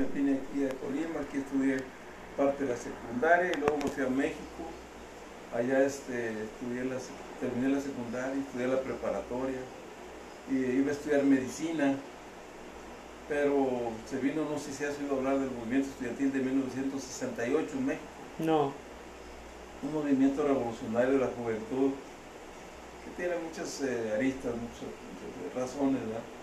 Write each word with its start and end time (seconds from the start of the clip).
me 0.00 0.06
vine 0.06 0.38
aquí 0.38 0.64
a 0.64 0.70
Colima, 0.80 1.20
aquí 1.20 1.38
estudié 1.38 1.84
parte 2.36 2.64
de 2.64 2.70
la 2.70 2.76
secundaria 2.76 3.52
y 3.52 3.60
luego 3.60 3.76
me 3.76 3.90
fui 3.90 4.04
a 4.04 4.08
México. 4.08 4.62
Allá 5.54 5.84
este, 5.84 6.44
estudié 6.44 6.84
la, 6.84 6.96
terminé 7.40 7.74
la 7.74 7.80
secundaria, 7.80 8.40
estudié 8.40 8.68
la 8.68 8.80
preparatoria 8.80 9.60
y 10.50 10.54
iba 10.54 10.90
a 10.90 10.92
estudiar 10.92 11.24
medicina, 11.24 11.96
pero 13.28 13.92
se 14.08 14.18
vino, 14.18 14.44
no 14.48 14.58
sé 14.58 14.72
si 14.72 14.84
has 14.84 14.98
oído 14.98 15.16
hablar 15.16 15.38
del 15.38 15.50
movimiento 15.50 15.88
estudiantil 15.90 16.32
de 16.32 16.38
1968 16.38 17.68
en 17.72 17.86
México. 17.86 18.04
No. 18.38 18.72
Un 19.82 19.92
movimiento 19.92 20.46
revolucionario 20.46 21.12
de 21.12 21.18
la 21.18 21.28
juventud 21.28 21.92
que 23.04 23.22
tiene 23.22 23.36
muchas 23.42 23.82
eh, 23.82 24.14
aristas, 24.14 24.52
muchas, 24.54 24.88
muchas 24.88 25.54
razones, 25.54 26.00
¿verdad? 26.00 26.39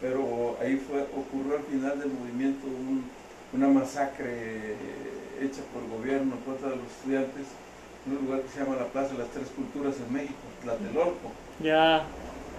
Pero 0.00 0.58
ahí 0.60 0.76
fue, 0.78 1.02
ocurrió 1.12 1.56
al 1.58 1.64
final 1.64 1.98
del 2.00 2.10
movimiento 2.12 2.66
un- 2.68 3.12
una 3.52 3.68
masacre 3.68 5.44
hecha 5.44 5.62
por 5.72 5.82
el 5.82 5.88
gobierno 5.88 6.36
en 6.36 6.42
contra 6.42 6.70
de 6.70 6.76
los 6.76 6.92
estudiantes 6.92 7.58
en 8.04 8.12
un 8.12 8.18
lugar 8.24 8.42
que 8.42 8.48
se 8.48 8.60
llama 8.60 8.76
la 8.76 8.92
Plaza 8.92 9.12
de 9.14 9.18
las 9.18 9.30
Tres 9.30 9.50
Culturas 9.50 10.00
en 10.00 10.12
México, 10.12 10.56
Tlatelolco. 10.60 11.34
Ya. 11.60 12.10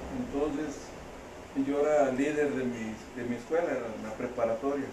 Entonces 0.10 0.92
yo 1.56 1.82
era 1.82 2.12
líder 2.12 2.54
de 2.56 2.64
mi, 2.66 2.96
de 3.16 3.24
mi 3.26 3.36
escuela, 3.36 3.72
era 3.72 3.94
una 3.98 4.16
preparatoria, 4.18 4.88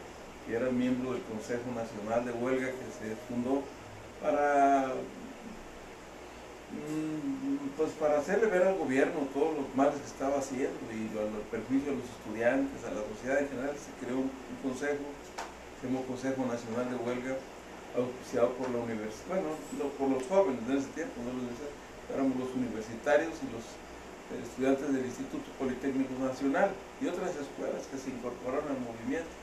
y 0.46 0.52
era 0.52 0.70
miembro 0.70 1.12
del 1.12 1.24
Consejo 1.24 1.70
Nacional 1.72 2.24
de 2.24 2.33
Huelga 2.33 2.72
que 2.78 2.91
se 2.91 3.16
fundó 3.16 3.64
para 4.19 4.94
pues 7.77 7.90
para 7.92 8.18
hacerle 8.18 8.46
ver 8.50 8.62
al 8.66 8.77
gobierno 8.77 9.22
todos 9.32 9.54
los 9.56 9.66
males 9.74 9.95
que 9.96 10.10
estaba 10.10 10.38
haciendo 10.38 10.77
y 10.91 11.08
lo- 11.14 11.30
el 11.30 11.46
perjuicio 11.46 11.92
a 11.92 11.94
los 11.94 12.10
estudiantes, 12.10 12.84
a 12.84 12.91
la 12.91 13.06
sociedad 13.06 13.38
en 13.38 13.48
general, 13.48 13.74
se 13.78 13.94
creó 14.04 14.18
un, 14.18 14.30
consejo, 14.62 15.06
se 15.78 15.86
llamó 15.86 16.02
Consejo 16.02 16.42
Nacional 16.44 16.91
de 16.91 16.96
Huelga, 16.98 17.38
auspiciado 17.94 18.50
por 18.58 18.68
la 18.74 18.82
universidad, 18.82 19.39
bueno, 19.39 19.55
no, 19.78 19.84
por 19.94 20.11
los 20.11 20.22
jóvenes 20.27 20.66
de 20.66 20.74
ese 20.77 20.91
tiempo, 20.98 21.22
no 21.22 21.30
los 21.39 21.55
éramos 22.11 22.34
los 22.41 22.50
universitarios 22.50 23.36
y 23.39 23.46
los 23.55 23.62
eh, 23.62 24.42
estudiantes 24.42 24.92
del 24.92 25.06
Instituto 25.06 25.46
Politécnico 25.58 26.12
Nacional 26.19 26.74
y 27.00 27.06
otras 27.06 27.30
escuelas 27.36 27.86
que 27.86 27.96
se 27.96 28.11
incorporaron 28.11 28.66
al 28.74 28.80
movimiento. 28.83 29.38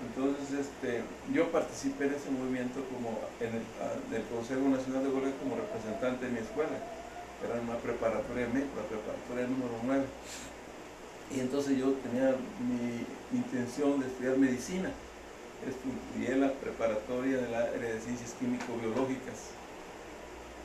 Entonces, 0.00 0.64
este, 0.66 1.02
yo 1.32 1.52
participé 1.52 2.06
en 2.06 2.14
ese 2.14 2.30
movimiento 2.30 2.80
como 2.88 3.18
en 3.40 3.60
el 3.60 3.64
ah, 3.84 3.92
del 4.10 4.24
Consejo 4.32 4.64
Nacional 4.68 5.04
de 5.04 5.10
Huelga 5.10 5.32
como 5.42 5.56
representante 5.56 6.24
de 6.26 6.32
mi 6.32 6.38
escuela. 6.40 6.72
Era 7.44 7.60
una 7.60 7.76
preparatoria 7.78 8.46
de 8.48 8.52
México, 8.52 8.80
la 8.80 8.88
preparatoria 8.88 9.44
número 9.48 9.76
9. 9.84 10.04
Y 11.36 11.40
entonces 11.40 11.78
yo 11.78 11.92
tenía 12.04 12.34
mi 12.60 13.04
intención 13.36 14.00
de 14.00 14.06
estudiar 14.08 14.36
medicina. 14.36 14.90
Estudié 15.68 16.36
la 16.36 16.52
preparatoria 16.52 17.36
del 17.38 17.54
área 17.54 17.92
de 17.94 18.00
ciencias 18.00 18.32
químico-biológicas. 18.40 19.52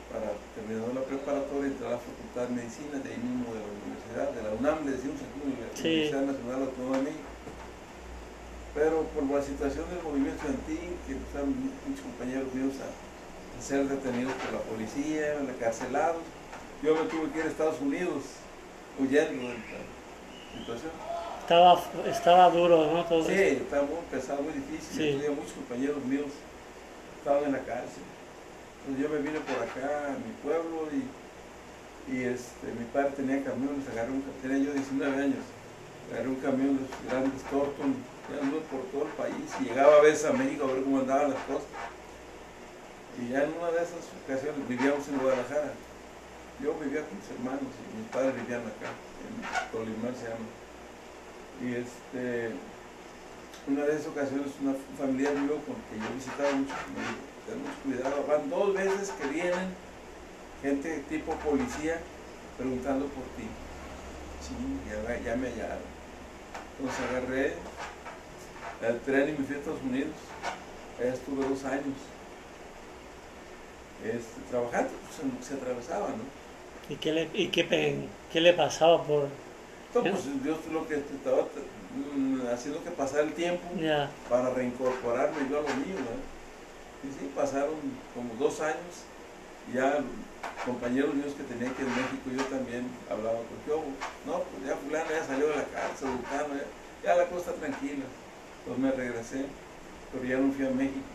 Para 0.08 0.32
terminar 0.56 0.88
la 0.94 1.04
preparatoria 1.04 1.66
entré 1.68 1.86
a 1.86 1.90
la 1.90 2.00
Facultad 2.00 2.48
de 2.48 2.54
Medicina, 2.56 2.94
de 3.04 3.10
ahí 3.10 3.20
mismo 3.20 3.52
de 3.52 3.60
la 3.60 3.68
universidad, 3.68 4.26
de 4.32 4.40
la 4.48 4.50
UNAM, 4.56 4.86
le 4.86 4.92
decimos 4.96 5.20
aquí, 5.20 5.38
la 5.44 5.76
Sí. 5.76 5.82
Universidad 5.86 6.24
Nacional 6.24 6.60
Autónoma 6.72 6.96
de 6.98 7.02
México. 7.12 7.25
Pero 8.76 9.02
por 9.16 9.24
la 9.24 9.42
situación 9.42 9.88
del 9.88 10.02
movimiento 10.04 10.36
estudiantil, 10.46 10.94
que 11.08 11.12
empezaron 11.16 11.48
muchos 11.88 12.04
compañeros 12.04 12.52
míos 12.52 12.74
a, 12.84 12.88
a 12.92 13.62
ser 13.62 13.88
detenidos 13.88 14.34
por 14.34 14.52
la 14.52 14.60
policía, 14.68 15.40
encarcelados, 15.40 16.20
yo 16.84 16.94
me 16.94 17.08
tuve 17.08 17.32
que 17.32 17.38
ir 17.40 17.44
a 17.46 17.48
Estados 17.48 17.80
Unidos 17.80 18.22
huyendo 19.00 19.48
de 19.48 19.54
la 19.56 20.60
situación. 20.60 20.92
Estaba, 21.40 21.80
estaba 22.06 22.50
duro, 22.50 22.92
¿no? 22.92 23.04
Todo 23.06 23.24
Sí, 23.24 23.32
eso. 23.32 23.62
estaba 23.64 23.82
muy 23.84 24.04
pesado, 24.10 24.42
muy 24.42 24.52
difícil. 24.52 24.92
Sí. 24.92 25.12
Tenía 25.16 25.30
muchos 25.30 25.52
compañeros 25.52 26.04
míos 26.04 26.28
estaban 27.18 27.44
en 27.44 27.52
la 27.52 27.60
cárcel. 27.64 28.04
Entonces 28.84 29.02
yo 29.02 29.08
me 29.08 29.18
vine 29.24 29.40
por 29.40 29.56
acá 29.62 30.12
a 30.12 30.18
mi 30.20 30.30
pueblo 30.44 30.86
y, 30.92 32.12
y 32.12 32.22
este, 32.24 32.66
mi 32.78 32.84
padre 32.92 33.10
tenía 33.16 33.42
camiones, 33.42 33.88
agarré 33.90 34.10
un, 34.12 34.22
tenía 34.42 34.58
yo 34.58 34.72
19 34.74 35.22
años, 35.22 35.42
agarré 36.12 36.28
un 36.28 36.36
camión 36.36 36.78
de 36.78 36.84
esos 36.84 37.02
grandes 37.08 37.42
Torton, 37.50 37.96
ya 38.30 38.42
anduve 38.42 38.60
por 38.70 38.82
todo 38.90 39.06
el 39.06 39.14
país 39.14 39.46
y 39.60 39.64
llegaba 39.64 39.96
a 39.96 40.00
veces 40.00 40.24
a 40.26 40.32
México 40.32 40.64
a 40.64 40.72
ver 40.72 40.82
cómo 40.82 41.00
andaban 41.00 41.30
las 41.30 41.42
cosas. 41.44 41.68
Y 43.18 43.32
ya 43.32 43.44
en 43.44 43.54
una 43.54 43.70
de 43.70 43.82
esas 43.82 44.04
ocasiones 44.24 44.68
vivíamos 44.68 45.08
en 45.08 45.18
Guadalajara. 45.18 45.72
Yo 46.62 46.74
vivía 46.74 47.04
con 47.04 47.16
mis 47.16 47.30
hermanos 47.30 47.68
y 47.68 47.98
mis 48.00 48.08
padres 48.10 48.34
vivían 48.34 48.60
acá, 48.60 48.90
en 49.22 49.70
Tolimar 49.72 50.14
se 50.16 50.24
llama. 50.24 50.48
Y 51.60 51.74
este, 51.80 52.52
una 53.68 53.84
de 53.84 53.92
esas 53.94 54.08
ocasiones, 54.08 54.52
una 54.60 54.74
familia 54.98 55.30
mío 55.32 55.60
con 55.64 55.76
que 55.88 55.96
yo 55.96 56.08
visitaba 56.14 56.52
mucho, 56.52 56.74
me 56.92 57.00
dijo, 57.00 57.24
ten 57.46 57.60
mucho 57.60 57.78
cuidado, 57.84 58.24
van 58.26 58.50
dos 58.50 58.74
veces 58.74 59.10
que 59.10 59.26
vienen 59.28 59.68
gente 60.62 61.04
tipo 61.08 61.32
policía 61.36 62.00
preguntando 62.56 63.06
por 63.06 63.24
ti. 63.36 63.48
Sí, 64.40 64.54
ya, 64.88 65.18
ya 65.20 65.36
me 65.36 65.48
hallaron. 65.48 65.84
Entonces 66.78 67.04
agarré 67.10 67.54
el 68.82 69.00
tren 69.00 69.28
y 69.28 69.32
me 69.32 69.44
fui 69.46 69.56
a 69.56 69.58
Estados 69.58 69.82
Unidos. 69.82 70.14
Estuve 71.00 71.48
dos 71.48 71.64
años. 71.64 71.96
Este, 74.04 74.40
trabajando, 74.50 74.90
pues, 74.90 75.16
se, 75.16 75.48
se 75.48 75.54
atravesaba, 75.54 76.08
¿no? 76.08 76.24
¿Y 76.88 76.96
qué 76.96 77.12
le, 77.12 77.30
y 77.34 77.48
qué, 77.48 78.06
qué 78.32 78.40
le 78.40 78.52
pasaba 78.52 79.02
por...? 79.02 79.28
No, 79.94 80.02
pues 80.02 80.42
Dios 80.42 80.58
lo 80.70 80.86
que 80.86 80.96
estaba 80.96 81.48
mm, 82.14 82.40
haciendo 82.52 82.84
que 82.84 82.90
pasara 82.90 83.22
el 83.22 83.32
tiempo 83.32 83.62
para 84.28 84.50
reincorporarme 84.50 85.48
yo 85.50 85.58
a 85.58 85.62
lo 85.62 85.68
mío, 85.68 85.96
¿no? 85.96 87.08
Y 87.08 87.12
sí, 87.12 87.30
pasaron 87.34 87.74
como 88.14 88.34
dos 88.38 88.60
años, 88.60 89.08
ya 89.72 89.98
compañeros 90.66 91.14
míos 91.14 91.32
que 91.36 91.44
tenía 91.44 91.70
aquí 91.70 91.82
en 91.82 91.88
México, 91.88 92.30
yo 92.36 92.44
también 92.44 92.86
hablaba 93.10 93.38
con 93.38 93.58
yo, 93.66 93.82
no, 94.26 94.42
pues 94.42 94.68
ya 94.68 94.76
fulano 94.76 95.10
ya 95.10 95.24
salió 95.24 95.48
de 95.48 95.56
la 95.56 95.64
cárcel, 95.64 96.08
ya, 96.30 97.08
ya 97.08 97.16
la 97.16 97.26
cosa 97.28 97.50
está 97.50 97.52
tranquila. 97.54 98.04
Entonces 98.66 98.82
me 98.84 98.90
regresé, 98.90 99.44
pero 100.12 100.24
ya 100.24 100.38
no 100.38 100.52
fui 100.52 100.66
a 100.66 100.70
México. 100.70 101.06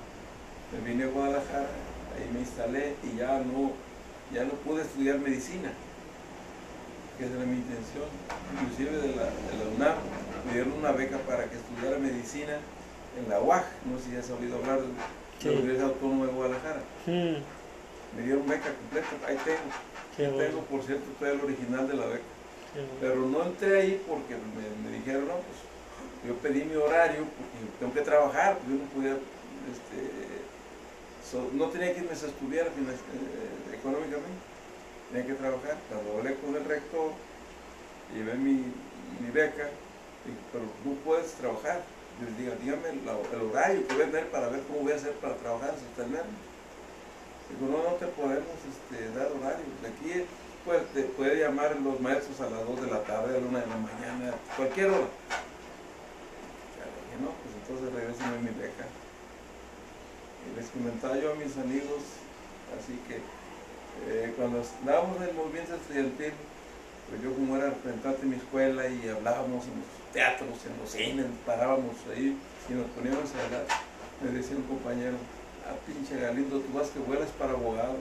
Me 0.72 0.88
vine 0.90 1.04
a 1.04 1.08
Guadalajara, 1.08 1.68
ahí 2.16 2.30
me 2.34 2.40
instalé 2.40 2.96
y 3.04 3.18
ya 3.18 3.40
no, 3.40 3.72
ya 4.34 4.46
no 4.46 4.54
pude 4.64 4.84
estudiar 4.84 5.20
medicina, 5.20 5.70
que 7.18 7.26
esa 7.26 7.36
era 7.36 7.44
mi 7.46 7.58
intención. 7.58 8.06
Inclusive 8.56 8.92
de 8.96 9.16
la, 9.16 9.26
de 9.26 9.54
la 9.60 9.66
UNAM 9.76 9.96
me 10.48 10.54
dieron 10.54 10.72
una 10.80 10.94
beca 10.94 11.18
para 11.28 11.44
que 11.50 11.58
estudiara 11.58 11.98
medicina 12.00 12.56
en 13.20 13.30
la 13.30 13.42
UAG, 13.42 13.66
no 13.92 14.00
sé 14.00 14.12
si 14.12 14.16
has 14.16 14.30
oído 14.30 14.58
hablar 14.58 14.80
de 14.80 14.88
Sí. 15.42 15.48
la 15.48 15.54
Universidad 15.54 15.88
Autónoma 15.90 16.26
de 16.28 16.32
Guadalajara. 16.34 16.82
Mm, 17.08 17.42
Me 18.16 18.22
dieron 18.24 18.48
beca 18.48 18.70
completa, 18.72 19.08
ahí 19.28 19.38
tengo. 19.44 19.68
qué 20.16 20.24
Tengo, 20.24 20.36
bueno. 20.38 20.60
por 20.70 20.84
cierto, 20.84 21.04
todavía 21.20 21.40
el 21.42 21.46
original 21.46 21.88
de 21.88 21.94
la 21.96 22.06
beca. 22.06 22.30
bueno. 22.76 22.90
Pero 23.02 23.16
no 23.28 23.44
entré 23.44 23.82
ahí 23.82 24.02
porque 24.08 24.36
me, 24.38 24.90
me 24.90 24.98
dijeron, 24.98 25.28
no, 25.28 25.34
pues 25.42 25.58
yo 26.28 26.36
pedí 26.36 26.64
mi 26.64 26.76
horario 26.76 27.26
porque 27.26 27.58
tengo 27.80 27.94
que 27.94 28.02
trabajar, 28.02 28.58
yo 28.68 28.76
no 28.76 28.86
podía, 28.94 29.18
este, 29.74 30.02
no 31.54 31.68
tenía 31.70 31.94
que 31.94 32.00
irme 32.02 32.12
a 32.12 32.14
estudiar 32.14 32.68
eh, 32.68 33.74
económicamente, 33.74 34.42
tenía 35.12 35.28
que 35.28 35.34
trabajar. 35.34 35.78
Cuando 35.90 36.18
hablé 36.18 36.36
con 36.36 36.56
el 36.56 36.66
rector, 36.66 37.12
llevé 38.14 38.36
mi, 38.36 38.72
mi 39.20 39.32
beca, 39.34 39.70
pero 40.52 40.66
no 40.86 40.94
puedes 41.04 41.32
trabajar. 41.34 41.82
Les 42.22 42.38
digo, 42.38 42.54
dígame 42.62 42.90
el 42.90 43.42
horario 43.42 43.88
que 43.88 43.94
voy 43.96 44.04
a 44.04 44.12
tener 44.12 44.28
para 44.28 44.50
ver 44.50 44.62
cómo 44.68 44.82
voy 44.82 44.92
a 44.92 44.96
hacer 44.96 45.14
para 45.14 45.36
trabajar, 45.38 45.74
sostenerme. 45.74 46.38
Digo, 47.50 47.72
no, 47.72 47.84
no 47.84 47.96
te 47.96 48.06
podemos 48.08 48.56
este, 48.70 49.10
dar 49.18 49.32
horario. 49.32 49.66
Aquí 49.82 50.26
pues, 50.64 50.86
te 50.94 51.04
puede 51.04 51.40
llamar 51.40 51.76
los 51.82 52.00
maestros 52.00 52.40
a 52.42 52.50
las 52.50 52.64
2 52.68 52.82
de 52.82 52.92
la 52.92 53.02
tarde, 53.04 53.38
a 53.38 53.40
la 53.40 53.48
1 53.48 53.60
de 53.60 53.66
la 53.66 53.78
mañana, 53.78 54.34
cualquier 54.56 54.88
hora. 54.92 55.08
Entonces 57.62 57.94
regresen 57.94 58.44
mi 58.44 58.52
beca. 58.52 58.86
Y 60.42 60.56
les 60.58 60.70
comentaba 60.70 61.18
yo 61.18 61.34
a 61.34 61.36
mis 61.36 61.56
amigos, 61.58 62.02
así 62.74 62.98
que 63.08 63.22
eh, 64.10 64.34
cuando 64.36 64.62
estábamos 64.62 65.18
en 65.18 65.30
el 65.30 65.34
movimiento 65.36 65.76
estudiantil, 65.76 66.34
pues 67.10 67.22
yo 67.22 67.34
como 67.34 67.58
era 67.58 67.70
representante 67.70 68.22
de 68.24 68.28
mi 68.28 68.36
escuela 68.38 68.88
y 68.88 69.08
hablábamos 69.10 69.66
en 69.66 69.76
los 69.78 69.90
teatros, 70.14 70.58
en 70.66 70.74
los 70.82 70.90
cines, 70.90 71.26
parábamos 71.46 71.96
ahí 72.10 72.38
y 72.70 72.74
nos 72.74 72.88
poníamos 72.92 73.30
a 73.36 73.46
hablar, 73.46 73.66
me 74.24 74.32
decía 74.32 74.58
un 74.58 74.64
compañero, 74.64 75.18
ah 75.68 75.76
pinche 75.86 76.18
Galindo, 76.20 76.60
tú 76.60 76.74
vas 76.74 76.90
que 76.90 77.00
vuelas 77.00 77.30
para 77.38 77.54
abogado. 77.54 77.98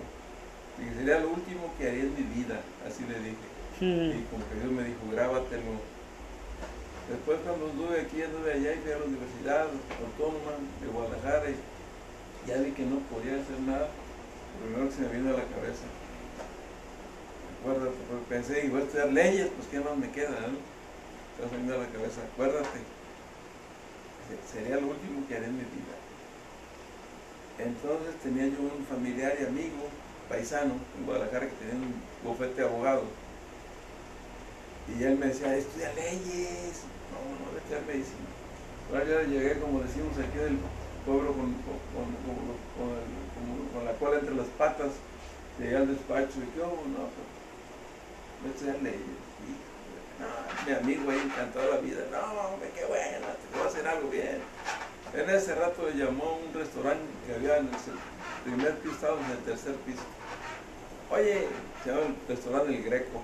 Y 0.81 0.95
sería 0.97 1.19
lo 1.21 1.31
último 1.31 1.75
que 1.77 1.89
haría 1.89 2.05
en 2.05 2.15
mi 2.15 2.23
vida, 2.23 2.61
así 2.89 3.05
le 3.05 3.19
dije. 3.21 3.47
Mm, 3.81 4.17
Y 4.17 4.25
como 4.33 4.49
que 4.49 4.55
Dios 4.61 4.73
me 4.73 4.85
dijo, 4.85 5.01
grábatelo. 5.13 5.77
Después 7.11 7.39
cuando 7.43 7.67
anduve 7.67 8.01
aquí, 8.07 8.23
anduve 8.23 8.53
allá 8.55 8.71
y 8.73 8.79
fui 8.87 8.93
a 8.93 8.99
la 8.99 9.05
Universidad 9.05 9.67
Autónoma 9.99 10.63
de 10.79 10.87
Guadalajara 10.87 11.51
y 11.51 11.59
ya 12.47 12.63
vi 12.63 12.71
que 12.71 12.87
no 12.87 13.03
podía 13.11 13.35
hacer 13.35 13.59
nada. 13.67 13.91
Lo 13.91 14.63
primero 14.63 14.87
que 14.87 14.95
se 14.95 15.03
me 15.03 15.19
vino 15.19 15.35
a 15.35 15.43
la 15.43 15.51
cabeza. 15.51 15.91
Acuérdate, 17.59 17.99
porque 18.07 18.31
pensé, 18.31 18.63
a 18.63 18.79
estudiar 18.79 19.13
leyes, 19.13 19.49
pues 19.59 19.67
qué 19.67 19.81
más 19.81 19.99
me 19.99 20.11
queda, 20.13 20.39
¿no? 20.39 20.55
Me 21.51 21.59
vino 21.59 21.75
a 21.75 21.79
la 21.83 21.91
cabeza, 21.91 22.23
acuérdate. 22.23 22.79
sería 24.47 24.79
lo 24.79 24.95
último 24.95 25.27
que 25.27 25.35
haré 25.35 25.47
en 25.47 25.59
mi 25.59 25.67
vida. 25.67 25.97
Entonces 27.59 28.15
tenía 28.23 28.47
yo 28.47 28.61
un 28.63 28.87
familiar 28.87 29.35
y 29.41 29.45
amigo, 29.45 29.91
paisano, 30.29 30.75
en 30.97 31.05
Guadalajara, 31.05 31.51
que 31.51 31.57
tenía 31.59 31.75
un. 31.75 32.10
Y 35.01 35.05
él 35.05 35.17
me 35.17 35.29
decía, 35.29 35.57
estudia 35.57 35.91
leyes, 35.95 36.85
no, 37.09 37.25
no, 37.25 37.49
a 37.57 37.81
medicina. 37.87 38.29
Ahora 38.93 39.05
ya 39.07 39.23
llegué, 39.23 39.59
como 39.59 39.81
decimos 39.81 40.13
aquí 40.19 40.37
del 40.37 40.59
pueblo, 41.07 41.33
con, 41.33 41.57
con, 41.65 42.05
con, 42.77 42.93
con 43.73 43.85
la 43.87 43.93
cola 43.93 44.19
entre 44.19 44.35
las 44.35 44.49
patas, 44.59 44.93
llegué 45.59 45.79
al 45.79 45.89
despacho 45.89 46.37
y 46.45 46.59
yo, 46.59 46.67
no, 46.67 47.09
pues, 47.17 47.29
voy 48.43 48.51
a 48.51 48.55
estudiar 48.55 48.83
leyes. 48.83 49.17
No, 50.21 50.29
mi 50.67 50.73
amigo 50.77 51.11
ahí 51.11 51.21
encantado 51.25 51.71
la 51.73 51.81
vida, 51.81 52.05
no, 52.13 52.53
hombre, 52.53 52.69
qué 52.77 52.85
bueno, 52.85 53.27
te 53.41 53.57
voy 53.57 53.67
a 53.67 53.71
hacer 53.71 53.89
algo 53.89 54.11
bien. 54.11 54.37
En 55.15 55.31
ese 55.31 55.55
rato 55.55 55.89
le 55.89 55.97
llamó 55.97 56.25
a 56.25 56.37
un 56.45 56.53
restaurante 56.53 57.09
que 57.27 57.37
había 57.37 57.57
en 57.57 57.69
el 57.69 58.45
primer 58.45 58.77
piso, 58.81 59.17
en 59.17 59.31
el 59.31 59.39
tercer 59.49 59.77
piso. 59.77 60.05
Oye, 61.09 61.49
se 61.83 61.89
llama 61.89 62.03
el 62.03 62.17
restaurante 62.29 62.77
El 62.77 62.83
Greco. 62.83 63.23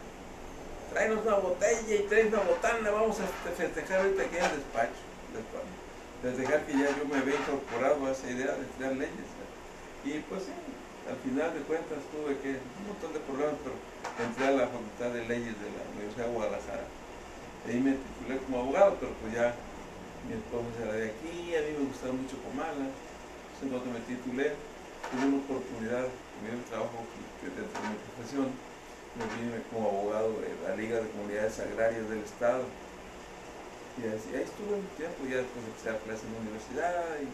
Tráenos 0.92 1.26
una 1.26 1.36
botella 1.36 1.94
y 1.94 2.06
traes 2.08 2.32
una 2.32 2.42
botana, 2.42 2.90
vamos 2.90 3.18
a 3.20 3.24
este, 3.24 3.50
festejar 3.56 4.00
ahorita 4.00 4.22
aquí 4.22 4.36
en 4.36 4.44
el 4.44 4.56
despacho. 4.56 5.02
despacho. 5.34 5.74
Festejar 6.22 6.66
que 6.66 6.72
ya 6.72 6.88
yo 6.96 7.04
me 7.04 7.18
había 7.18 7.34
incorporado 7.34 8.06
a 8.06 8.10
esa 8.12 8.30
idea 8.30 8.54
de 8.54 8.62
estudiar 8.62 8.92
leyes. 8.92 9.28
Y 10.04 10.22
pues 10.30 10.44
sí, 10.44 10.54
al 11.10 11.18
final 11.22 11.50
de 11.54 11.60
cuentas 11.66 11.98
tuve 12.14 12.38
que, 12.38 12.62
un 12.62 12.84
montón 12.86 13.10
de 13.12 13.20
problemas, 13.26 13.58
pero 13.62 13.74
entré 14.22 14.46
a 14.46 14.54
la 14.54 14.66
Facultad 14.70 15.10
de 15.14 15.22
Leyes 15.26 15.54
de 15.58 15.68
la 15.74 15.82
Universidad 15.94 16.26
de 16.26 16.34
Guadalajara. 16.34 16.86
Ahí 17.66 17.78
me 17.82 17.98
titulé 17.98 18.38
como 18.46 18.62
abogado, 18.62 18.94
pero 19.02 19.10
pues 19.18 19.34
ya 19.34 19.54
mi 20.26 20.34
esposa 20.38 20.78
era 20.82 20.94
de 20.94 21.10
aquí, 21.10 21.54
a 21.54 21.62
mí 21.62 21.70
me 21.78 21.90
gustaba 21.90 22.14
mucho 22.14 22.38
Comala, 22.42 22.86
entonces 22.86 23.66
cuando 23.70 23.88
me 23.94 24.02
titulé, 24.06 24.54
tuve 25.10 25.22
una 25.26 25.38
oportunidad, 25.42 26.06
dio 26.42 26.54
un 26.54 26.66
trabajo 26.66 27.02
que 27.38 27.46
dentro 27.50 27.78
de 27.82 27.88
mi 27.90 27.98
profesión, 28.02 28.46
me 29.16 29.44
vine 29.44 29.62
como 29.70 29.88
abogado 29.88 30.40
de 30.40 30.54
la 30.62 30.76
Liga 30.76 31.00
de 31.00 31.08
Comunidades 31.08 31.58
Agrarias 31.60 32.08
del 32.08 32.20
Estado. 32.20 32.64
Y 33.96 34.06
así, 34.06 34.34
ahí 34.34 34.42
estuve 34.42 34.74
un 34.74 34.86
tiempo, 34.88 35.24
ya 35.24 35.38
después 35.38 35.64
empecé 35.64 35.88
a 35.88 35.92
dar 35.92 36.02
clases 36.02 36.24
en 36.26 36.34
la 36.34 36.40
universidad, 36.40 37.04
y 37.22 37.28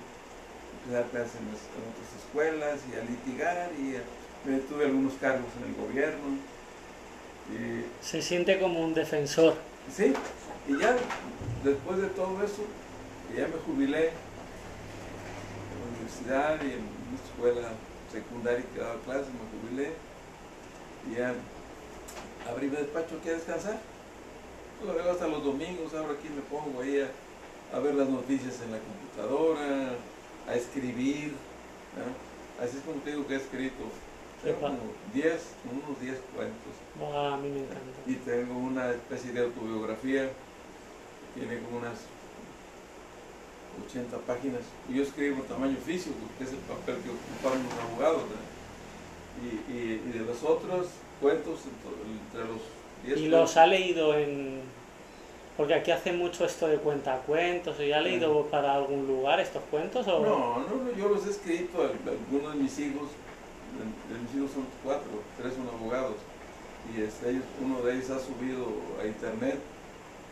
empecé 0.74 0.96
a 0.96 1.00
dar 1.00 1.10
clases 1.10 1.34
en, 1.36 1.48
otras 1.48 2.14
escuelas, 2.16 2.80
y 2.88 2.94
a 2.94 3.04
litigar, 3.04 3.72
y 3.78 3.96
a- 3.96 4.04
me 4.44 4.58
tuve 4.58 4.84
algunos 4.84 5.14
cargos 5.14 5.50
en 5.56 5.68
el 5.68 5.74
gobierno. 5.74 6.38
Y 7.50 8.04
Se 8.04 8.22
siente 8.22 8.60
como 8.60 8.80
un 8.80 8.94
defensor. 8.94 9.54
Sí, 9.90 10.12
y 10.68 10.78
ya 10.78 10.96
después 11.64 11.98
de 11.98 12.08
todo 12.08 12.42
eso, 12.44 12.64
ya 13.36 13.48
me 13.48 13.56
jubilé 13.66 14.08
en 14.08 15.80
la 15.80 15.86
universidad 15.90 16.62
y 16.62 16.72
en 16.72 16.88
una 17.08 17.20
escuela 17.22 17.72
secundaria 18.10 18.64
que 18.72 18.78
daba 18.78 19.00
clases, 19.02 19.32
me 19.34 19.60
jubilé 19.60 19.94
y 21.10 21.16
ya 21.16 21.34
abrí 22.50 22.66
mi 22.68 22.76
despacho 22.76 23.16
aquí 23.20 23.28
a 23.30 23.34
descansar. 23.34 23.78
Lo 24.84 24.94
veo 24.94 25.12
hasta 25.12 25.28
los 25.28 25.44
domingos, 25.44 25.94
ahora 25.94 26.14
aquí 26.14 26.28
me 26.28 26.42
pongo 26.42 26.80
ahí 26.82 27.00
a, 27.00 27.76
a 27.76 27.80
ver 27.80 27.94
las 27.94 28.08
noticias 28.08 28.60
en 28.64 28.72
la 28.72 28.78
computadora, 28.78 29.94
a 30.48 30.54
escribir. 30.54 31.34
Así 32.60 32.76
es 32.78 32.82
como 32.82 33.00
te 33.02 33.10
digo 33.10 33.26
que 33.26 33.34
he 33.34 33.36
escrito. 33.36 33.84
Tengo 34.42 34.58
como 34.60 34.78
10, 35.14 35.40
unos 35.70 36.00
10 36.00 36.18
cuentos. 36.34 36.74
Buah, 36.98 37.34
a 37.34 37.36
mí 37.36 37.48
me 37.48 37.60
encanta. 37.60 37.98
Y 38.06 38.14
tengo 38.16 38.58
una 38.58 38.90
especie 38.90 39.32
de 39.32 39.40
autobiografía, 39.44 40.30
tiene 41.34 41.60
como 41.60 41.78
unas 41.78 41.98
80 43.88 44.16
páginas. 44.26 44.62
Y 44.90 44.94
yo 44.94 45.02
escribo 45.04 45.42
tamaño 45.44 45.76
físico, 45.76 46.14
porque 46.26 46.44
es 46.44 46.50
el 46.58 46.64
papel 46.66 46.96
que 47.04 47.10
ocuparon 47.10 47.62
los 47.64 47.78
abogados. 47.84 48.22
y- 49.42 49.72
y 49.72 50.12
de 50.12 50.20
los 50.26 50.42
otros 50.42 50.88
cuentos, 51.22 51.60
ento- 51.60 51.96
entre 52.04 52.52
los 52.52 52.60
10 53.06 53.18
¿Y 53.18 53.28
los 53.28 53.56
ha 53.56 53.66
leído 53.66 54.14
en...? 54.18 54.60
Porque 55.56 55.74
aquí 55.74 55.90
hace 55.90 56.12
mucho 56.12 56.44
esto 56.44 56.66
de 56.66 56.78
cuentacuentos. 56.78 57.78
¿Y 57.80 57.92
ha 57.92 58.00
leído 58.00 58.46
para 58.46 58.74
algún 58.74 59.06
lugar 59.06 59.38
estos 59.40 59.62
cuentos? 59.70 60.06
O... 60.08 60.20
No, 60.20 60.60
no, 60.60 60.84
no, 60.84 60.96
yo 60.98 61.08
los 61.08 61.26
he 61.26 61.30
escrito 61.30 61.82
a 61.82 61.86
algunos 62.10 62.54
de 62.54 62.62
mis 62.62 62.78
hijos, 62.78 63.08
de, 63.76 64.14
de 64.14 64.20
mis 64.22 64.34
hijos 64.34 64.50
son 64.52 64.66
cuatro, 64.82 65.10
tres 65.38 65.52
son 65.54 65.68
abogados, 65.68 66.16
y 66.96 67.02
este, 67.02 67.30
ellos, 67.30 67.44
uno 67.62 67.82
de 67.82 67.94
ellos 67.94 68.10
ha 68.10 68.18
subido 68.18 68.66
a 69.00 69.06
internet 69.06 69.58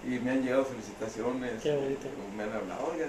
y 0.04 0.19
me 0.19 0.31
han 0.31 0.43
llegado 0.43 0.64
felicitaciones, 0.64 1.62
Qué 1.62 1.76
bonito. 1.76 2.08
me 2.36 2.43
han 2.44 2.52
hablado, 2.54 2.88
oiga, 2.90 3.06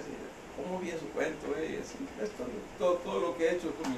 ¿cómo 0.57 0.79
bien 0.79 0.99
su 0.99 1.07
cuento? 1.15 1.47
eh?" 1.57 1.79
Así, 1.81 1.95
esto, 2.21 2.43
todo, 2.77 2.95
todo 2.95 3.19
lo 3.21 3.37
que 3.37 3.45
he 3.47 3.55
hecho 3.55 3.73
con 3.81 3.89
mi, 3.91 3.97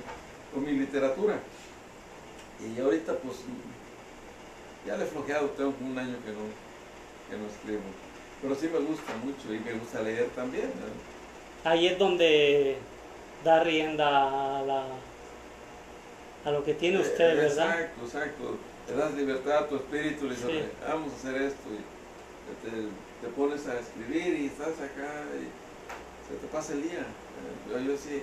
con 0.53 0.63
mi 0.63 0.79
literatura. 0.79 1.39
Y 2.61 2.79
ahorita 2.79 3.13
pues 3.17 3.37
ya 4.85 4.97
le 4.97 5.03
he 5.03 5.07
flojeado, 5.07 5.47
tengo 5.51 5.71
como 5.73 5.91
un 5.91 5.97
año 5.99 6.15
que 6.25 6.31
no, 6.31 6.43
que 7.29 7.37
no 7.37 7.47
escribo. 7.47 7.81
Pero 8.41 8.55
sí 8.55 8.67
me 8.71 8.79
gusta 8.79 9.13
mucho 9.23 9.53
y 9.53 9.59
me 9.59 9.73
gusta 9.73 10.01
leer 10.01 10.27
también. 10.35 10.65
¿no? 10.65 11.69
Ahí 11.69 11.87
es 11.87 11.97
donde 11.97 12.77
da 13.43 13.63
rienda 13.63 14.59
a, 14.59 14.61
la, 14.63 14.83
a 16.45 16.51
lo 16.51 16.63
que 16.63 16.73
tiene 16.73 16.99
usted, 16.99 17.31
Eh, 17.31 17.35
¿verdad? 17.35 17.69
Exacto, 17.81 18.05
exacto. 18.05 18.57
Le 18.89 18.95
das 18.95 19.13
libertad 19.13 19.57
a 19.59 19.67
tu 19.69 19.75
espíritu, 19.77 20.25
le 20.25 20.31
dices, 20.35 20.45
Sí. 20.45 20.51
"Oye, 20.57 20.65
vamos 20.87 21.13
a 21.13 21.15
hacer 21.15 21.41
esto. 21.41 21.69
Y 21.71 22.69
te, 22.69 22.71
te 23.25 23.33
pones 23.33 23.65
a 23.67 23.79
escribir 23.79 24.37
y 24.41 24.45
estás 24.47 24.75
acá 24.79 25.23
y 25.39 25.47
se 26.27 26.35
te 26.41 26.47
pasa 26.51 26.73
el 26.73 26.83
día. 26.83 26.99
Eh, 26.99 27.71
Yo, 27.71 27.79
yo 27.79 27.97
sí, 27.97 28.21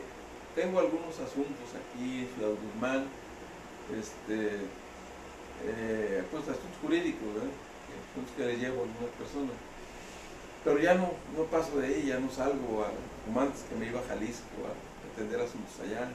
tengo 0.55 0.81
algunos 0.81 1.15
asuntos 1.19 1.69
aquí 1.73 2.21
en 2.21 2.29
Ciudad 2.37 2.53
Guzmán, 2.61 3.05
este, 3.99 4.59
eh, 5.67 6.23
pues 6.31 6.43
asuntos 6.45 6.81
jurídicos, 6.83 7.35
¿verdad? 7.35 7.51
asuntos 8.11 8.35
que 8.37 8.45
le 8.45 8.57
llevo 8.57 8.83
a 8.83 8.87
algunas 8.87 9.15
personas. 9.19 9.57
Pero 10.65 10.79
ya 10.79 10.95
no, 10.95 11.13
no 11.37 11.45
paso 11.49 11.79
de 11.79 11.87
ahí, 11.87 12.07
ya 12.07 12.19
no 12.19 12.31
salgo 12.31 12.85
a, 12.85 12.93
como 13.25 13.41
antes 13.41 13.63
que 13.65 13.77
me 13.77 13.87
iba 13.87 14.01
a 14.01 14.09
Jalisco 14.09 14.69
a 14.69 14.73
atender 15.09 15.41
asuntos 15.41 15.73
allá. 15.81 16.11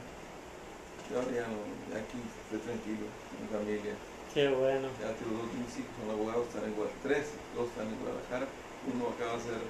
Yo 1.10 1.18
ahora 1.18 1.32
ya 1.34 1.46
no, 1.46 1.58
ya 1.90 1.98
aquí 2.02 2.18
estoy 2.18 2.60
tranquilo, 2.62 3.06
con 3.10 3.36
mi 3.42 3.48
familia. 3.50 3.94
Qué 4.34 4.48
bueno. 4.50 4.86
Ya 5.00 5.14
tengo 5.16 5.42
dos 5.42 5.50
mis 5.54 5.72
hijos 5.80 5.94
son 5.96 6.10
abogados, 6.12 6.46
están 6.46 6.68
en 6.68 6.74
Guadalajara, 6.76 7.02
tres, 7.06 7.24
dos 7.56 7.66
están 7.72 7.88
en 7.88 7.98
Guadalajara. 8.02 8.46
Uno 8.86 9.02
acaba 9.10 9.38
de 9.38 9.42
ser 9.48 9.62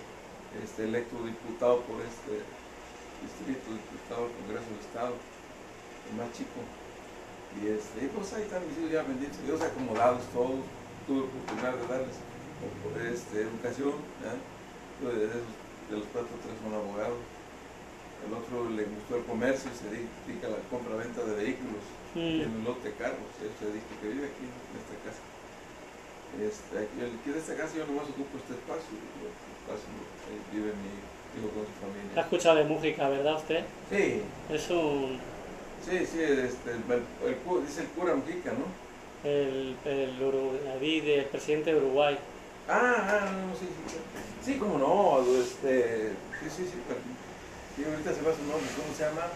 este, 0.60 0.80
electo 0.90 1.16
diputado 1.24 1.80
por 1.86 2.02
este 2.02 2.42
distrito, 3.22 3.64
diputado 3.70 4.28
al 4.28 4.34
Congreso 4.42 4.68
del 4.68 4.82
Estado, 4.82 5.14
el 5.16 6.14
más 6.18 6.28
chico. 6.36 6.60
Y 7.56 7.68
este, 7.72 8.08
pues 8.12 8.32
ahí 8.34 8.42
están 8.42 8.66
mis 8.68 8.76
hijos 8.78 8.92
ya 8.92 9.02
benditos, 9.02 9.38
Dios 9.44 9.60
acomodados 9.62 10.22
todos. 10.34 10.60
Tuve 11.06 11.24
oportunidad 11.30 11.74
de 11.78 11.86
darles 11.86 12.16
este, 13.14 13.42
educación. 13.46 13.94
Yo 15.02 15.08
De, 15.12 15.28
los 15.90 16.04
cuatro, 16.12 16.34
tres 16.42 16.56
son 16.58 16.74
abogados. 16.74 17.22
El 18.26 18.32
otro 18.34 18.70
le 18.74 18.84
gustó 18.90 19.16
el 19.16 19.24
comercio 19.24 19.70
y 19.70 19.76
se 19.76 19.86
dedica 19.86 20.48
a 20.48 20.58
la 20.58 20.60
compra-venta 20.68 21.22
de 21.22 21.34
vehículos 21.36 21.84
Mm, 22.16 22.40
en 22.40 22.48
un 22.48 22.64
lote 22.64 22.88
de 22.88 22.94
carros, 22.94 23.28
él 23.44 23.50
se 23.60 23.66
dice 23.76 23.92
que 24.00 24.08
vive 24.08 24.24
aquí 24.24 24.48
en 24.48 24.72
esta 24.80 24.96
casa. 25.04 25.20
Este, 26.40 26.72
aquí, 26.80 26.96
aquí 27.04 27.28
en 27.28 27.36
esta 27.36 27.54
casa 27.56 27.76
yo 27.76 27.84
nomás 27.84 28.08
ocupo 28.08 28.40
este 28.40 28.54
espacio, 28.56 28.88
el 28.96 29.28
espacio 29.28 29.84
vive 30.48 30.72
mi 30.80 30.96
hijo 31.36 31.52
con 31.52 31.68
su 31.68 31.76
¿Ha 31.76 31.84
familia. 31.84 32.16
escuchado 32.16 32.56
de 32.56 32.64
música, 32.64 33.08
verdad 33.10 33.36
usted? 33.36 33.64
Sí, 33.92 34.22
Es 34.48 34.70
un... 34.70 35.20
sí, 35.88 35.98
sí, 36.06 36.20
este, 36.22 36.70
el, 36.70 37.02
el 37.28 37.66
dice 37.66 37.80
el 37.82 37.86
cura 37.88 38.14
Mujica, 38.14 38.52
¿no? 38.52 38.66
El, 39.28 39.76
el, 39.84 40.20
Uru- 40.20 40.62
David, 40.64 41.08
el 41.08 41.24
presidente 41.26 41.72
de 41.72 41.78
Uruguay. 41.78 42.18
Ah, 42.68 42.96
ah, 43.22 43.30
no, 43.46 43.54
sí, 43.54 43.66
sí, 43.66 43.94
sí, 43.94 44.52
sí, 44.52 44.58
cómo 44.58 44.78
no, 44.78 45.20
este, 45.40 46.10
sí, 46.42 46.50
sí, 46.50 46.64
sí, 46.66 46.74
pero, 46.86 47.00
sí, 47.76 47.84
ahorita 47.84 48.12
se 48.12 48.22
va 48.22 48.34
su 48.36 48.42
nombre, 48.42 48.68
¿cómo 48.76 48.94
se 48.96 49.04
llama? 49.04 49.26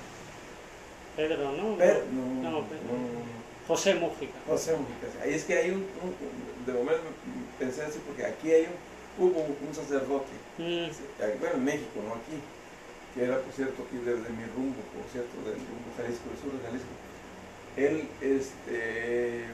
Pedro, 1.16 1.52
¿no? 1.52 1.76
Per- 1.76 2.04
No, 2.12 2.64
Pedro. 2.66 2.82
no. 2.90 3.68
José 3.68 3.94
Mújica. 3.94 4.32
José 4.48 4.72
Mujica. 4.76 5.22
Ahí 5.22 5.34
es 5.34 5.44
que 5.44 5.54
hay 5.58 5.70
un, 5.70 5.86
un- 6.02 6.66
de 6.66 6.72
momento 6.72 7.02
pensé 7.58 7.82
así 7.82 8.00
porque 8.06 8.24
aquí 8.26 8.50
hay 8.50 8.66
un, 8.66 9.24
hubo 9.26 9.40
un 9.66 9.74
sacerdote, 9.74 10.32
Mm, 10.58 10.90
bueno, 11.40 11.54
en 11.56 11.64
México, 11.64 12.00
no 12.06 12.14
aquí, 12.14 12.36
que 13.14 13.24
era, 13.24 13.38
por 13.38 13.52
cierto, 13.52 13.82
aquí 13.82 13.96
desde 13.98 14.30
mi 14.30 14.44
rumbo, 14.56 14.80
por 14.94 15.04
cierto, 15.10 15.34
del 15.44 15.58
rumbo 15.58 15.88
Jalisco, 15.96 16.28
del 16.30 16.38
sur 16.38 16.52
de 16.52 16.66
Jalisco. 16.66 16.94
Él 17.76 18.08
este, 18.20 19.44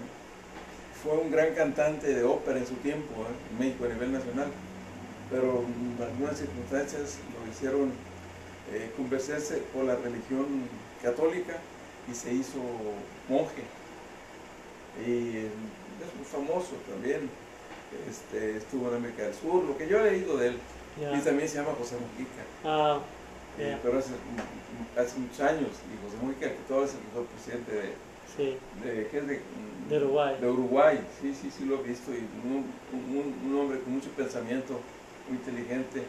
fue 1.02 1.18
un 1.18 1.30
gran 1.30 1.54
cantante 1.54 2.12
de 2.12 2.24
ópera 2.24 2.58
en 2.58 2.66
su 2.66 2.74
tiempo, 2.76 3.22
¿eh? 3.22 3.34
en 3.52 3.58
México 3.58 3.84
a 3.84 3.88
nivel 3.88 4.12
nacional, 4.12 4.48
pero 5.30 5.64
en 5.64 6.02
algunas 6.02 6.38
circunstancias 6.38 7.18
lo 7.32 7.50
hicieron 7.50 7.92
eh, 8.72 8.90
convencerse 8.96 9.58
por 9.72 9.84
la 9.84 9.96
religión 9.96 10.46
católica 11.02 11.58
y 12.10 12.14
se 12.14 12.32
hizo 12.32 12.58
monje. 13.28 13.62
Y 15.06 15.38
es 15.38 16.14
muy 16.16 16.24
famoso 16.30 16.72
también, 16.90 17.28
este, 18.08 18.56
estuvo 18.56 18.88
en 18.88 18.96
América 18.96 19.24
del 19.24 19.34
Sur, 19.34 19.64
lo 19.64 19.76
que 19.76 19.88
yo 19.88 20.00
he 20.00 20.10
leído 20.10 20.36
de 20.36 20.48
él. 20.48 20.58
ya. 21.00 21.16
Y 21.16 21.20
también 21.20 21.48
se 21.48 21.56
llama 21.56 21.72
José 21.78 21.96
Mujica. 21.96 22.42
Ah, 22.64 23.00
Pero 23.56 23.98
hace, 23.98 24.10
hace, 24.96 25.18
muchos 25.18 25.40
años, 25.40 25.70
y 25.70 26.04
José 26.04 26.16
Mujica 26.22 26.48
que 26.48 26.58
todo 26.68 26.84
es 26.84 26.92
el 26.92 27.24
presidente 27.24 27.72
de, 27.72 27.92
sí. 28.36 28.58
de, 28.84 29.08
¿qué 29.08 29.18
es 29.18 29.26
de, 29.26 29.40
de, 29.88 29.96
Uruguay. 30.04 30.36
De 30.40 30.46
Uruguay, 30.48 31.00
sí, 31.20 31.34
sí, 31.34 31.50
sí 31.50 31.64
lo 31.64 31.80
he 31.80 31.82
visto, 31.88 32.12
y 32.12 32.18
un, 32.44 32.66
un, 32.92 33.50
un 33.50 33.60
hombre 33.60 33.80
con 33.80 33.94
mucho 33.94 34.10
pensamiento, 34.10 34.80
muy 35.28 35.38
inteligente 35.38 36.02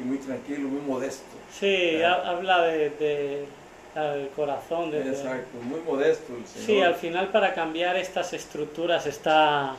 y 0.00 0.04
muy 0.04 0.18
tranquilo, 0.18 0.68
muy 0.68 0.80
modesto. 0.80 1.24
Sí, 1.52 2.02
habla 2.02 2.62
de, 2.62 2.90
de 2.90 3.46
corazón. 4.34 4.90
De, 4.90 5.00
Exacto, 5.08 5.58
muy 5.62 5.80
modesto 5.80 6.36
el 6.36 6.46
Señor. 6.46 6.66
Sí, 6.66 6.80
al 6.82 6.94
final 6.94 7.28
para 7.28 7.54
cambiar 7.54 7.96
estas 7.96 8.32
estructuras 8.32 9.06
está, 9.06 9.74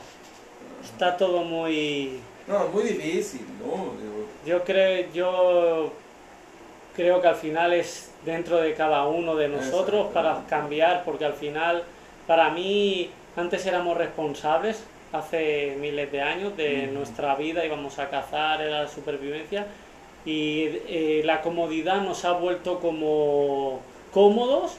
está 0.82 1.16
todo 1.16 1.44
muy... 1.44 2.20
No, 2.46 2.68
muy 2.68 2.82
difícil, 2.84 3.46
¿no? 3.60 3.92
Yo 4.46 4.64
creo, 4.64 5.12
yo 5.12 5.92
creo 6.98 7.20
que 7.20 7.28
al 7.28 7.36
final 7.36 7.72
es 7.74 8.10
dentro 8.26 8.56
de 8.56 8.74
cada 8.74 9.06
uno 9.06 9.36
de 9.36 9.46
nosotros 9.46 10.08
para 10.12 10.42
cambiar, 10.48 11.04
porque 11.04 11.24
al 11.24 11.34
final, 11.34 11.84
para 12.26 12.50
mí, 12.50 13.08
antes 13.36 13.64
éramos 13.66 13.96
responsables, 13.96 14.82
hace 15.12 15.76
miles 15.78 16.10
de 16.10 16.20
años, 16.20 16.56
de 16.56 16.88
nuestra 16.88 17.36
vida, 17.36 17.64
íbamos 17.64 18.00
a 18.00 18.10
cazar, 18.10 18.60
era 18.60 18.82
la 18.82 18.88
supervivencia, 18.88 19.68
y 20.24 20.64
eh, 20.88 21.22
la 21.24 21.40
comodidad 21.40 22.02
nos 22.02 22.24
ha 22.24 22.32
vuelto 22.32 22.80
como 22.80 23.80
cómodos 24.12 24.78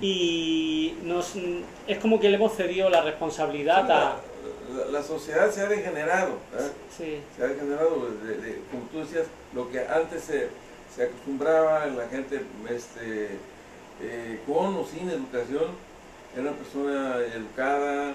y 0.00 0.94
nos, 1.02 1.34
es 1.88 1.98
como 1.98 2.20
que 2.20 2.28
le 2.28 2.36
hemos 2.36 2.54
cedido 2.54 2.88
la 2.88 3.02
responsabilidad 3.02 3.90
a... 3.90 4.20
La, 4.92 5.02
sociedad 5.02 5.50
se 5.50 5.62
ha 5.62 5.66
degenerado, 5.66 6.34
¿eh? 6.56 7.20
se 7.36 7.42
ha 7.42 7.48
degenerado, 7.48 7.88
como 8.70 8.84
tú 8.92 9.00
decías, 9.00 9.26
lo 9.52 9.68
que 9.70 9.80
antes 9.80 10.22
se, 10.22 10.48
se 10.94 11.04
acostumbraba 11.04 11.86
la 11.86 12.08
gente 12.08 12.42
este, 12.68 13.28
eh, 14.02 14.40
con 14.46 14.76
o 14.76 14.84
sin 14.84 15.08
educación, 15.10 15.72
era 16.34 16.42
una 16.42 16.52
persona 16.52 17.16
educada, 17.34 18.14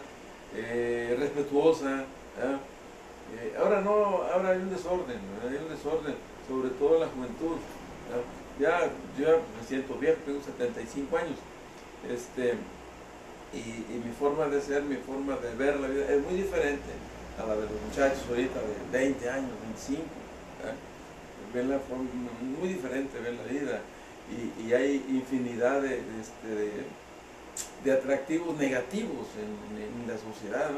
eh, 0.55 1.15
respetuosa. 1.19 2.05
ahora 3.57 3.81
no, 3.81 4.23
ahora 4.31 4.49
hay 4.49 4.57
un 4.57 4.69
desorden, 4.69 5.19
hay 5.41 5.57
un 5.57 5.69
desorden, 5.69 6.15
sobre 6.47 6.69
todo 6.71 6.95
en 6.95 7.01
la 7.01 7.07
juventud 7.07 7.57
ya, 8.59 8.91
yo 9.17 9.41
me 9.59 9.67
siento 9.67 9.95
viejo, 9.95 10.17
tengo 10.25 10.39
75 10.41 11.17
años, 11.17 11.37
este, 12.09 12.53
y, 13.53 13.97
mi 14.05 14.11
forma 14.19 14.47
de 14.47 14.61
ser, 14.61 14.83
mi 14.83 14.97
forma 14.97 15.35
de 15.37 15.55
ver 15.55 15.79
la 15.79 15.87
vida 15.87 16.05
es 16.09 16.21
muy 16.21 16.35
diferente 16.35 16.91
a 17.39 17.47
la 17.47 17.55
de 17.55 17.61
los 17.61 17.81
muchachos 17.87 18.23
ahorita 18.29 18.59
de 18.59 18.97
20 18.99 19.29
años, 19.29 19.51
25. 19.87 20.03
Ven 21.53 21.69
la 21.69 21.79
forma 21.79 22.09
muy 22.59 22.69
diferente, 22.69 23.19
ven 23.19 23.37
la 23.37 23.43
vida. 23.43 23.81
Y, 24.59 24.73
hay 24.73 24.95
infinidad 25.09 25.81
de, 25.81 25.99
este, 26.21 26.83
de, 27.83 27.91
atractivos 27.91 28.57
negativos 28.57 29.27
en, 29.39 30.07
la 30.07 30.17
sociedad, 30.17 30.71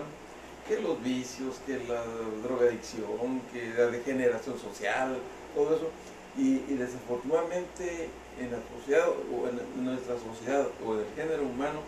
que 0.67 0.81
los 0.81 1.01
vicios, 1.01 1.57
que 1.65 1.77
la 1.87 2.03
drogadicción, 2.43 3.41
que 3.53 3.73
la 3.77 3.87
degeneración 3.87 4.59
social, 4.59 5.17
todo 5.55 5.75
eso 5.75 5.89
y, 6.37 6.57
desafortunadamente 6.75 8.09
en 8.39 8.51
la 8.51 8.57
sociedad 8.75 9.07
o 9.09 9.47
en 9.47 9.85
nuestra 9.85 10.15
sociedad 10.19 10.67
o 10.85 10.95
en 10.95 10.99
el 10.99 11.05
género 11.15 11.43
humano, 11.43 11.79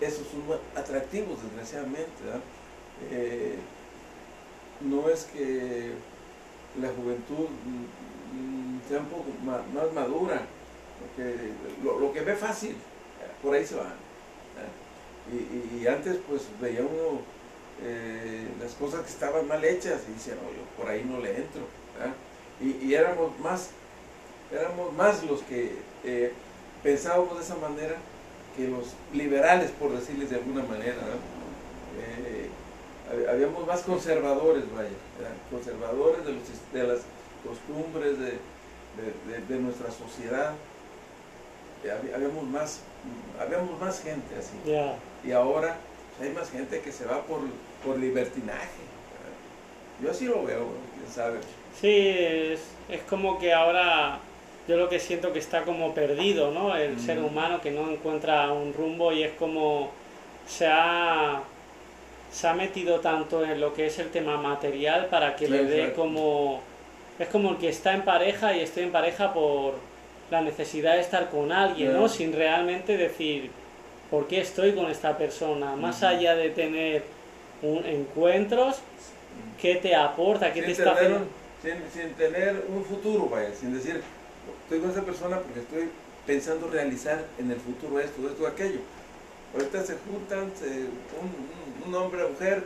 esos 0.00 0.26
son 0.28 0.42
atractivos, 0.76 1.42
desgraciadamente. 1.42 2.22
Eh, 3.10 3.56
no 4.80 5.08
es 5.08 5.24
que 5.24 5.92
la 6.80 6.88
juventud 6.88 7.48
sea 8.88 9.00
un 9.00 9.06
poco 9.06 9.24
más, 9.44 9.92
madura, 9.92 10.42
porque 11.00 11.34
lo, 11.82 12.12
que 12.12 12.20
ve 12.20 12.34
fácil, 12.34 12.76
por 13.42 13.54
ahí 13.54 13.64
se 13.66 13.76
va. 13.76 13.94
Y, 15.32 15.86
antes 15.86 16.18
pues 16.28 16.42
veía 16.60 16.80
uno 16.80 17.20
eh, 17.82 18.46
las 18.60 18.72
cosas 18.74 19.02
que 19.02 19.10
estaban 19.10 19.46
mal 19.48 19.64
hechas 19.64 20.02
y 20.08 20.12
decía, 20.12 20.34
no, 20.34 20.48
yo 20.50 20.64
por 20.76 20.88
ahí 20.88 21.04
no 21.04 21.20
le 21.20 21.36
entro. 21.36 21.62
Y, 22.60 22.94
éramos 22.94 23.38
más 23.40 23.70
éramos 24.52 24.92
más 24.92 25.24
los 25.24 25.42
que 25.42 25.72
eh, 26.04 26.32
pensábamos 26.82 27.36
de 27.36 27.44
esa 27.44 27.56
manera 27.56 27.96
que 28.56 28.68
los 28.68 28.94
liberales, 29.12 29.70
por 29.72 29.92
decirles 29.92 30.30
de 30.30 30.36
alguna 30.36 30.62
manera. 30.62 30.94
Eh, 31.98 32.48
habíamos 33.30 33.66
más 33.66 33.82
conservadores, 33.82 34.64
vaya, 34.74 34.88
conservadores 35.50 36.24
de, 36.24 36.32
los, 36.32 36.42
de, 36.72 36.82
las 36.82 37.00
costumbres 37.46 38.18
de, 38.18 38.38
de, 39.48 39.58
nuestra 39.58 39.90
sociedad. 39.90 40.52
Habíamos 42.14 42.44
más, 42.44 42.80
habíamos 43.40 43.78
más 43.80 44.02
gente 44.02 44.34
así. 44.36 44.56
Y 45.24 45.32
ahora 45.32 45.76
hay 46.20 46.30
más 46.30 46.50
gente 46.50 46.80
que 46.80 46.92
se 46.92 47.04
va 47.04 47.22
por, 47.22 47.40
por 47.84 47.98
libertinaje. 47.98 48.86
Yo 50.02 50.10
así 50.10 50.26
lo 50.26 50.42
veo, 50.44 50.68
quién 50.94 51.12
sabe. 51.12 51.38
Sí, 51.80 51.88
es, 51.88 52.60
es 52.88 53.02
como 53.08 53.38
que 53.38 53.52
ahora 53.52 54.20
yo 54.68 54.76
lo 54.76 54.88
que 54.88 54.98
siento 54.98 55.32
que 55.32 55.38
está 55.38 55.62
como 55.62 55.94
perdido, 55.94 56.50
¿no? 56.50 56.76
El 56.76 56.98
ser 56.98 57.18
humano 57.20 57.60
que 57.60 57.70
no 57.70 57.90
encuentra 57.90 58.52
un 58.52 58.74
rumbo 58.74 59.12
y 59.12 59.22
es 59.22 59.32
como 59.32 59.90
se 60.46 60.66
ha, 60.66 61.42
se 62.32 62.48
ha 62.48 62.54
metido 62.54 63.00
tanto 63.00 63.44
en 63.44 63.60
lo 63.60 63.74
que 63.74 63.86
es 63.86 63.98
el 63.98 64.10
tema 64.10 64.36
material 64.36 65.06
para 65.06 65.36
que 65.36 65.48
le 65.48 65.64
dé 65.64 65.92
como... 65.92 66.60
Es 67.18 67.28
como 67.28 67.50
el 67.50 67.56
que 67.58 67.68
está 67.68 67.94
en 67.94 68.04
pareja 68.04 68.54
y 68.54 68.60
estoy 68.60 68.84
en 68.84 68.92
pareja 68.92 69.32
por 69.32 69.74
la 70.30 70.40
necesidad 70.40 70.94
de 70.94 71.00
estar 71.00 71.30
con 71.30 71.52
alguien, 71.52 71.92
¿no? 71.92 72.08
Sin 72.08 72.32
realmente 72.32 72.96
decir, 72.96 73.50
¿por 74.10 74.26
qué 74.26 74.40
estoy 74.40 74.74
con 74.74 74.90
esta 74.90 75.16
persona? 75.16 75.76
Más 75.76 76.02
allá 76.02 76.34
de 76.34 76.50
tener 76.50 77.04
un, 77.62 77.84
encuentros, 77.86 78.80
¿qué 79.60 79.76
te 79.76 79.94
aporta? 79.94 80.52
¿Qué 80.52 80.62
te 80.62 80.72
está 80.72 80.92
haciendo? 80.92 81.26
Sin, 81.62 81.74
sin 81.92 82.12
tener 82.14 82.64
un 82.68 82.84
futuro, 82.84 83.28
vaya, 83.28 83.50
sin 83.54 83.74
decir, 83.74 84.02
estoy 84.64 84.80
con 84.80 84.90
esa 84.90 85.02
persona 85.02 85.38
porque 85.38 85.60
estoy 85.60 85.88
pensando 86.26 86.68
realizar 86.68 87.24
en 87.38 87.50
el 87.50 87.58
futuro 87.58 88.00
esto, 88.00 88.28
esto, 88.28 88.46
aquello. 88.46 88.80
Ahorita 89.54 89.82
se 89.84 89.94
juntan 89.94 90.50
un, 91.20 91.88
un, 91.88 91.94
hombre, 91.94 92.24
mujer, 92.28 92.64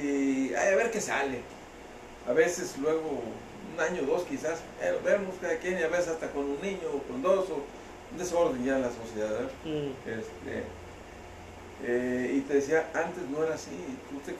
y 0.00 0.54
a 0.54 0.76
ver 0.76 0.90
qué 0.90 1.00
sale. 1.00 1.40
A 2.28 2.32
veces 2.32 2.76
luego, 2.78 3.22
un 3.72 3.80
año, 3.80 4.02
dos 4.02 4.22
quizás, 4.24 4.60
vemos 5.04 5.34
cada 5.40 5.56
quien 5.56 5.78
y 5.78 5.82
a 5.82 5.88
veces 5.88 6.08
hasta 6.08 6.30
con 6.30 6.44
un 6.44 6.60
niño 6.60 6.88
o 6.94 7.02
con 7.02 7.22
dos, 7.22 7.50
o 7.50 7.64
un 8.12 8.18
desorden 8.18 8.64
ya 8.64 8.76
en 8.76 8.82
la 8.82 8.90
sociedad. 8.90 9.50
Mm. 9.64 10.08
Este, 10.08 10.64
eh, 11.84 12.34
y 12.36 12.40
te 12.42 12.54
decía, 12.54 12.90
antes 12.94 13.28
no 13.28 13.42
era 13.42 13.54
así, 13.54 13.70
tú 14.08 14.20
te, 14.20 14.36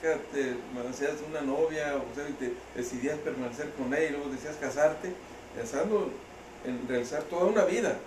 hacías 0.89 1.15
una 1.29 1.41
novia, 1.41 1.95
o 1.97 2.15
sea, 2.15 2.29
y 2.29 2.33
te 2.33 2.53
decidías 2.75 3.17
permanecer 3.19 3.69
con 3.71 3.93
ella, 3.93 4.07
y 4.07 4.11
luego 4.11 4.29
decías 4.29 4.55
casarte, 4.55 5.11
pensando 5.55 6.09
en 6.65 6.87
realizar 6.87 7.23
toda 7.23 7.45
una 7.45 7.65
vida. 7.65 7.97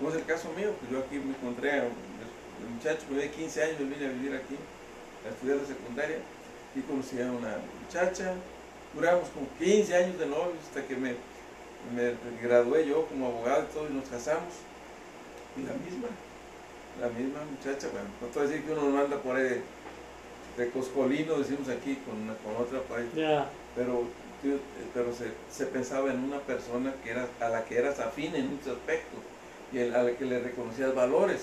No 0.00 0.08
es 0.08 0.14
el 0.14 0.24
caso 0.24 0.48
mío, 0.56 0.70
pues 0.78 0.92
yo 0.92 1.00
aquí 1.00 1.18
me 1.18 1.34
encontré 1.34 1.80
a 1.80 1.82
un 1.82 2.74
muchacho, 2.76 3.04
me 3.10 3.22
de 3.22 3.30
15 3.30 3.62
años, 3.64 3.78
vine 3.80 4.06
a 4.06 4.10
vivir 4.10 4.34
aquí, 4.36 4.54
a 5.26 5.30
estudiar 5.30 5.56
la 5.56 5.66
secundaria, 5.66 6.18
y 6.76 6.80
conocí 6.82 7.20
a 7.20 7.32
una 7.32 7.56
muchacha, 7.82 8.34
duramos 8.94 9.28
como 9.30 9.46
15 9.58 9.94
años 9.94 10.18
de 10.18 10.26
novios 10.26 10.58
hasta 10.66 10.86
que 10.86 10.96
me, 10.96 11.14
me 11.94 12.14
gradué 12.42 12.86
yo 12.86 13.06
como 13.06 13.26
abogado 13.26 13.64
y 13.64 13.74
todo, 13.74 13.88
y 13.88 13.92
nos 13.92 14.08
casamos. 14.08 14.54
Y 15.56 15.62
la 15.62 15.72
misma, 15.74 16.08
la 17.00 17.08
misma 17.08 17.40
muchacha, 17.44 17.88
bueno, 17.92 18.08
no 18.20 18.26
te 18.28 18.38
voy 18.38 18.46
a 18.46 18.50
decir 18.50 18.64
que 18.64 18.72
uno 18.72 18.90
no 18.90 19.00
anda 19.00 19.16
por 19.18 19.36
ahí 19.36 19.62
de, 20.56 20.70
coscolino, 20.70 21.38
decimos 21.38 21.68
aquí, 21.68 21.96
con, 22.04 22.22
una, 22.22 22.34
con 22.38 22.56
otra 22.56 22.80
por 22.80 22.98
ahí, 22.98 23.08
pero 23.76 24.04
pero 24.94 25.12
se, 25.12 25.32
se, 25.50 25.66
pensaba 25.66 26.12
en 26.12 26.20
una 26.20 26.38
persona 26.40 26.94
que 27.02 27.10
era, 27.10 27.26
a 27.40 27.48
la 27.48 27.64
que 27.64 27.76
eras 27.76 27.98
afín 27.98 28.34
en 28.36 28.50
muchos 28.50 28.76
aspectos 28.76 29.20
y 29.72 29.80
a 29.80 30.02
la 30.02 30.12
que 30.12 30.24
le 30.24 30.38
reconocías 30.38 30.94
valores. 30.94 31.40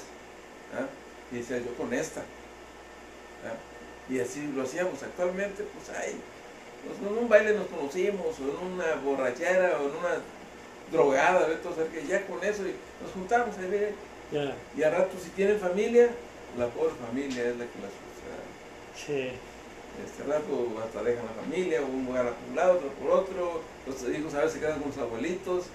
¿ah? 0.73 0.87
Y 1.31 1.37
decía 1.37 1.57
yo 1.57 1.73
con 1.75 1.93
esta. 1.93 2.21
¿ah? 2.21 4.11
Y 4.11 4.19
así 4.19 4.47
lo 4.55 4.63
hacíamos. 4.63 5.03
Actualmente, 5.03 5.63
pues 5.63 5.97
hay, 5.97 6.15
pues, 6.85 7.11
en 7.11 7.17
un 7.17 7.29
baile 7.29 7.53
nos 7.53 7.67
conocimos, 7.67 8.39
o 8.39 8.43
en 8.43 8.73
una 8.73 8.95
borrachera, 9.03 9.77
o 9.79 9.89
en 9.89 9.95
una 9.95 10.15
drogada, 10.91 11.47
que 11.91 12.07
ya 12.07 12.25
con 12.27 12.43
eso 12.43 12.63
y 12.63 12.75
nos 13.01 13.11
juntamos. 13.13 13.55
Y 14.77 14.83
al 14.83 14.91
rato, 14.91 15.11
si 15.21 15.29
tienen 15.31 15.59
familia, 15.59 16.09
la 16.57 16.67
pobre 16.67 16.93
familia 17.05 17.43
es 17.49 17.57
la 17.57 17.65
que 17.65 17.79
las 17.81 17.91
Sí. 18.95 19.29
este 20.03 20.23
rato 20.23 20.71
hasta 20.83 21.03
dejan 21.03 21.25
la 21.25 21.41
familia, 21.43 21.81
un 21.81 22.05
lugar 22.05 22.27
a 22.27 22.33
un 22.49 22.55
lado, 22.55 22.73
otro 22.75 22.89
por 22.91 23.11
otro, 23.11 23.61
los 23.85 23.95
hijos 24.15 24.33
a 24.33 24.37
veces 24.39 24.53
se 24.53 24.59
quedan 24.59 24.81
con 24.81 24.91
sus 24.93 25.01
abuelitos 25.01 25.65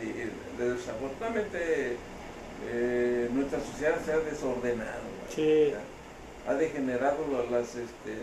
y 0.00 0.60
desafortunadamente 0.62 1.96
eh, 2.68 3.28
nuestra 3.32 3.60
sociedad 3.60 3.96
se 4.04 4.12
ha 4.12 4.18
desordenado, 4.18 5.02
ha 6.48 6.54
degenerado 6.54 7.18
las, 7.50 7.68
este, 7.76 8.16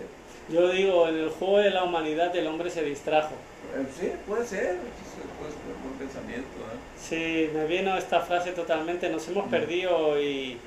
Yo 0.50 0.70
digo, 0.70 1.08
en 1.10 1.16
el 1.16 1.30
juego 1.30 1.58
de 1.60 1.72
la 1.72 1.84
humanidad 1.84 2.36
el 2.36 2.48
hombre 2.48 2.70
se 2.70 2.84
distrajo. 2.84 3.36
Eh, 3.75 3.86
Sí, 4.00 4.12
puede 4.27 4.46
ser, 4.46 4.77
puede 4.77 5.51
ser 5.51 5.62
un 5.75 5.84
buen 5.84 5.98
pensamiento. 6.00 6.48
¿eh? 6.48 6.77
Sí, 6.98 7.50
me 7.54 7.66
vino 7.66 7.98
esta 7.98 8.22
frase 8.22 8.51
totalmente, 8.51 9.10
nos 9.10 9.27
hemos 9.27 9.48
Mm. 9.48 9.50
perdido 9.50 10.22
y 10.22 10.58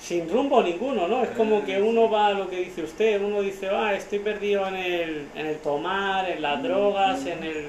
sin 0.00 0.28
rumbo 0.30 0.62
ninguno, 0.62 1.08
¿no? 1.08 1.22
Es 1.22 1.30
como 1.30 1.64
que 1.64 1.80
uno 1.80 2.10
va 2.10 2.28
a 2.28 2.32
lo 2.32 2.48
que 2.50 2.56
dice 2.60 2.82
usted, 2.82 3.20
uno 3.22 3.40
dice, 3.42 3.68
ah, 3.70 3.94
estoy 3.94 4.18
perdido 4.18 4.66
en 4.68 4.76
el, 4.76 5.26
en 5.34 5.46
el 5.46 5.56
tomar, 5.58 6.28
en 6.30 6.42
las 6.42 6.58
Mm, 6.58 6.62
drogas, 6.62 7.22
mm. 7.22 7.28
en 7.28 7.42
el 7.44 7.64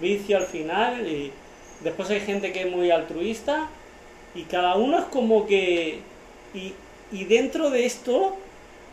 vicio 0.00 0.36
al 0.36 0.44
final 0.46 1.06
y 1.06 1.32
después 1.82 2.08
hay 2.10 2.20
gente 2.20 2.52
que 2.52 2.62
es 2.62 2.70
muy 2.70 2.90
altruista 2.90 3.68
y 4.34 4.42
cada 4.44 4.76
uno 4.76 4.98
es 4.98 5.04
como 5.06 5.46
que... 5.46 6.00
Y, 6.54 6.72
y 7.12 7.24
dentro 7.24 7.70
de 7.70 7.84
esto, 7.86 8.36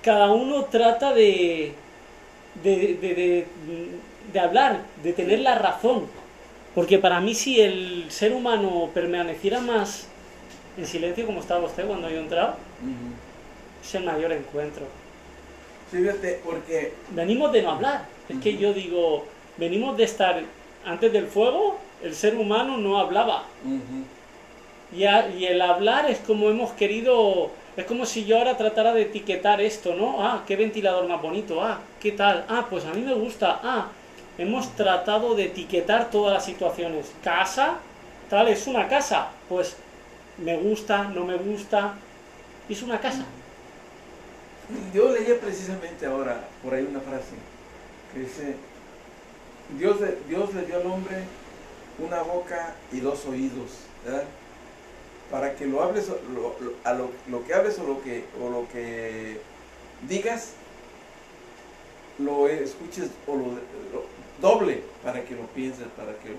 cada 0.03 0.31
uno 0.31 0.65
trata 0.65 1.13
de, 1.13 1.74
de, 2.63 3.45
de, 4.33 4.39
hablar, 4.39 4.81
de 5.03 5.13
tener 5.13 5.39
la 5.39 5.55
razón. 5.55 6.07
Porque 6.75 6.98
para 7.00 7.19
mí 7.19 7.33
si 7.36 7.62
el 7.62 8.05
ser 8.10 8.33
humano 8.33 8.89
permaneciera 8.93 9.60
más 9.60 10.07
en 10.77 10.86
silencio 10.88 11.25
como 11.25 11.39
estaba 11.39 11.65
usted 11.65 11.86
cuando 11.86 12.10
yo 12.10 12.17
he 12.17 12.19
entrado, 12.19 12.55
es 13.83 13.95
el 13.95 14.03
mayor 14.03 14.31
encuentro. 14.31 14.86
Sí, 15.91 15.98
fíjate, 15.98 16.41
porque 16.43 16.93
Venimos 17.12 17.51
de 17.51 17.62
no 17.62 17.72
hablar. 17.72 18.05
Es 18.29 18.39
que 18.39 18.57
yo 18.57 18.74
digo, 18.74 19.25
venimos 19.57 19.95
de 19.98 20.05
estar 20.05 20.41
antes 20.86 21.13
del 21.13 21.27
fuego, 21.27 21.77
el 22.01 22.15
ser 22.15 22.36
humano 22.36 22.77
no 22.77 22.98
hablaba. 22.98 23.43
Y, 24.95 25.05
a- 25.05 25.29
y 25.29 25.45
el 25.45 25.62
hablar 25.62 26.10
es 26.10 26.19
como 26.19 26.50
hemos 26.50 26.72
querido, 26.72 27.51
es 27.75 27.86
como 27.86 28.06
si 28.06 28.25
yo 28.25 28.38
ahora 28.38 28.58
tratara 28.58 28.94
de 28.94 29.03
etiquetar 29.03 29.60
esto, 29.62 29.96
¿no? 29.96 30.24
Ah, 30.24 30.44
qué 30.46 30.56
ventilador 30.56 31.08
más 31.08 31.22
bonito, 31.22 31.63
ah, 31.63 31.80
qué 32.00 32.12
tal, 32.12 32.46
ah, 32.48 32.68
pues 32.70 32.86
a 32.86 32.94
mí 32.94 33.01
me 33.01 33.15
gusta, 33.15 33.60
ah, 33.63 33.88
hemos 34.38 34.75
tratado 34.75 35.34
de 35.36 35.46
etiquetar 35.46 36.12
todas 36.12 36.34
las 36.34 36.46
situaciones. 36.46 37.12
Casa, 37.24 37.77
tal, 38.30 38.48
es 38.48 38.68
una 38.68 38.88
casa, 38.88 39.30
pues 39.50 39.75
me 40.38 40.58
gusta, 40.58 41.06
no 41.06 41.25
me 41.25 41.36
gusta, 41.36 41.96
es 42.70 42.82
una 42.84 43.00
casa. 43.00 43.25
Yo 44.94 45.12
leía 45.12 45.39
precisamente 45.39 46.06
ahora 46.06 46.48
por 46.63 46.74
ahí 46.74 46.88
una 46.89 47.00
frase 47.00 47.36
que 48.13 48.20
dice, 48.22 48.56
Dios 49.77 49.98
Dios 50.27 50.53
le 50.53 50.65
dio 50.65 50.77
al 50.77 50.86
hombre 50.86 51.18
una 52.00 52.22
boca 52.22 52.75
y 52.92 53.00
dos 53.00 53.25
oídos, 53.25 53.72
¿verdad? 54.06 54.24
Para 55.34 55.56
que 55.56 55.66
lo 55.66 55.82
hables, 55.82 56.08
lo, 56.10 56.60
lo- 56.60 56.74
a 56.84 56.94
lo, 56.94 57.10
lo 57.28 57.44
que 57.44 57.54
hables 57.56 57.80
o 57.80 57.84
lo 57.88 57.98
que, 58.04 58.24
o 58.40 58.50
lo 58.50 58.68
que 58.68 59.42
digas, 60.08 60.44
lo 62.20 62.48
escuches 62.48 63.10
o 63.28 63.36
lo, 63.36 63.46
lo 63.92 64.02
doble 64.40 64.75
para 65.04 65.25
que 65.25 65.36
lo 65.36 65.46
pienses, 65.58 65.88
para 65.98 66.13
que, 66.20 66.30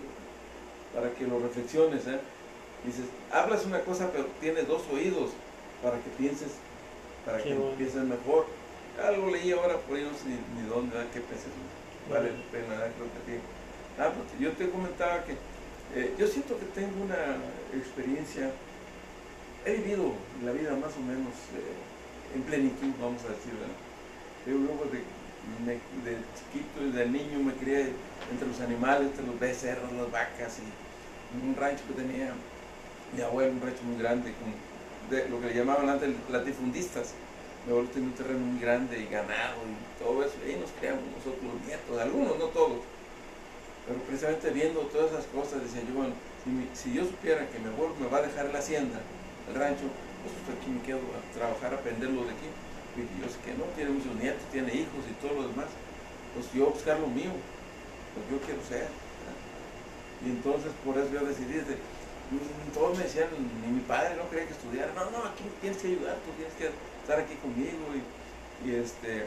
para 0.95 1.09
que 1.15 1.27
lo 1.27 1.39
reflexiones. 1.41 2.07
¿eh? 2.07 2.21
Dices, 2.85 3.07
hablas 3.31 3.67
una 3.67 3.81
cosa 3.85 4.11
pero 4.13 4.27
tienes 4.41 4.69
dos 4.69 4.83
oídos 4.93 5.31
para 5.83 5.97
que 5.99 6.11
pienses, 6.11 6.53
para 7.25 7.39
Qué 7.43 7.49
que 7.51 7.55
bueno. 7.55 7.77
pienses 7.79 8.05
mejor. 8.05 8.47
Algo 9.03 9.31
leí 9.31 9.51
ahora 9.51 9.77
por 9.85 9.97
ahí, 9.97 10.05
no 10.05 10.15
sé 10.15 10.29
ni, 10.29 10.37
ni 10.63 10.69
dónde, 10.69 10.95
¿verdad? 10.97 11.11
qué 11.13 11.21
pensé, 11.21 11.49
vale 12.09 12.31
la 12.31 12.45
pena, 12.53 12.93
creo 12.95 13.11
que 13.11 13.21
sí. 13.27 13.39
Ah, 13.99 14.13
pues, 14.15 14.41
yo 14.41 14.53
te 14.53 14.71
comentaba 14.71 15.25
que 15.25 15.33
eh, 15.95 16.15
yo 16.19 16.27
siento 16.27 16.59
que 16.59 16.67
tengo 16.67 17.03
una 17.03 17.37
experiencia, 17.73 18.55
he 19.65 19.75
vivido 19.77 20.27
la 20.41 20.53
vida 20.53 20.77
más 20.77 20.97
o 20.97 21.01
menos 21.03 21.51
eh, 21.55 21.85
en 22.31 22.45
plenitud, 22.45 22.95
vamos 22.99 23.25
a 23.25 23.31
decir, 23.31 23.55
¿verdad? 23.57 23.77
Yo 24.45 24.55
luego 24.59 24.87
de, 24.87 25.07
me- 25.43 25.83
de 25.91 26.33
chiquito 26.35 26.81
de 26.81 27.09
niño 27.09 27.41
me 27.41 27.55
crié 27.57 27.97
entre 28.31 28.49
los 28.49 28.61
animales, 28.61 29.09
entre 29.11 29.27
los 29.27 29.39
becerros, 29.39 29.93
las 29.93 30.11
vacas 30.11 30.61
y 30.61 30.79
un 31.31 31.57
rancho 31.57 31.87
que 31.89 31.95
tenía 31.95 32.37
mi 33.13 33.21
abuelo, 33.23 33.53
un 33.53 33.61
rancho 33.63 33.85
muy 33.85 33.99
grande, 33.99 34.37
con 34.37 34.55
lo 35.31 35.41
que 35.41 35.47
le 35.49 35.55
llamaban 35.55 35.89
antes 35.89 36.29
latifundistas. 36.29 37.17
Mi 37.65 37.71
abuelo 37.73 37.91
tenía 37.91 38.09
un 38.11 38.15
terreno 38.15 38.41
muy 38.47 38.61
grande 38.61 39.01
y 39.01 39.09
ganado 39.09 39.69
y 39.69 39.77
todo 39.99 40.25
eso, 40.25 40.39
y 40.45 40.51
ahí 40.53 40.57
nos 40.61 40.73
criamos 40.73 41.11
nosotros 41.11 41.43
los 41.55 41.63
nietos, 41.63 41.99
algunos, 42.01 42.39
no 42.39 42.47
todos. 42.51 42.87
Pero 43.85 44.03
precisamente 44.05 44.51
viendo 44.51 44.89
todas 44.89 45.13
esas 45.13 45.27
cosas, 45.27 45.63
decía 45.63 45.83
yo, 45.83 45.95
bueno, 45.95 46.17
si, 46.37 46.51
mi- 46.51 46.75
si 46.75 46.93
yo 46.93 47.05
supiera 47.05 47.51
que 47.51 47.59
mi 47.59 47.69
abuelo 47.69 47.97
me 47.97 48.07
va 48.09 48.19
a 48.19 48.23
dejar 48.23 48.51
la 48.51 48.59
hacienda, 48.59 49.05
el 49.49 49.55
rancho, 49.55 49.87
pues 50.23 50.35
aquí 50.57 50.71
me 50.71 50.83
quedo 50.83 51.01
a 51.15 51.21
trabajar, 51.37 51.75
a 51.75 51.77
aprenderlo 51.79 52.25
de 52.25 52.33
aquí. 52.33 52.49
Y 52.97 53.03
yo 53.21 53.27
sé 53.29 53.39
que 53.45 53.55
no, 53.59 53.65
tiene 53.75 53.91
muchos 53.91 54.15
nietos, 54.17 54.45
tiene 54.53 54.71
hijos 54.75 55.03
y 55.11 55.15
todo 55.21 55.35
lo 55.43 55.49
demás. 55.49 55.67
Pues 56.35 56.51
yo 56.53 56.71
buscar 56.71 56.99
lo 57.01 57.09
mío, 57.09 57.33
pues 58.15 58.25
yo 58.31 58.39
quiero 58.47 58.63
ser. 58.63 58.87
¿verdad? 58.87 59.39
Y 60.25 60.27
entonces 60.31 60.73
por 60.85 60.97
eso 60.99 61.11
yo 61.13 61.27
decidí, 61.27 61.55
desde- 61.55 61.83
mm, 62.31 62.73
todos 62.75 62.97
me 62.97 63.05
decían, 63.05 63.29
ni 63.63 63.69
mi 63.73 63.81
padre 63.83 64.17
no 64.17 64.29
quería 64.31 64.47
que 64.47 64.55
estudiara, 64.55 64.93
no, 64.95 65.11
no, 65.11 65.19
aquí 65.27 65.45
tienes 65.61 65.79
que 65.83 65.89
ayudar, 65.89 66.17
tú 66.25 66.31
tienes 66.39 66.55
que 66.55 66.71
estar 67.03 67.19
aquí 67.21 67.35
conmigo. 67.43 67.85
Y, 67.95 68.03
y 68.69 68.75
este, 68.77 69.27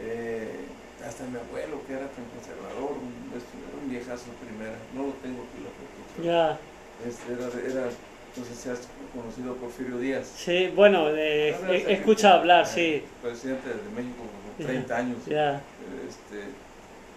eh, 0.00 0.64
hasta 1.04 1.24
mi 1.26 1.38
abuelo 1.38 1.82
que 1.86 1.92
era 1.94 2.06
tan 2.10 2.24
conservador, 2.30 2.92
un, 2.98 3.12
un 3.34 3.90
viejazo 3.90 4.30
primera, 4.42 4.78
no 4.94 5.02
lo 5.10 5.12
tengo 5.22 5.42
aquí 5.42 5.58
la 5.62 5.70
foto. 5.74 6.22
Ya, 6.22 6.58
Este, 7.06 7.32
era, 7.32 7.46
era, 7.46 7.90
no 8.38 8.44
sé 8.44 8.54
si 8.54 8.68
has 8.70 8.80
conocido 9.14 9.52
a 9.52 9.56
Porfirio 9.56 9.98
Díaz. 9.98 10.30
sí, 10.36 10.72
bueno, 10.74 11.08
eh, 11.10 11.56
he, 11.68 11.76
he 11.90 11.92
escuchado 11.94 12.40
hablar, 12.40 12.64
eh, 12.64 12.68
sí, 12.72 13.02
Presidente 13.22 13.68
de 13.68 13.90
México 13.96 14.22
por 14.56 14.64
Ya. 14.64 14.66
30 14.72 14.96
años. 14.96 15.18
ya, 15.26 15.60
Este, 16.08 16.44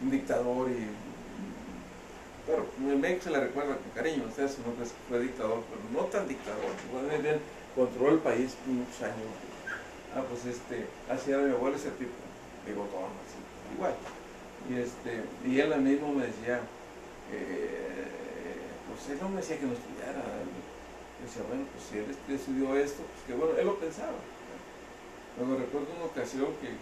un 0.02 0.12
dictador 0.12 0.70
y. 0.70 0.88
Pero 2.48 2.66
en 2.80 3.00
México 3.02 3.22
se 3.26 3.30
le 3.32 3.40
recuerda 3.40 3.76
con 3.76 3.92
cariño, 3.96 4.24
o 4.32 4.36
sea, 4.36 4.46
eso 4.46 4.58
no 4.66 4.84
es 4.84 4.90
que 4.90 4.96
fue 5.10 5.20
dictador, 5.20 5.64
pero 5.70 5.82
no 5.94 6.08
tan 6.10 6.28
dictador. 6.28 6.72
Bueno, 6.92 7.08
bien, 7.22 7.38
controló 7.76 8.12
el 8.14 8.20
país 8.20 8.56
por 8.66 8.74
muchos 8.74 9.02
años. 9.04 9.30
Ah, 10.16 10.24
pues 10.28 10.46
este, 10.46 10.86
así 11.10 11.32
era 11.32 11.42
mi 11.44 11.52
abuelo 11.54 11.76
ese 11.78 11.92
tipo, 11.92 12.12
bigotón, 12.68 13.10
así, 13.24 13.38
igual. 13.76 13.94
Y 14.70 14.80
este, 14.82 15.22
y 15.48 15.60
él 15.60 15.80
mismo 15.82 16.14
me 16.14 16.26
decía, 16.28 16.60
eh, 17.32 18.12
pues 18.90 19.10
él 19.12 19.18
no 19.22 19.30
me 19.30 19.38
decía 19.38 19.58
que 19.58 19.66
no 19.66 19.74
estudiara. 19.74 20.22
Yo 21.22 21.28
decía, 21.28 21.44
bueno, 21.48 21.66
pues 21.70 21.86
si 21.86 21.98
él 22.02 22.10
estudió 22.34 22.76
esto, 22.76 23.04
pues 23.06 23.22
que 23.28 23.34
bueno, 23.38 23.54
él 23.58 23.66
lo 23.66 23.78
pensaba. 23.78 24.18
Luego 25.38 25.62
recuerdo 25.62 25.88
una 25.96 26.06
ocasión 26.06 26.50
que 26.60 26.74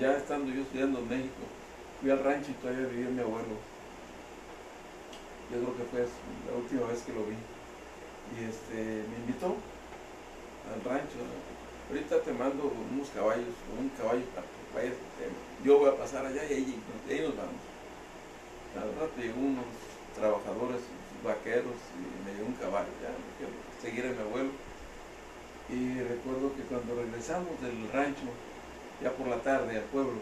ya 0.00 0.16
estando 0.16 0.50
yo 0.50 0.62
estudiando 0.62 1.00
en 1.00 1.08
México, 1.08 1.44
fui 2.00 2.10
al 2.10 2.24
rancho 2.24 2.50
y 2.50 2.54
todavía 2.54 2.86
vivía 2.88 3.10
mi 3.10 3.20
abuelo. 3.20 3.60
Yo 5.52 5.60
creo 5.60 5.76
que 5.76 5.84
fue 5.84 6.00
la 6.00 6.56
última 6.56 6.86
vez 6.88 7.02
que 7.02 7.12
lo 7.12 7.28
vi. 7.28 7.36
Y 8.32 8.44
este, 8.48 9.04
me 9.04 9.16
invitó 9.20 9.52
al 10.72 10.80
rancho. 10.80 11.20
Ahorita 11.90 12.22
te 12.24 12.32
mando 12.32 12.72
unos 12.72 13.08
caballos, 13.10 13.52
un 13.76 13.90
caballo 14.00 14.24
para 14.32 14.48
que 14.48 14.72
vayas. 14.74 14.96
eh, 15.20 15.28
Yo 15.62 15.78
voy 15.78 15.90
a 15.90 15.96
pasar 15.96 16.24
allá 16.24 16.42
y 16.48 16.54
ahí, 16.54 16.80
y 17.06 17.12
ahí 17.12 17.20
nos 17.20 17.36
vamos. 17.36 17.60
Al 18.80 18.88
rato 18.96 19.12
llegó 19.20 19.38
unos 19.38 19.68
trabajadores 20.16 20.80
vaqueros 21.24 21.76
y 21.96 22.24
me 22.26 22.34
dio 22.34 22.46
un 22.46 22.52
caballo, 22.54 22.88
ya, 23.02 23.10
quiero 23.38 23.52
seguir 23.80 24.06
a 24.06 24.12
mi 24.16 24.22
abuelo. 24.28 24.50
Y 25.68 26.00
recuerdo 26.00 26.52
que 26.56 26.62
cuando 26.64 26.94
regresamos 27.00 27.60
del 27.62 27.88
rancho, 27.92 28.28
ya 29.02 29.10
por 29.12 29.28
la 29.28 29.36
tarde 29.42 29.76
al 29.78 29.84
pueblo, 29.84 30.20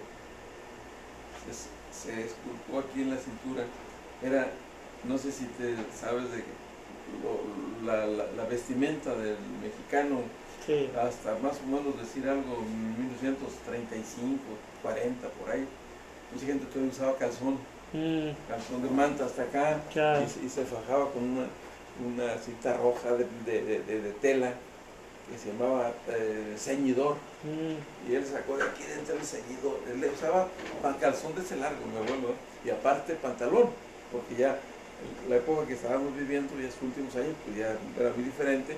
se, 1.47 1.53
se 2.13 2.21
esculcó 2.25 2.79
aquí 2.81 3.03
en 3.03 3.11
la 3.11 3.17
cintura, 3.17 3.65
era, 4.23 4.49
no 5.09 5.19
sé 5.19 5.33
si 5.33 5.45
te 5.59 5.75
sabes 5.99 6.31
de 6.31 6.39
que 6.45 6.53
lo- 7.25 7.87
la, 7.87 8.07
la- 8.07 8.31
la 8.37 8.45
vestimenta 8.45 9.15
del 9.17 9.37
mexicano, 9.63 10.21
sí, 10.67 10.89
hasta 10.97 11.35
más 11.43 11.57
o 11.65 11.67
menos 11.67 11.99
decir 11.99 12.29
algo, 12.29 12.63
1935, 13.01 14.39
40, 14.83 15.29
por 15.29 15.51
ahí, 15.51 15.67
mucha 16.33 16.47
gente 16.47 16.67
todavía 16.67 16.93
usaba 16.93 17.17
calzón, 17.19 17.59
mm, 17.93 18.31
calzón 18.49 18.83
de 18.83 18.91
manta 18.91 19.25
hasta 19.27 19.43
acá, 19.43 19.83
Claro. 19.93 20.25
y, 20.25 20.29
se- 20.29 20.45
y 20.45 20.49
se 20.49 20.65
fajaba 20.65 21.13
con 21.13 21.23
una, 21.25 21.47
una 22.01 22.39
cinta 22.39 22.77
roja 22.77 23.13
de, 23.15 23.25
de- 23.25 23.83
de- 23.83 24.13
tela 24.15 24.55
que 25.29 25.39
se 25.39 25.53
llamaba 25.53 25.95
eh, 26.09 26.55
ceñidor. 26.59 27.17
mm, 27.45 28.09
Y 28.09 28.15
él 28.15 28.25
sacó 28.25 28.57
de 28.57 28.65
aquí 28.65 28.83
dentro 28.85 29.15
el 29.15 29.23
ceñidor. 29.25 29.81
Él 29.89 30.01
le 30.01 30.09
usaba 30.09 30.49
calzón 31.01 31.35
de 31.35 31.43
ese 31.43 31.57
largo, 31.57 31.87
mi 31.87 31.97
abuelo, 31.99 32.35
y 32.65 32.71
aparte 32.71 33.15
pantalón, 33.15 33.71
porque 34.11 34.35
ya 34.37 34.59
la 35.29 35.37
época 35.37 35.67
que 35.67 35.75
estábamos 35.75 36.15
viviendo, 36.17 36.59
ya 36.59 36.71
sus 36.71 36.83
últimos 36.83 37.15
años, 37.17 37.35
pues 37.45 37.57
ya 37.57 37.79
era 37.97 38.11
muy 38.15 38.25
diferente 38.25 38.77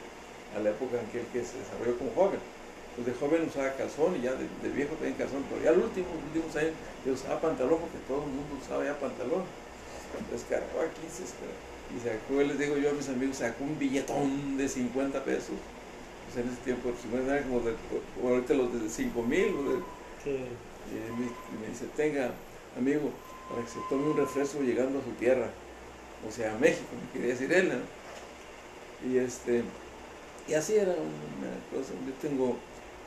a 0.55 0.59
la 0.61 0.71
época 0.71 1.01
en 1.01 1.07
que 1.09 1.21
él 1.21 1.27
que 1.33 1.45
se 1.45 1.59
desarrolló 1.59 1.99
como 1.99 2.11
joven. 2.13 2.41
Pues 2.95 3.07
de 3.07 3.15
joven 3.15 3.49
usaba 3.49 3.73
calzón 3.75 4.17
y 4.17 4.23
ya 4.23 4.33
de, 4.35 4.45
de 4.63 4.69
viejo 4.75 4.95
también 4.95 5.15
calzón, 5.15 5.45
pero 5.49 5.63
ya 5.65 5.73
los 5.73 5.85
últimos, 5.87 6.11
últimos 6.27 6.55
años 6.57 6.73
ya 7.05 7.13
usaba 7.13 7.41
pantalón 7.41 7.81
porque 7.81 7.99
todo 8.07 8.25
el 8.25 8.29
mundo 8.31 8.59
usaba 8.61 8.85
ya 8.85 8.99
pantalón. 8.99 9.45
Aquí 10.81 11.09
se 11.09 11.25
escar- 11.25 11.57
y 11.95 12.01
sacó, 12.01 12.43
les 12.43 12.59
digo 12.59 12.77
yo 12.77 12.91
a 12.91 12.93
mis 12.93 13.09
amigos, 13.09 13.37
sacó 13.39 13.65
un 13.65 13.79
billetón 13.79 14.57
de 14.57 14.69
50 14.69 15.25
pesos. 15.25 15.57
Pues 16.27 16.45
en 16.45 16.53
ese 16.53 16.61
tiempo, 16.63 16.91
los 16.91 17.01
50 17.01 17.37
eran 17.37 17.49
como, 17.49 17.61
de, 17.61 17.75
como 18.15 18.29
ahorita 18.35 18.55
los 18.55 18.73
de 18.83 18.89
5 18.89 19.23
mil, 19.23 19.55
Sí. 20.25 20.31
Y 20.91 20.95
me, 21.13 21.27
y 21.27 21.63
me 21.63 21.69
dice, 21.69 21.87
tenga, 21.97 22.31
amigo, 22.77 23.11
para 23.49 23.63
que 23.63 23.69
se 23.71 23.79
tome 23.89 24.05
un 24.11 24.17
refresco 24.17 24.61
llegando 24.63 24.99
a 24.99 25.03
su 25.05 25.11
tierra. 25.13 25.51
O 26.27 26.31
sea, 26.31 26.55
a 26.55 26.59
México, 26.59 26.89
me 27.01 27.13
quería 27.13 27.35
decir 27.35 27.53
él, 27.53 27.69
¿no? 27.69 29.09
Y 29.09 29.19
este, 29.19 29.65
y 30.49 30.55
así 30.55 30.77
era 30.77 30.93
una 30.93 31.53
cosa. 31.71 31.93
Yo 32.07 32.13
tengo 32.21 32.57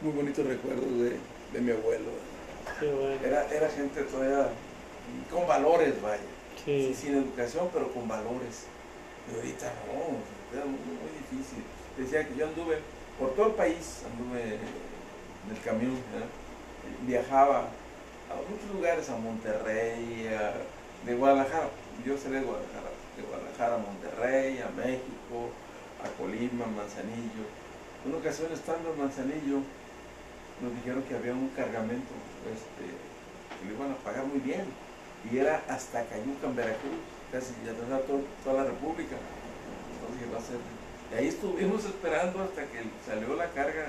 muy 0.01 0.11
bonitos 0.13 0.45
recuerdos 0.45 0.91
de, 0.99 1.17
de 1.53 1.61
mi 1.61 1.71
abuelo. 1.71 2.05
Bueno. 2.79 3.25
Era, 3.25 3.47
era 3.51 3.69
gente 3.69 4.01
todavía 4.03 4.47
con 5.31 5.47
valores, 5.47 6.01
vaya. 6.01 6.21
Sí. 6.63 6.93
Sí, 6.93 6.93
sin 7.07 7.15
educación, 7.17 7.69
pero 7.73 7.91
con 7.93 8.07
valores. 8.07 8.65
Y 9.31 9.35
ahorita 9.35 9.71
no, 9.87 10.55
era 10.57 10.65
muy, 10.65 10.79
muy 10.79 11.11
difícil. 11.19 11.63
Decía 11.97 12.27
que 12.27 12.35
yo 12.35 12.47
anduve 12.47 12.79
por 13.19 13.33
todo 13.35 13.47
el 13.47 13.53
país, 13.53 14.01
anduve 14.11 14.41
en 14.55 15.55
el 15.55 15.61
camión, 15.63 15.97
¿verdad? 16.11 16.27
viajaba 17.07 17.59
a 18.29 18.35
muchos 18.49 18.69
lugares, 18.75 19.09
a 19.09 19.17
Monterrey, 19.17 20.27
a- 20.27 20.53
de 21.05 21.15
Guadalajara. 21.15 21.69
Yo 22.05 22.17
salí 22.17 22.35
de 22.35 22.41
Guadalajara, 22.41 22.89
de 23.17 23.23
Guadalajara 23.23 23.75
a 23.75 23.77
Monterrey, 23.77 24.59
a 24.59 24.69
México, 24.75 25.49
a 26.03 26.09
Colima, 26.17 26.65
Manzanillo. 26.65 27.45
Una 28.05 28.17
ocasión 28.17 28.51
estando 28.51 28.91
en 28.93 28.99
Manzanillo, 28.99 29.59
nos 30.61 30.73
dijeron 30.75 31.03
que 31.03 31.15
había 31.15 31.33
un 31.33 31.49
cargamento 31.49 32.13
este, 32.47 32.85
que 32.87 33.65
lo 33.67 33.75
iban 33.75 33.91
a 33.91 33.97
pagar 34.03 34.25
muy 34.25 34.39
bien 34.39 34.65
y 35.31 35.37
era 35.37 35.63
hasta 35.67 36.05
Cayuca, 36.05 36.47
en 36.47 36.55
Veracruz, 36.55 37.01
casi 37.31 37.53
ya 37.65 37.73
toda, 37.73 37.99
toda 38.43 38.63
la 38.63 38.69
República. 38.69 39.17
Entonces 39.17 40.33
va 40.33 40.37
a 40.37 40.41
ser. 40.41 40.59
Y 41.11 41.15
ahí 41.15 41.27
estuvimos 41.27 41.83
esperando 41.85 42.43
hasta 42.43 42.61
que 42.69 42.83
salió 43.05 43.35
la 43.35 43.49
carga. 43.49 43.87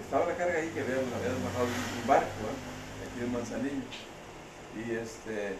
Estaba 0.00 0.26
la 0.26 0.36
carga 0.36 0.58
ahí 0.58 0.68
que 0.68 0.80
habían, 0.80 1.08
habían 1.08 1.40
bajado 1.44 1.66
un 1.66 2.06
barco, 2.06 2.40
¿eh? 2.46 3.08
aquí 3.08 3.24
en 3.24 3.32
Manzanillo. 3.32 3.88
Y 4.76 4.92
este, 4.92 5.56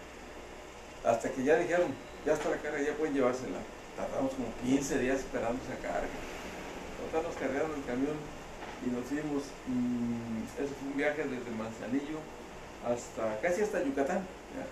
hasta 1.05 1.31
que 1.31 1.43
ya 1.43 1.57
dijeron, 1.57 1.93
ya 2.25 2.35
está 2.35 2.51
la 2.51 2.57
carga, 2.59 2.81
ya 2.81 2.95
pueden 2.95 3.15
llevársela. 3.15 3.59
Tardamos 3.97 4.33
como 4.33 4.49
15 4.63 4.99
días 4.99 5.21
esperando 5.21 5.61
esa 5.65 5.81
carga. 5.81 6.09
Total, 7.01 7.23
nos 7.23 7.37
cargaron 7.37 7.73
el 7.75 7.85
camión 7.85 8.17
y 8.87 8.91
nos 8.91 9.05
fuimos. 9.07 9.43
ese 10.57 10.75
fue 10.75 10.89
un 10.91 10.97
viaje 10.97 11.23
desde 11.25 11.51
Manzanillo 11.57 12.19
hasta 12.87 13.39
casi 13.41 13.63
hasta 13.63 13.83
Yucatán, 13.85 14.27
ya. 14.57 14.67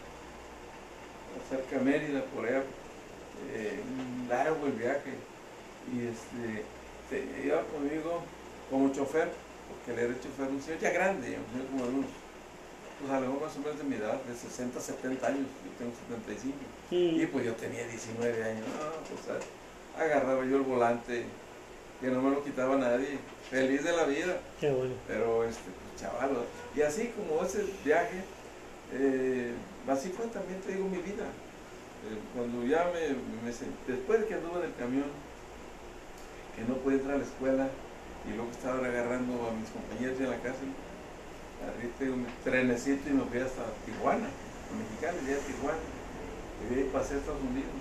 cerca 1.51 1.79
de 1.79 1.85
Mérida, 1.85 2.23
por 2.35 2.47
allá, 2.47 2.63
eh, 3.53 3.81
un 3.85 4.29
largo 4.29 4.67
el 4.67 4.73
viaje. 4.73 5.13
Y 5.93 6.07
este, 6.07 6.65
te- 7.11 7.47
iba 7.47 7.63
conmigo 7.65 8.23
como 8.71 8.93
chofer, 8.93 9.29
porque 9.69 9.93
él 9.93 10.11
era 10.11 10.21
chofer, 10.21 10.49
un 10.49 10.61
señor 10.61 10.81
ya 10.81 10.91
grande, 10.91 11.37
un 11.39 11.49
señor 11.53 11.67
como 11.71 11.85
de 11.85 11.93
unos, 11.99 12.11
pues 13.01 13.13
a 13.13 13.21
lo 13.21 13.27
mejor 13.27 13.47
más 13.47 13.57
o 13.57 13.61
menos 13.61 13.79
de 13.79 13.85
mi 13.85 13.97
edad, 13.97 14.21
de 14.23 14.35
60, 14.35 14.81
70 14.81 15.27
años, 15.29 15.47
yo 15.65 15.71
tengo 15.79 15.93
75. 16.09 16.57
Y 16.91 17.25
Mm. 17.27 17.29
pues 17.33 17.45
yo 17.47 17.53
tenía 17.55 17.87
19 17.87 18.43
años, 18.45 18.67
no, 18.69 19.15
pues 19.15 19.39
agarraba 19.97 20.45
yo 20.45 20.57
el 20.57 20.63
volante, 20.63 21.25
que 22.01 22.09
no 22.09 22.23
me 22.23 22.31
lo 22.31 22.45
quitaba 22.45 22.77
nadie, 22.77 23.19
feliz 23.51 23.85
de 23.85 23.93
la 23.93 24.05
vida. 24.05 24.41
Qué 24.61 24.71
bueno. 24.71 24.95
Pero, 25.07 25.45
este, 25.45 25.71
pues, 25.71 26.01
chaval, 26.01 26.31
y 26.77 26.83
así 26.83 27.13
como 27.17 27.43
ese 27.43 27.65
viaje, 27.85 28.23
eh, 28.93 29.53
así 29.89 30.11
fue 30.11 30.27
también, 30.27 30.61
te 30.61 30.75
digo, 30.75 30.89
mi 30.89 30.99
vida. 30.99 31.25
Eh, 31.25 32.19
cuando 32.35 32.65
ya 32.65 32.91
me, 32.95 33.19
me 33.43 33.53
después 33.87 34.21
de 34.21 34.27
que 34.27 34.35
anduve 34.35 34.61
en 34.61 34.67
el 34.67 34.75
camión, 34.77 35.11
que 36.55 36.63
no 36.63 36.77
pude 36.79 36.95
entrar 36.95 37.17
a 37.17 37.19
la 37.19 37.25
escuela, 37.25 37.69
y 38.27 38.37
luego 38.37 38.51
estaba 38.51 38.79
agarrando 38.79 39.49
a 39.49 39.53
mis 39.59 39.71
compañeros 39.71 40.21
en 40.21 40.31
la 40.31 40.39
cárcel, 40.39 40.71
agarré 41.63 41.89
te 41.99 42.05
digo, 42.05 42.17
mi 42.17 42.27
trenecito 42.45 43.11
y 43.11 43.13
me 43.15 43.25
fui 43.25 43.41
hasta 43.41 43.63
Tijuana, 43.87 44.29
a 44.29 44.71
Mexicali, 44.79 45.19
ya 45.27 45.35
a 45.35 45.47
Tijuana. 45.47 45.87
Y 46.63 46.75
de 46.75 46.81
ahí 46.83 46.91
pasé 46.93 47.15
a 47.15 47.19
Estados 47.19 47.43
Unidos. 47.43 47.75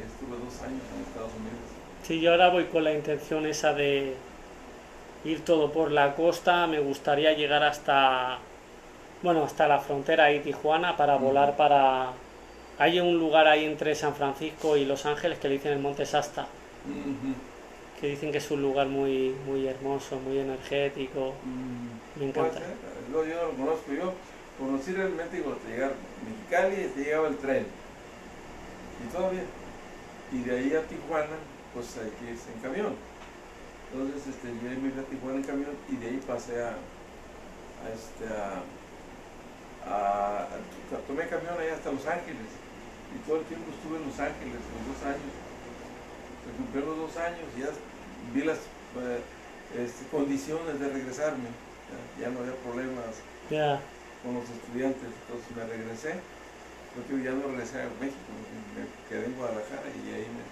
Estuve 0.00 0.36
dos 0.36 0.56
años 0.60 0.84
en 0.92 1.00
Estados 1.04 1.32
Unidos. 1.32 1.83
Sí, 2.04 2.20
yo 2.20 2.32
ahora 2.32 2.50
voy 2.50 2.64
con 2.64 2.84
la 2.84 2.92
intención 2.92 3.46
esa 3.46 3.72
de 3.72 4.14
ir 5.24 5.42
todo 5.42 5.72
por 5.72 5.90
la 5.90 6.14
costa. 6.14 6.66
Me 6.66 6.78
gustaría 6.78 7.32
llegar 7.32 7.62
hasta, 7.62 8.38
bueno, 9.22 9.42
hasta 9.42 9.66
la 9.66 9.78
frontera 9.80 10.24
ahí, 10.24 10.40
Tijuana, 10.40 10.98
para 10.98 11.16
volar 11.16 11.56
para... 11.56 12.12
Hay 12.78 13.00
un 13.00 13.18
lugar 13.18 13.46
ahí 13.46 13.64
entre 13.64 13.94
San 13.94 14.14
Francisco 14.14 14.76
y 14.76 14.84
Los 14.84 15.06
Ángeles 15.06 15.38
que 15.38 15.48
le 15.48 15.54
dicen 15.54 15.72
el 15.72 15.78
Monte 15.78 16.04
Sasta, 16.04 16.46
que 17.98 18.08
dicen 18.08 18.32
que 18.32 18.38
es 18.38 18.50
un 18.50 18.60
lugar 18.60 18.88
muy, 18.88 19.34
muy 19.46 19.66
hermoso, 19.66 20.18
muy 20.18 20.38
energético. 20.38 21.32
Me 22.18 22.26
encanta. 22.26 22.60
yo 23.10 23.24
no 23.24 23.24
lo 23.24 23.50
conozco. 23.52 23.92
Yo 23.92 24.12
conocí 24.58 24.92
realmente 24.92 25.40
cuando 25.40 25.60
te 25.60 25.70
llegar 25.72 25.92
a 25.92 26.28
Mexicali 26.28 26.88
te 26.94 27.04
llegaba 27.04 27.28
el 27.28 27.36
tren. 27.38 27.66
Y 29.04 29.12
todo 29.16 29.30
bien. 29.30 29.46
Y 30.32 30.38
de 30.42 30.58
ahí 30.58 30.74
a 30.74 30.82
Tijuana, 30.82 31.36
pues 31.74 31.98
hay 31.98 32.10
que 32.16 32.32
irse 32.32 32.54
en 32.54 32.60
camión. 32.62 32.94
Entonces 33.90 34.22
este, 34.30 34.48
yo 34.48 34.70
me 34.80 34.90
fui 34.90 35.00
a 35.02 35.04
Tijuana 35.04 35.38
en 35.38 35.44
camión 35.44 35.74
y 35.90 35.96
de 35.96 36.06
ahí 36.06 36.20
pasé 36.26 36.62
a, 36.62 36.78
a 36.78 37.86
este, 37.90 38.26
a, 39.84 40.48
tomé 41.06 41.26
camión 41.26 41.58
allá 41.58 41.74
hasta 41.74 41.92
Los 41.92 42.06
Ángeles. 42.06 42.48
Y 43.14 43.18
todo 43.26 43.38
el 43.42 43.46
tiempo 43.46 43.70
estuve 43.70 43.98
en 43.98 44.06
Los 44.06 44.18
Ángeles, 44.18 44.58
los 44.58 44.82
dos 44.94 45.00
años. 45.06 45.34
Se 46.42 46.50
cumplieron 46.58 46.90
los 46.94 47.00
dos 47.10 47.16
años 47.18 47.46
y 47.56 47.60
ya 47.60 47.70
vi 48.34 48.42
las 48.42 48.58
eh, 48.98 49.22
este, 49.78 50.06
condiciones 50.10 50.78
de 50.78 50.88
regresarme. 50.88 51.50
Ya, 52.18 52.26
ya 52.26 52.28
no 52.30 52.40
había 52.40 52.56
problemas 52.62 53.18
con 54.22 54.34
los 54.34 54.46
estudiantes, 54.48 55.10
entonces 55.10 55.50
me 55.54 55.62
regresé. 55.66 56.18
Porque 56.94 57.22
ya 57.22 57.34
no 57.34 57.50
regresé 57.50 57.82
a 57.82 57.90
México, 57.98 58.30
me 58.74 58.86
quedé 59.10 59.26
en 59.26 59.34
Guadalajara 59.34 59.90
y 59.90 60.14
ahí 60.14 60.26
me 60.30 60.42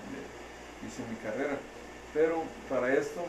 hice 0.86 1.02
mi 1.08 1.16
carrera. 1.16 1.56
Pero 2.14 2.42
para 2.68 2.92
esto, 2.92 3.24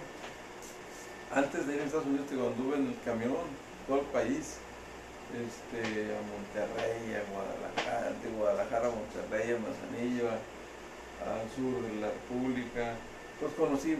antes 1.33 1.67
de 1.67 1.75
ir 1.75 1.81
a 1.81 1.85
Estados 1.85 2.05
Unidos, 2.05 2.29
digo, 2.29 2.47
anduve 2.47 2.77
en 2.77 2.87
el 2.87 2.97
camión, 3.05 3.47
todo 3.87 3.99
el 4.01 4.07
país, 4.07 4.57
este, 5.33 6.13
a 6.13 6.21
Monterrey, 6.29 7.15
a 7.15 7.23
Guadalajara, 7.31 8.13
de 8.21 8.29
Guadalajara 8.37 8.87
a 8.87 8.91
Monterrey, 8.91 9.55
a 9.55 9.59
Manzanillo, 9.59 10.29
al 10.29 11.47
sur 11.55 11.81
de 11.81 12.01
la 12.01 12.09
República. 12.11 12.95
Pues 13.39 13.53
conocí 13.53 13.97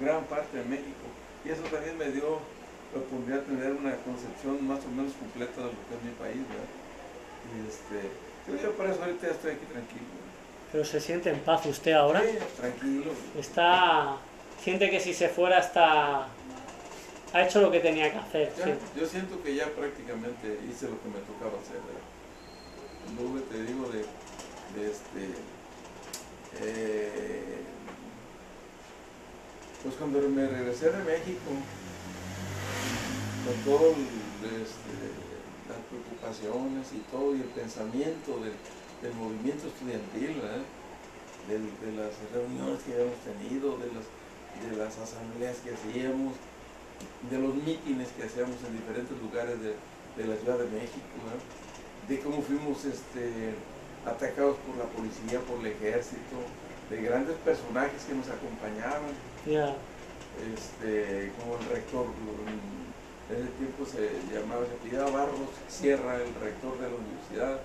gran 0.00 0.24
parte 0.24 0.58
de 0.58 0.64
México 0.64 1.06
y 1.44 1.50
eso 1.50 1.62
también 1.64 1.98
me 1.98 2.10
dio 2.10 2.38
la 2.92 3.00
oportunidad 3.00 3.42
de 3.42 3.56
tener 3.56 3.72
una 3.72 3.96
concepción 4.04 4.66
más 4.66 4.84
o 4.84 4.88
menos 4.88 5.12
completa 5.14 5.58
de 5.58 5.74
lo 5.74 5.80
que 5.88 5.94
es 5.96 6.02
mi 6.04 6.14
país, 6.16 6.40
¿verdad? 6.48 6.70
Y 7.50 7.66
este, 7.66 8.08
yo, 8.46 8.56
yo 8.62 8.72
por 8.76 8.86
eso 8.86 9.02
ahorita 9.02 9.28
estoy 9.28 9.52
aquí 9.52 9.66
tranquilo. 9.66 10.23
Pero 10.74 10.84
se 10.84 11.00
siente 11.00 11.30
en 11.30 11.38
paz 11.38 11.64
usted 11.66 11.92
ahora. 11.92 12.20
Sí, 12.20 12.36
tranquilo. 12.56 13.12
Está... 13.38 14.16
Siente 14.60 14.90
que 14.90 14.98
si 14.98 15.14
se 15.14 15.28
fuera 15.28 15.60
está... 15.60 16.26
Ha 17.32 17.42
hecho 17.44 17.60
lo 17.60 17.70
que 17.70 17.78
tenía 17.78 18.10
que 18.10 18.18
hacer. 18.18 18.52
Ya. 18.58 18.76
Yo 19.00 19.06
siento 19.06 19.40
que 19.40 19.54
ya 19.54 19.66
prácticamente 19.66 20.58
hice 20.68 20.88
lo 20.88 21.00
que 21.00 21.08
me 21.10 21.20
tocaba 21.20 21.62
hacer, 21.62 21.78
¿verdad? 21.78 22.02
Luego 23.16 23.40
te 23.44 23.62
digo 23.62 23.88
de, 23.88 23.98
de 24.80 24.90
este, 24.90 25.34
eh, 26.60 27.58
pues 29.80 29.94
cuando 29.94 30.28
me 30.28 30.48
regresé 30.48 30.90
de 30.90 31.04
México, 31.04 31.50
con 33.46 33.54
todo 33.64 33.90
el, 33.90 34.60
este, 34.60 34.94
las 35.68 35.78
preocupaciones 35.88 36.88
y 36.92 36.98
todo, 37.12 37.36
y 37.36 37.42
el 37.42 37.48
pensamiento 37.54 38.40
del, 38.40 38.54
del 39.02 39.14
movimiento 39.14 39.68
estudiantil, 39.68 40.40
de 41.48 41.92
las 41.92 42.12
reuniones 42.32 42.82
que 42.82 42.94
habíamos 42.94 43.20
tenido, 43.20 43.76
de 43.78 43.88
las, 43.92 44.06
de 44.64 44.76
las 44.76 44.98
asambleas 44.98 45.56
que 45.60 45.74
hacíamos, 45.74 46.34
de 47.30 47.38
los 47.38 47.54
mítines 47.54 48.08
que 48.16 48.24
hacíamos 48.24 48.56
en 48.64 48.78
diferentes 48.78 49.16
lugares 49.20 49.60
de, 49.60 49.74
de 50.16 50.24
la 50.28 50.36
Ciudad 50.36 50.58
de 50.58 50.70
México, 50.70 51.20
de 52.08 52.20
cómo 52.20 52.42
fuimos 52.42 52.84
este, 52.84 53.54
atacados 54.06 54.56
por 54.64 54.76
la 54.76 54.84
policía, 54.84 55.40
por 55.40 55.60
el 55.60 55.72
ejército, 55.72 56.36
de 56.90 57.02
grandes 57.02 57.36
personajes 57.38 58.04
que 58.04 58.14
nos 58.14 58.28
acompañaban, 58.28 59.12
este, 59.44 61.32
como 61.40 61.56
el 61.56 61.64
rector, 61.68 62.06
en 63.30 63.36
ese 63.36 63.48
tiempo 63.56 63.86
se 63.88 64.12
llamaba, 64.32 64.64
se 64.68 64.96
Barros 64.96 65.48
Sierra, 65.68 66.16
el 66.16 66.34
rector 66.34 66.76
de 66.78 66.88
la 66.88 66.96
universidad, 66.96 67.60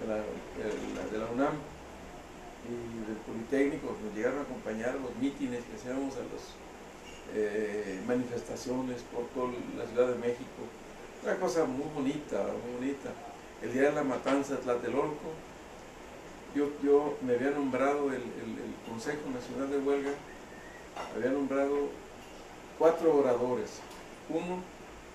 de 0.00 0.06
la, 0.08 0.16
de 0.16 1.18
la- 1.18 1.30
UNAM 1.32 1.54
y 2.68 3.06
del 3.08 3.16
Politécnico, 3.26 3.96
nos 4.04 4.14
llegaron 4.14 4.38
a 4.40 4.42
acompañar 4.42 4.90
a 4.90 4.94
los 5.02 5.14
mítines 5.20 5.60
que 5.64 5.74
hacíamos, 5.76 6.14
a 6.14 6.20
las 6.20 6.44
eh, 7.34 8.00
manifestaciones 8.06 9.02
por 9.12 9.26
toda 9.34 9.52
la 9.78 9.86
Ciudad 9.86 10.08
de 10.08 10.18
México. 10.18 10.62
Una 11.24 11.36
cosa 11.36 11.64
muy 11.64 11.86
bonita, 11.94 12.38
muy 12.64 12.74
bonita. 12.86 13.10
El 13.62 13.72
día 13.72 13.82
de 13.90 13.92
la 13.92 14.04
matanza 14.04 14.54
de 14.54 14.60
Tlatelolco, 14.62 15.30
yo, 16.54 16.68
yo 16.84 17.16
me 17.22 17.34
había 17.34 17.50
nombrado 17.50 18.08
el, 18.08 18.22
el- 18.22 18.58
el 18.62 18.74
Consejo 18.88 19.22
Nacional 19.32 19.70
de 19.70 19.78
Huelga, 19.78 20.10
había 21.16 21.30
nombrado 21.30 21.88
cuatro 22.78 23.16
oradores, 23.16 23.80
uno 24.28 24.58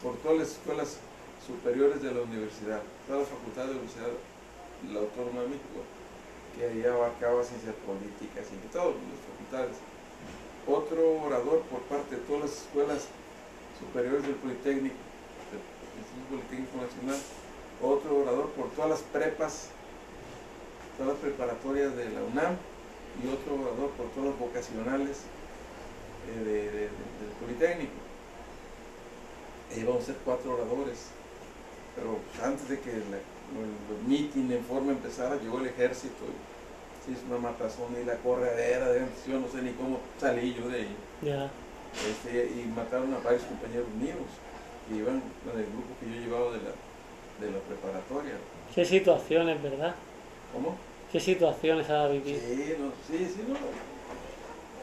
por 0.01 0.15
todas 0.17 0.39
las 0.39 0.47
escuelas 0.51 0.97
superiores 1.45 2.01
de 2.01 2.11
la 2.13 2.21
universidad, 2.21 2.81
toda 3.07 3.19
la 3.19 3.25
facultad 3.25 3.61
de 3.63 3.67
la 3.67 3.79
Universidad 3.79 4.07
la 4.91 4.99
Autónoma 4.99 5.41
de 5.41 5.47
México, 5.47 5.79
que 6.55 6.65
ahí 6.65 6.83
abarcaba 6.85 7.43
ciencias 7.43 7.75
políticas 7.85 8.45
y 8.51 8.67
todas 8.69 8.95
las 8.95 9.21
facultades. 9.25 9.77
Otro 10.67 11.21
orador 11.23 11.61
por 11.69 11.81
parte 11.87 12.15
de 12.15 12.21
todas 12.23 12.41
las 12.43 12.53
escuelas 12.63 13.07
superiores 13.79 14.23
del 14.23 14.35
Politécnico, 14.35 14.99
del 15.49 15.63
Instituto 15.97 16.27
Politécnico 16.29 16.77
Nacional, 16.77 17.19
otro 17.81 18.17
orador 18.21 18.49
por 18.51 18.69
todas 18.71 18.89
las 18.89 19.01
prepas, 19.01 19.69
todas 20.97 21.13
las 21.13 21.21
preparatorias 21.21 21.95
de 21.95 22.09
la 22.09 22.21
UNAM, 22.23 22.57
y 23.23 23.27
otro 23.29 23.55
orador 23.55 23.89
por 23.91 24.07
todas 24.11 24.29
las 24.29 24.39
vocacionales 24.39 25.17
eh, 26.29 26.43
de, 26.43 26.61
de, 26.71 26.81
del 26.81 27.33
Politécnico. 27.39 27.97
E 29.71 29.79
íbamos 29.79 30.03
a 30.03 30.05
ser 30.07 30.15
cuatro 30.23 30.53
oradores, 30.53 31.09
pero 31.95 32.19
antes 32.43 32.69
de 32.69 32.79
que 32.79 32.91
la, 33.09 33.17
el 33.55 34.07
meeting 34.07 34.51
en 34.51 34.63
forma 34.65 34.91
empezara, 34.91 35.35
llegó 35.37 35.59
el 35.59 35.67
ejército 35.67 36.23
y 36.25 37.05
se 37.05 37.11
hizo 37.13 37.21
una 37.29 37.37
matazón 37.39 37.95
y 38.01 38.05
la 38.05 38.15
corredera, 38.17 38.89
de, 38.89 39.01
yo 39.27 39.39
no 39.39 39.47
sé 39.47 39.61
ni 39.61 39.71
cómo 39.71 39.99
salí 40.19 40.53
yo 40.53 40.67
de 40.69 40.79
ahí. 40.81 40.95
Ya. 41.21 41.49
Este, 42.09 42.45
y 42.51 42.65
mataron 42.75 43.13
a 43.13 43.19
varios 43.19 43.43
compañeros 43.43 43.87
míos 43.99 44.27
que 44.87 44.95
iban 44.97 45.21
con 45.45 45.57
el 45.59 45.65
grupo 45.65 45.87
que 45.99 46.05
yo 46.13 46.21
llevaba 46.21 46.51
de 46.51 46.57
la, 46.57 47.45
de 47.45 47.51
la 47.51 47.59
preparatoria. 47.65 48.33
Qué 48.75 48.85
situaciones, 48.85 49.61
¿verdad? 49.63 49.95
¿Cómo? 50.53 50.75
Qué 51.11 51.19
situaciones 51.19 51.89
ha 51.89 52.07
vivido. 52.09 52.39
Sí, 52.39 52.75
no, 52.77 52.91
sí, 53.07 53.25
sí, 53.33 53.43
no. 53.47 53.55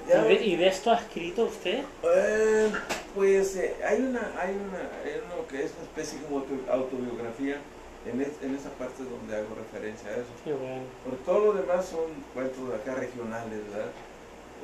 ¿Y 0.07 0.09
Ya, 0.11 0.23
de, 0.25 0.35
y 0.35 0.57
de 0.57 0.67
esto 0.69 0.91
ha 0.91 0.97
escrito 0.97 1.45
usted? 1.45 1.83
Eh, 2.03 2.71
pues 3.15 3.57
eh, 3.57 3.75
hay 3.87 4.01
una, 4.03 4.21
hay 4.39 4.55
una, 4.55 4.79
hay 5.05 5.21
uno 5.25 5.47
que 5.49 5.63
es 5.65 5.73
una 5.77 5.85
especie 5.85 6.19
como 6.23 6.39
auto- 6.41 6.71
autobiografía 6.73 7.57
en, 8.07 8.21
es- 8.21 8.43
en 8.43 8.55
esa 8.55 8.71
parte 8.71 9.03
donde 9.05 9.37
hago 9.37 9.55
referencia 9.55 10.09
a 10.11 10.15
eso. 10.17 10.33
Qué 10.45 10.53
bueno. 10.53 10.83
Porque 11.05 11.25
todo 11.25 11.45
lo 11.47 11.53
demás 11.55 11.85
son 11.87 12.07
cuentos 12.35 12.69
de 12.69 12.75
acá 12.77 12.95
regionales, 12.95 13.61
¿verdad? 13.71 13.91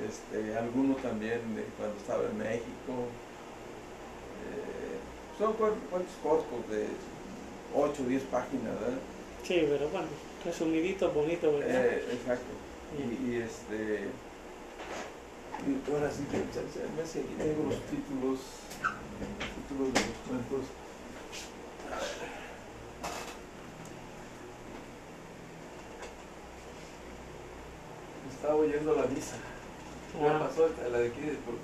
Este, 0.07 0.57
algunos 0.57 0.96
también 1.03 1.40
de 1.57 1.64
cuando 1.76 1.96
estaba 1.96 2.24
en 2.24 2.38
México. 2.38 3.09
Eh, 4.44 4.98
son 5.38 5.53
cuen- 5.59 5.81
cuentos 5.90 6.14
cortos 6.22 6.68
de 6.70 6.87
8 7.74 8.03
o 8.03 8.07
10 8.09 8.22
páginas, 8.24 8.74
¿verdad? 8.81 8.98
Sí, 9.44 9.66
pero 9.68 9.88
bueno, 9.88 10.09
resumidito, 10.44 11.11
bonito, 11.12 11.53
¿verdad? 11.59 11.87
Eh, 11.87 12.05
exacto. 12.12 12.53
Y, 12.98 13.03
y 13.31 13.37
este. 13.42 14.09
Y 15.61 15.90
ahora 15.92 16.11
sí 16.11 16.24
que 16.31 16.38
me 16.38 17.44
tengo 17.44 17.68
los 17.68 17.81
títulos, 17.92 18.40
títulos 19.68 19.92
de 19.92 20.00
los 20.00 20.18
cuentos. 20.26 20.64
Estaba 28.40 28.55
oyendo 28.55 28.94
la 28.96 29.03
misa. 29.03 29.37
Me 30.18 30.29
Ah. 30.29 30.38
pasó 30.40 30.68
la 30.90 30.98
de 30.98 31.09
aquí 31.09 31.20
por, 31.44 31.55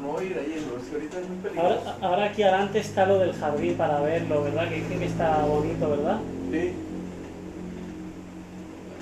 no 0.00 0.22
ir 0.22 0.38
ahí, 0.38 0.64
pero 0.66 0.80
es 0.82 0.88
que 0.88 0.94
ahorita 0.96 1.20
es 1.20 1.28
muy 1.28 1.36
peligroso. 1.38 1.78
Ahora, 1.78 1.96
ahora 2.00 2.24
aquí 2.24 2.42
adelante 2.42 2.78
está 2.78 3.04
lo 3.04 3.18
del 3.18 3.34
jardín 3.34 3.76
para 3.76 4.00
verlo, 4.00 4.42
¿verdad? 4.44 4.68
Que 4.68 4.76
dicen 4.76 4.98
que 4.98 5.04
está 5.06 5.44
bonito, 5.44 5.90
¿verdad? 5.90 6.18
Sí, 6.50 6.72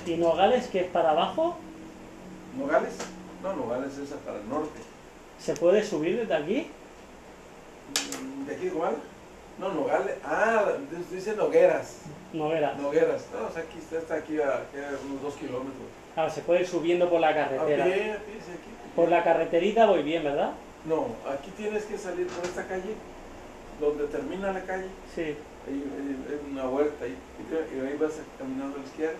¿Y 0.07 0.17
Nogales, 0.17 0.67
que 0.67 0.81
es 0.81 0.87
para 0.87 1.11
abajo? 1.11 1.57
Nogales. 2.59 2.93
No, 3.41 3.55
Nogales 3.55 3.97
es 3.97 4.09
para 4.25 4.39
el 4.39 4.47
norte. 4.49 4.79
¿Se 5.39 5.53
puede 5.55 5.83
subir 5.83 6.17
desde 6.19 6.33
aquí? 6.35 6.67
¿De 8.47 8.55
aquí 8.55 8.65
igual? 8.67 8.95
No, 9.57 9.71
Nogales. 9.73 10.15
Ah, 10.23 10.65
dice 11.11 11.35
Nogueras. 11.35 11.97
Noguera. 12.33 12.73
Nogueras. 12.75 13.25
No, 13.33 13.47
o 13.47 13.51
sea, 13.51 13.61
aquí 13.63 13.77
está, 13.79 13.97
está 13.97 14.15
aquí 14.15 14.39
a, 14.41 14.47
a 14.55 15.05
unos 15.09 15.21
dos 15.21 15.33
kilómetros. 15.35 15.87
Claro, 16.13 16.29
se 16.29 16.41
puede 16.41 16.61
ir 16.61 16.67
subiendo 16.67 17.09
por 17.09 17.19
la 17.19 17.29
A 17.29 17.33
pie, 17.33 17.57
carretera. 17.57 17.83
a 17.83 17.87
pie, 17.87 18.13
sí, 18.45 18.51
aquí. 18.51 18.69
Por 18.95 19.09
la 19.09 19.23
carreterita 19.23 19.85
voy 19.85 20.03
bien, 20.03 20.23
¿verdad? 20.23 20.51
No, 20.85 21.07
aquí 21.29 21.51
tienes 21.57 21.83
que 21.85 21.97
salir 21.97 22.27
por 22.27 22.43
esta 22.45 22.67
calle, 22.67 22.93
donde 23.79 24.05
termina 24.07 24.51
la 24.53 24.61
calle. 24.63 24.87
Sí. 25.13 25.21
Hay, 25.67 25.73
hay- 25.73 26.51
una 26.51 26.67
huerta 26.69 27.05
ahí. 27.05 27.15
Y 27.75 27.79
ahí 27.79 27.97
vas 27.99 28.13
caminando 28.37 28.75
a 28.77 28.79
la 28.79 28.85
izquierda. 28.85 29.17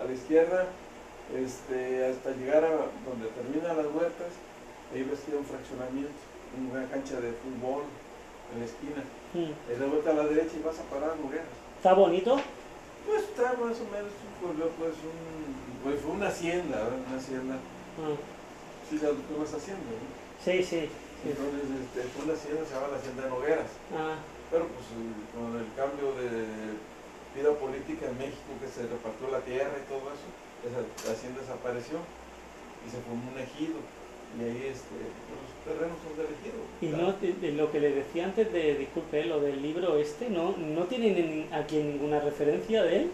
A 0.00 0.04
la 0.04 0.12
izquierda, 0.12 0.66
este, 1.34 2.06
hasta 2.06 2.30
llegar 2.30 2.64
a 2.64 2.70
donde 3.08 3.26
terminan 3.34 3.76
las 3.76 3.86
huertas, 3.86 4.30
ahí 4.94 5.02
ves 5.02 5.20
que 5.20 5.32
hay 5.32 5.38
un 5.38 5.44
fraccionamiento, 5.44 6.12
una 6.70 6.86
cancha 6.88 7.20
de 7.20 7.32
fútbol 7.32 7.82
en 8.54 8.60
la 8.60 8.64
esquina. 8.66 9.02
Mm. 9.34 9.52
Ahí 9.70 9.76
das 9.78 9.90
vuelta 9.90 10.10
a 10.10 10.14
la 10.14 10.24
derecha 10.24 10.54
y 10.58 10.62
vas 10.62 10.78
a 10.78 10.84
parar 10.84 11.10
a 11.10 11.16
Nogueras. 11.16 11.57
¿Está 11.78 11.94
bonito? 11.94 12.34
Pues 13.06 13.22
está 13.22 13.54
más 13.54 13.78
o 13.78 13.86
menos 13.86 14.10
un 14.10 14.34
pueblo, 14.42 14.66
pues, 14.82 14.98
un, 14.98 15.54
pues 15.86 16.02
fue 16.02 16.10
una 16.10 16.26
hacienda, 16.26 16.74
¿verdad? 16.74 16.98
Una 17.06 17.16
hacienda. 17.16 17.54
Ah. 17.54 18.18
Sí, 18.90 18.98
lo 18.98 19.14
que 19.14 19.38
vas 19.38 19.54
haciendo, 19.54 19.86
¿no? 19.86 20.10
Sí, 20.42 20.58
sí. 20.58 20.90
Entonces, 21.22 21.70
este, 21.70 22.02
fue 22.10 22.26
una 22.26 22.34
hacienda, 22.34 22.66
se 22.66 22.74
llama 22.74 22.90
la 22.90 22.98
hacienda 22.98 23.22
de 23.22 23.30
Nogueras. 23.30 23.70
Ah, 23.94 24.18
Pero 24.50 24.66
pues 24.66 24.90
con 25.30 25.54
el 25.54 25.70
cambio 25.78 26.18
de 26.18 26.82
vida 27.38 27.54
política 27.62 28.10
en 28.10 28.18
México, 28.18 28.50
que 28.58 28.66
se 28.66 28.82
repartió 28.90 29.30
la 29.30 29.46
tierra 29.46 29.78
y 29.78 29.86
todo 29.86 30.02
eso, 30.10 30.26
esa 30.66 30.82
hacienda 31.14 31.46
desapareció 31.46 32.02
y 32.82 32.90
se 32.90 32.98
formó 33.06 33.22
un 33.30 33.38
ejido. 33.38 33.78
Y 34.36 34.42
ahí 34.42 34.70
este, 34.72 34.94
los 35.30 35.48
terrenos 35.64 35.96
son 36.02 36.12
ejido. 36.24 36.58
y 36.80 36.86
no, 37.00 37.12
de- 37.14 37.32
de 37.48 37.52
lo 37.56 37.70
que 37.72 37.80
le 37.80 37.90
decía 37.92 38.24
antes 38.26 38.52
de, 38.52 38.74
disculpe, 38.76 39.24
lo 39.24 39.40
del 39.40 39.62
libro 39.62 39.96
este, 39.96 40.28
¿no, 40.28 40.54
no 40.56 40.84
tienen 40.84 41.16
en- 41.16 41.52
aquí 41.54 41.76
ninguna 41.78 42.20
referencia 42.20 42.82
de 42.82 42.96
él? 42.96 43.10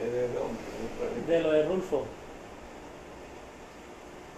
Eh, 0.00 0.10
¿De 0.10 0.28
dónde? 0.28 1.26
De 1.26 1.42
lo 1.42 1.52
de 1.52 1.66
Rulfo, 1.66 2.04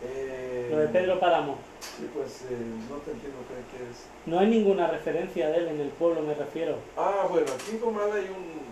Eh, 0.05 0.69
lo 0.71 0.79
de 0.79 0.89
Pedro 0.89 1.19
Páramo. 1.19 1.59
Sí, 1.81 2.09
pues 2.15 2.43
eh, 2.51 2.57
no 2.89 2.97
te 2.99 3.11
entiendo 3.11 3.39
qué 3.49 3.77
quieres. 3.77 3.97
No 4.27 4.39
hay 4.39 4.47
ninguna 4.47 4.87
referencia 4.89 5.49
de 5.51 5.57
él 5.59 5.69
en 5.69 5.81
el 5.81 5.89
pueblo, 5.89 6.23
me 6.23 6.35
refiero. 6.35 6.77
Ah, 6.97 7.27
bueno, 7.29 7.47
aquí 7.53 7.73
en 7.73 7.79
Comal 7.79 8.13
hay 8.13 8.27
un, 8.31 8.63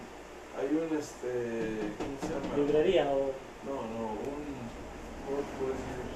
hay 0.57 0.68
un, 0.70 0.96
este, 0.96 1.90
¿cómo 1.99 2.14
se 2.20 2.29
llama? 2.29 2.57
Librería 2.57 3.11
o... 3.11 3.33
No, 3.66 3.75
no, 3.75 4.07
un, 4.12 4.46
¿cómo 5.27 5.38
decir? 5.72 6.15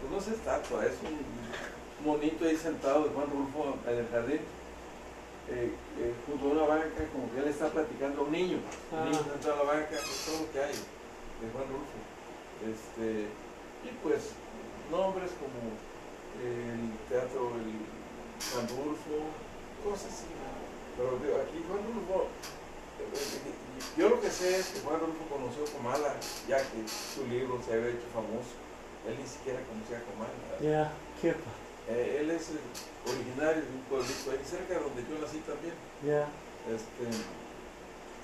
Pues 0.00 0.10
no 0.10 0.18
es 0.18 0.28
estatua, 0.28 0.86
es 0.86 0.94
un 1.02 2.06
monito 2.06 2.44
ahí 2.44 2.56
sentado 2.56 3.04
de 3.04 3.10
Juan 3.10 3.30
Rulfo 3.30 3.76
en 3.86 3.98
el 3.98 4.08
jardín, 4.08 4.40
eh, 5.50 5.72
eh, 5.98 6.14
junto 6.26 6.48
a 6.48 6.52
una 6.52 6.66
banca, 6.66 7.02
como 7.12 7.32
que 7.32 7.38
él 7.40 7.48
está 7.48 7.68
platicando 7.68 8.20
a 8.20 8.24
un 8.24 8.32
niño. 8.32 8.58
Ah. 8.92 9.02
Un 9.02 9.10
niño 9.10 9.24
sentado 9.24 9.60
en 9.62 9.66
la 9.66 9.72
banca, 9.72 9.94
es 9.96 10.26
todo 10.26 10.46
lo 10.46 10.52
que 10.52 10.60
hay 10.62 10.74
de 10.74 11.46
Juan 11.50 11.66
Rulfo. 11.66 11.98
Este, 12.62 13.26
y 13.82 13.90
pues, 14.02 14.34
nombres 14.90 15.30
como 15.38 15.74
el 16.38 16.94
teatro 17.08 17.52
el 17.58 17.82
Juan 18.52 18.68
Rulfo, 18.68 19.34
cosas 19.82 20.12
así. 20.12 20.26
Pero 20.96 21.14
aquí 21.42 21.62
Juan 21.66 21.82
Rulfo, 21.82 22.26
eh, 22.98 23.96
yo 23.96 24.08
lo 24.10 24.20
que 24.20 24.30
sé 24.30 24.58
es 24.58 24.66
que 24.68 24.80
Juan 24.80 25.00
Rulfo 25.00 25.26
conoció 25.30 25.62
a 25.62 25.70
Comala, 25.74 26.14
ya 26.48 26.58
que 26.58 26.86
su 26.86 27.26
libro 27.26 27.58
se 27.64 27.74
había 27.74 27.90
hecho 27.90 28.06
famoso. 28.12 28.67
Él 29.08 29.16
ni 29.16 29.26
siquiera 29.26 29.60
conocía 29.64 29.98
a 29.98 30.04
Comala. 30.04 30.36
Ya, 30.60 30.92
qué... 31.20 31.34
Eh, 31.88 32.18
él 32.20 32.30
es 32.30 32.52
originario 33.08 33.64
de 33.64 33.72
un 33.72 33.80
pueblito 33.88 34.28
ahí 34.30 34.44
cerca 34.44 34.76
de 34.76 34.80
donde 34.84 35.00
yo 35.08 35.16
nací 35.24 35.40
también. 35.48 35.72
Ya, 36.04 36.28
Este, 36.68 37.04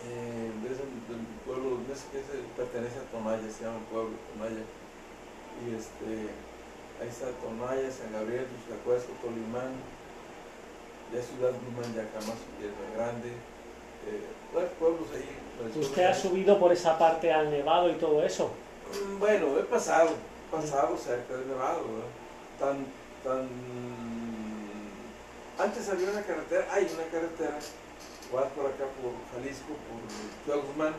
eh, 0.05 0.53
es 0.69 0.79
el, 0.85 0.93
del 1.09 1.25
pueblo, 1.49 1.81
es, 1.89 2.05
eh, 2.13 2.45
pertenece 2.53 3.01
a 3.01 3.09
Tonaya, 3.09 3.49
se 3.49 3.65
llama 3.65 3.81
el 3.81 3.89
pueblo 3.89 4.13
Tonaya. 4.37 4.65
Y 5.65 5.73
este, 5.73 6.29
ahí 7.01 7.09
está 7.09 7.33
Tonaya, 7.41 7.89
San 7.89 8.13
Gabriel, 8.13 8.45
Tuscacuesco, 8.53 9.17
Tolimán, 9.25 9.73
ya 11.09 11.25
Ciudad 11.25 11.57
Limán, 11.65 11.89
ya 11.97 12.05
Camazo, 12.13 12.45
Tierra 12.61 12.85
Grande, 12.93 13.33
eh, 13.33 14.29
varios 14.53 14.73
pueblos 14.77 15.09
ahí. 15.17 15.25
sur 15.73 15.83
¿Usted 15.89 16.05
ha 16.05 16.15
subido 16.15 16.61
por 16.61 16.69
esa 16.73 16.99
parte 16.99 17.33
al 17.33 17.49
Nevado 17.51 17.89
y 17.89 17.95
todo 17.95 18.23
eso? 18.23 18.51
Mm, 18.93 19.19
Bueno, 19.19 19.59
he 19.59 19.63
pasado, 19.63 20.11
pasado 20.61 20.97
cerca 20.97 21.35
del 21.37 21.49
Nevado, 21.49 21.83
¿verdad? 21.85 22.11
Tan, 22.59 22.87
tan... 23.25 23.49
Antes 25.59 25.89
había 25.89 26.11
una 26.11 26.23
carretera, 26.23 26.67
hay 26.73 26.85
una 26.85 27.05
carretera, 27.13 27.59
vas 28.33 28.47
por 28.53 28.67
acá 28.67 28.85
por 29.01 29.13
Jalisco, 29.33 29.73
por 29.87 30.57
Guzmán, 30.63 30.95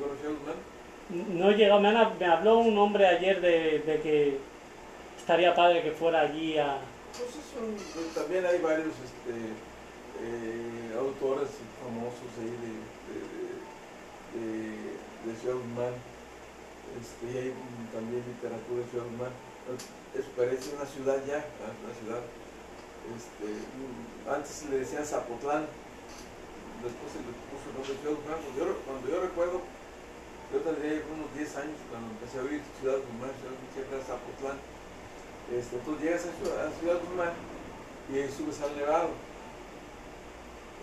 ¿conoces 0.00 0.20
Ciudad 0.20 0.34
Guzmán? 0.38 1.38
No 1.38 1.50
he 1.50 1.54
llegado, 1.54 1.80
me, 1.80 1.88
han- 1.88 2.18
me 2.18 2.26
habló 2.26 2.58
un 2.58 2.76
hombre 2.78 3.06
ayer 3.06 3.40
de, 3.40 3.78
de 3.80 4.00
que 4.00 4.38
estaría 5.18 5.54
padre 5.54 5.82
que 5.82 5.92
fuera 5.92 6.22
allí 6.22 6.58
a... 6.58 6.78
Pues 7.12 7.28
es 7.30 7.36
un- 7.60 7.74
pues 7.76 8.14
también 8.14 8.44
hay 8.46 8.58
varios 8.58 8.88
este, 8.88 9.34
eh, 10.24 10.96
autores 10.98 11.48
famosos 11.82 12.30
ahí 12.40 12.56
de, 12.64 14.40
de, 14.40 14.46
de- 14.46 15.32
de 15.32 15.40
Ciudad 15.40 15.56
Guzmán, 15.56 15.94
este, 17.00 17.24
y 17.26 17.36
hay 17.38 17.50
también 17.92 18.24
literatura 18.26 18.84
de 18.84 18.90
Ciudad 18.90 19.06
Guzmán. 19.08 19.34
Es, 20.12 20.26
parece 20.36 20.76
una 20.76 20.84
ciudad 20.84 21.18
ya, 21.24 21.40
¿verdad? 21.40 21.76
una 21.80 21.94
ciudad. 21.96 22.22
Este, 23.16 23.48
antes 24.28 24.70
le 24.70 24.84
decían 24.84 25.04
Zapotlán, 25.06 25.66
después 26.84 27.08
se 27.10 27.20
le 27.24 27.32
puso 27.48 27.64
el 27.70 27.74
nombre 27.74 27.92
de 27.92 28.00
Ciudad 28.00 28.16
Guzmán. 28.20 28.38
Cuando 28.42 28.58
yo, 28.58 28.64
cuando 28.84 29.04
yo 29.08 29.16
recuerdo, 29.22 29.58
yo 30.52 30.58
tendría 30.60 31.00
unos 31.08 31.30
10 31.32 31.56
años 31.64 31.78
cuando 31.88 32.06
empecé 32.12 32.36
a 32.38 32.44
oír 32.44 32.60
Ciudad 32.80 33.00
Guzmán, 33.00 33.32
Ciudad 33.40 33.88
era 33.88 34.04
Zapotlán. 34.04 34.58
Este, 35.48 35.72
entonces 35.80 36.00
llegas 36.04 36.24
a 36.28 36.32
Ciudad, 36.36 36.68
Ciudad 36.76 36.98
Guzmán 37.00 37.32
y 38.12 38.20
ahí 38.20 38.28
subes 38.28 38.60
al 38.60 38.76
Nevado. 38.76 39.10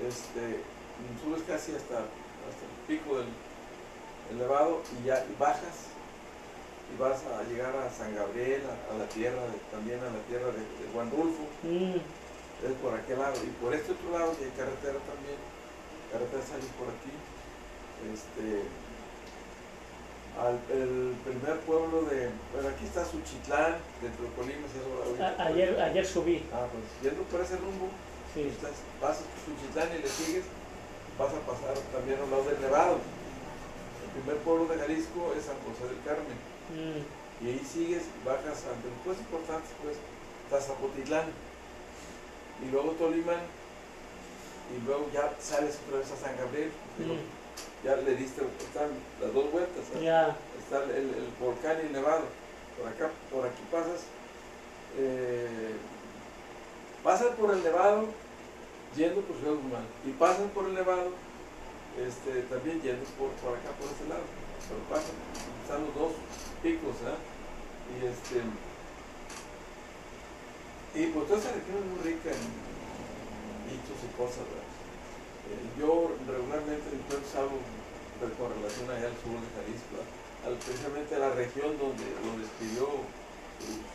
Este, 0.02 0.63
subes 1.22 1.43
casi 1.45 1.76
hasta, 1.76 2.08
hasta 2.08 2.63
el 2.65 2.76
pico 2.88 3.19
del 3.19 3.30
elevado 4.32 4.82
y 5.00 5.08
ya 5.08 5.26
y 5.26 5.36
bajas 5.39 5.89
y 6.93 7.02
vas 7.02 7.21
a 7.25 7.43
llegar 7.49 7.75
a 7.75 7.89
San 7.91 8.15
Gabriel, 8.15 8.62
a, 8.65 8.93
a 8.93 8.97
la 8.97 9.06
tierra, 9.10 9.41
de- 9.47 9.62
también 9.71 9.99
a 9.99 10.10
la 10.10 10.21
tierra 10.28 10.47
de, 10.52 10.60
de 10.62 10.86
Juan 10.93 11.10
Rulfo, 11.12 11.43
Mm, 11.63 11.99
es 12.65 12.73
por 12.82 12.93
aquel 12.93 13.19
lado. 13.19 13.36
Y 13.43 13.52
por 13.63 13.73
este 13.73 13.91
otro 13.93 14.12
lado, 14.12 14.36
que 14.38 14.45
hay 14.45 14.52
carretera 14.58 14.99
también, 15.08 15.38
carretera 16.12 16.41
sale 16.43 16.65
por 16.78 16.89
aquí. 16.89 17.13
Este, 18.10 18.63
al, 20.39 20.56
el 20.71 21.15
primer 21.25 21.60
pueblo 21.67 22.04
de, 22.08 22.30
bueno, 22.54 22.69
aquí 22.69 22.86
está 22.86 23.04
Suchitlán, 23.04 23.75
dentro 24.02 24.23
de 24.23 24.32
Colima, 24.39 24.65
si 24.71 24.80
eso 24.80 24.88
ahorita- 25.04 25.36
a- 25.43 25.47
ayer, 25.47 25.75
ayer 25.82 26.06
subí, 26.06 26.43
Ah, 26.54 26.65
pues 26.71 26.84
yendo 27.04 27.23
por 27.28 27.41
ese 27.41 27.58
rumbo, 27.58 27.91
sí. 28.34 28.47
estás- 28.47 28.80
vas 29.02 29.19
a 29.19 29.23
Suchitlán 29.43 29.89
y 29.99 30.02
le 30.02 30.08
sigues, 30.08 30.45
vas 31.19 31.34
a 31.34 31.39
pasar 31.43 31.75
también 31.91 32.19
al 32.23 32.32
lado 32.32 32.43
del 32.47 32.62
Nevado. 32.62 32.97
El 32.97 34.21
primer 34.23 34.38
pueblo 34.43 34.65
de 34.71 34.80
Jalisco 34.80 35.34
es 35.38 35.43
San 35.43 35.60
José 35.67 35.91
del 35.91 36.02
Carmen. 36.08 36.39
Mm, 36.69 37.45
Y 37.45 37.49
ahí 37.49 37.62
sigues, 37.65 38.03
bajas 38.25 38.65
ante 38.67 38.89
los 38.89 38.99
puestos 39.05 39.25
importantes, 39.25 39.71
pues, 39.82 39.95
está 40.45 40.60
Zapotitlán. 40.62 41.25
Y 42.65 42.71
luego 42.71 42.91
Tolimán. 42.91 43.41
Y 44.75 44.86
luego 44.86 45.08
ya 45.13 45.34
sales 45.39 45.79
otra 45.88 45.99
vez 45.99 46.12
a 46.12 46.17
San 46.17 46.38
Gabriel. 46.38 46.71
digo, 46.97 47.13
mm, 47.15 47.84
Ya 47.84 47.95
le 47.95 48.15
diste, 48.15 48.41
están 48.60 48.89
las 49.21 49.34
dos 49.34 49.51
vueltas. 49.51 49.84
ya, 50.01 50.36
Está 50.60 50.84
el, 50.84 51.10
el 51.15 51.29
volcán 51.39 51.77
y 51.82 51.86
el 51.88 51.93
nevado. 51.93 52.23
Por 52.77 52.88
acá, 52.88 53.10
por 53.32 53.45
aquí 53.47 53.62
pasas. 53.71 54.01
eh, 54.97 55.73
pasas 57.03 57.29
por 57.39 57.51
el 57.53 57.63
nevado 57.63 58.05
yendo 58.95 59.21
por 59.21 59.36
Ciudad 59.38 59.53
Guzmán. 59.55 59.86
Y 60.05 60.12
pasas 60.12 60.51
por 60.53 60.65
el 60.65 60.73
nevado 60.73 61.12
este, 61.97 62.41
también 62.43 62.82
yendo 62.82 63.05
por, 63.17 63.29
por 63.41 63.58
acá, 63.58 63.69
por 63.79 63.88
este 63.89 64.08
lado. 64.10 64.23
Pero 64.67 64.82
pasan, 64.89 65.15
están 65.63 65.86
los 65.86 65.95
dos 65.95 66.12
picos, 66.63 66.95
¿ah? 67.08 67.17
Y 67.89 68.06
este. 68.06 68.41
Y 70.95 71.08
pues 71.13 71.28
toda 71.28 71.39
esa 71.39 71.54
región 71.54 71.78
es 71.80 71.86
muy 71.89 72.02
rica 72.02 72.30
en 72.34 72.43
bichos 73.69 74.00
y 74.04 74.10
cosas, 74.17 74.43
¿verdad? 74.50 74.69
Eh, 75.50 75.65
yo 75.80 76.12
regularmente 76.26 76.86
encuentro 76.93 77.30
algo 77.39 77.58
de 78.22 78.28
correlación 78.38 78.86
allá 78.89 79.08
al 79.10 79.17
sur 79.22 79.38
de 79.38 79.50
Jalisco, 79.54 79.98
al, 80.45 80.54
precisamente 80.58 81.15
a 81.15 81.19
la 81.19 81.32
región 81.38 81.78
donde, 81.78 82.06
donde 82.26 82.45
escribió 82.45 82.86
su- 83.62 83.86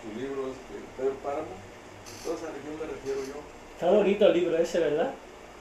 su 0.00 0.08
libro 0.16 0.48
este, 0.52 0.74
Pedro 0.96 1.14
Páramo. 1.22 1.54
Toda 2.24 2.36
esa 2.36 2.48
región 2.52 2.74
me 2.80 2.86
refiero 2.88 3.20
yo. 3.28 3.36
está 3.76 3.90
bonito 3.92 4.26
el 4.26 4.32
libro 4.32 4.56
ese, 4.56 4.78
¿verdad? 4.80 5.12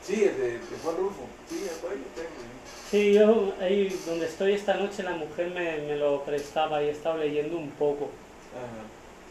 Sí, 0.03 0.23
el 0.23 0.37
de, 0.37 0.51
de 0.53 0.59
Juan 0.83 0.95
Rulfo. 0.97 1.23
Sí, 1.49 1.67
por 1.81 1.91
ahí 1.91 1.97
lo 1.97 2.05
tengo. 2.15 2.29
¿eh? 2.29 2.55
Sí, 2.89 3.13
yo 3.13 3.53
ahí 3.59 3.89
donde 4.05 4.25
estoy 4.27 4.53
esta 4.53 4.75
noche 4.75 5.03
la 5.03 5.11
mujer 5.11 5.49
me, 5.51 5.79
me 5.79 5.97
lo 5.97 6.23
prestaba 6.23 6.81
y 6.81 6.87
he 6.87 6.91
estado 6.91 7.17
leyendo 7.17 7.57
un 7.57 7.69
poco. 7.71 8.09
Ajá. 8.55 8.83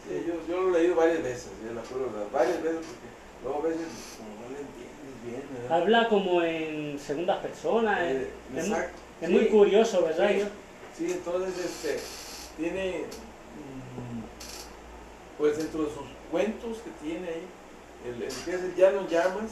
Sí, 0.07 0.23
yo, 0.27 0.33
yo 0.47 0.61
lo 0.69 0.77
he 0.77 0.81
leído 0.81 0.95
varias 0.95 1.23
veces, 1.23 1.49
ya 1.65 1.71
la 1.73 1.81
verdad. 1.81 2.27
Varias 2.31 2.61
veces 2.61 2.77
porque 2.79 3.07
luego 3.43 3.59
a 3.59 3.63
veces 3.67 3.87
como 4.17 4.29
no 4.41 4.47
le 4.53 4.59
entiendes 4.61 5.17
bien, 5.25 5.43
¿verdad? 5.63 5.81
Habla 5.81 6.07
como 6.09 6.43
en 6.43 6.99
segunda 6.99 7.41
persona, 7.41 8.07
es, 8.09 8.15
Eh, 8.17 8.29
es 8.55 8.65
exacto. 8.67 8.97
es 9.21 9.27
Sí. 9.27 9.33
muy 9.33 9.45
curioso, 9.47 10.03
¿verdad? 10.03 10.29
Sí. 10.31 10.39
Yo- 10.39 10.45
Sí, 10.97 11.05
entonces 11.11 11.53
este 11.63 11.99
tiene 12.57 13.01
mm, 13.01 14.21
pues 15.37 15.57
dentro 15.57 15.83
de 15.83 15.89
sus 15.89 16.05
cuentos 16.31 16.77
que 16.79 16.89
tiene 17.07 17.27
ahí, 17.27 17.45
el, 18.07 18.23
el 18.23 18.29
que 18.29 18.51
es 18.55 18.61
el 18.63 18.75
Ya 18.75 18.91
no 18.91 19.07
llamas, 19.07 19.51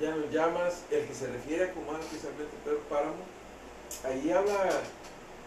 llamas, 0.00 0.84
el 0.90 1.06
que 1.06 1.14
se 1.14 1.26
refiere 1.28 1.64
a 1.64 1.72
Comán, 1.72 2.00
precisamente 2.00 2.56
Pedro 2.64 2.80
Páramo, 2.88 3.24
ahí 4.04 4.30
habla, 4.30 4.70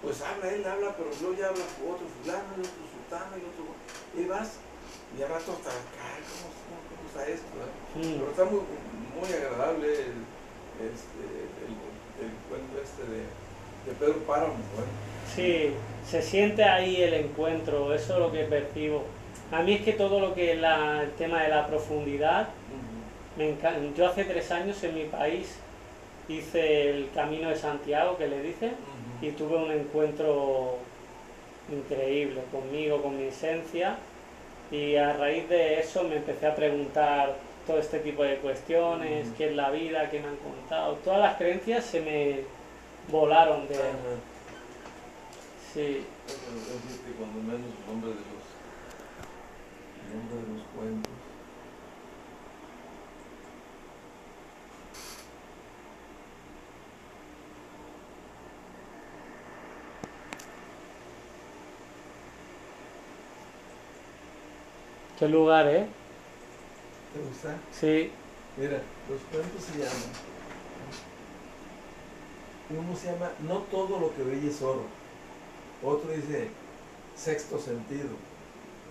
pues 0.01 0.21
habla, 0.21 0.49
él 0.51 0.65
habla, 0.65 0.95
pero 0.97 1.09
luego 1.21 1.35
ya 1.37 1.47
habla 1.49 1.63
otro 1.85 2.07
fulano, 2.21 2.49
y 2.57 2.61
otro 2.61 2.83
sultano, 2.91 3.31
y 3.37 3.43
otro, 3.45 3.65
y 4.17 4.27
vas, 4.27 4.57
y 5.17 5.21
al 5.21 5.29
rato 5.29 5.51
hasta 5.53 5.69
¿cómo, 5.69 6.47
cómo, 6.65 6.77
cómo 6.89 7.03
está 7.09 7.27
esto? 7.27 7.53
Mm, 7.95 8.19
Pero 8.19 8.31
está 8.31 8.45
muy, 8.45 8.61
muy 9.19 9.29
agradable 9.33 9.87
el, 9.87 10.17
este, 10.79 11.23
el, 11.65 11.73
el 12.25 12.31
cuento 12.49 12.81
este 12.81 13.03
de, 13.03 13.19
de 13.85 13.91
Pedro 13.99 14.19
Páramo, 14.25 14.53
¿verdad? 14.75 14.91
Sí, 15.35 15.73
se 16.09 16.21
siente 16.21 16.63
ahí 16.63 17.01
el 17.03 17.13
encuentro, 17.13 17.93
eso 17.93 18.13
es 18.13 18.19
lo 18.19 18.31
que 18.31 18.43
percibo. 18.45 19.03
A 19.51 19.61
mí 19.63 19.73
es 19.75 19.81
que 19.83 19.93
todo 19.93 20.19
lo 20.19 20.33
que 20.35 20.53
es 20.53 20.59
la- 20.59 21.03
el 21.03 21.11
tema 21.13 21.41
de 21.43 21.49
la 21.49 21.67
profundidad, 21.67 22.49
me 23.39 23.49
encanta. 23.49 23.79
Yo 23.95 24.05
hace 24.07 24.25
tres 24.25 24.51
años 24.51 24.83
en 24.83 24.95
mi 24.95 25.05
país 25.05 25.55
hice 26.27 26.89
el 26.89 27.09
Camino 27.15 27.49
de 27.49 27.55
Santiago, 27.55 28.17
que 28.17 28.27
le 28.27 28.43
dicen, 28.43 28.73
y 29.21 29.31
tuve 29.31 29.55
un 29.55 29.71
encuentro 29.71 30.77
increíble 31.71 32.41
conmigo, 32.51 33.01
con 33.01 33.17
mi 33.17 33.23
esencia, 33.23 33.97
y 34.69 34.95
a 34.97 35.13
raíz 35.13 35.47
de 35.47 35.79
eso 35.79 36.03
me 36.03 36.17
empecé 36.17 36.47
a 36.47 36.55
preguntar 36.55 37.35
todo 37.65 37.79
este 37.79 37.99
tipo 37.99 38.23
de 38.23 38.35
cuestiones, 38.37 39.27
Ujú. 39.27 39.35
qué 39.37 39.49
es 39.49 39.55
la 39.55 39.69
vida, 39.71 40.09
qué 40.09 40.19
me 40.19 40.27
han 40.27 40.37
contado, 40.37 40.95
todas 41.05 41.19
las 41.19 41.37
creencias 41.37 41.85
se 41.85 42.01
me 42.01 42.41
volaron 43.09 43.67
de... 43.67 43.75
Ajá. 43.75 44.19
Sí, 45.73 46.03
Bueno, 46.25 46.61
es 46.61 46.83
decir, 46.83 47.01
que 47.05 47.11
cuando 47.13 47.39
menos 47.41 47.61
el 47.61 47.85
nombre 47.87 48.09
de 48.09 48.15
los, 48.15 48.45
el 50.03 50.17
nombre 50.17 50.35
de 50.35 50.53
los 50.53 50.63
cuentos. 50.75 51.18
Qué 65.19 65.27
lugar, 65.27 65.67
¿eh? 65.67 65.85
¿Te 67.13 67.19
gusta? 67.19 67.57
Sí, 67.71 68.11
Mira, 68.57 68.81
los 69.09 69.21
cuentos 69.31 69.63
se 69.63 69.77
llaman. 69.77 70.11
Uno 72.69 72.97
se 72.97 73.11
llama 73.11 73.31
No 73.47 73.59
todo 73.71 73.99
lo 73.99 74.15
que 74.15 74.23
brilla 74.23 74.49
es 74.49 74.61
oro. 74.61 74.83
Otro 75.83 76.11
dice 76.11 76.49
Sexto 77.15 77.59
sentido. 77.59 78.09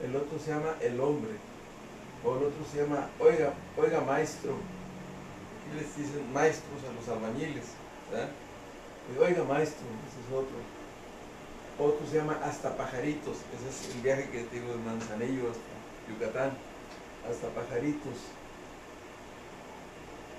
El 0.03 0.17
otro 0.17 0.39
se 0.39 0.51
llama 0.53 0.75
El 0.81 1.01
hombre. 1.01 1.33
O 2.25 2.37
el 2.37 2.45
otro 2.45 2.65
se 2.71 2.83
llama 2.83 3.09
Oiga, 3.19 3.53
oiga 3.77 4.01
maestro. 4.01 4.53
Aquí 4.53 5.79
les 5.79 5.97
dicen 5.97 6.33
maestros 6.33 6.81
a 6.89 6.93
los 6.93 7.09
albañiles. 7.09 7.65
¿verdad? 8.11 8.29
Y, 9.15 9.19
Oiga 9.19 9.45
maestro, 9.45 9.85
ese 10.09 10.21
es 10.21 10.33
otro. 10.33 10.57
Otro 11.79 12.07
se 12.07 12.17
llama 12.17 12.39
Hasta 12.43 12.77
pajaritos. 12.77 13.37
Ese 13.55 13.69
es 13.69 13.95
el 13.95 14.03
viaje 14.03 14.31
que 14.31 14.45
te 14.45 14.61
digo 14.61 14.73
de 14.73 14.79
Manzanillo 14.79 15.51
hasta 15.51 15.78
Yucatán. 16.09 16.53
Hasta 17.29 17.49
pajaritos. 17.49 18.15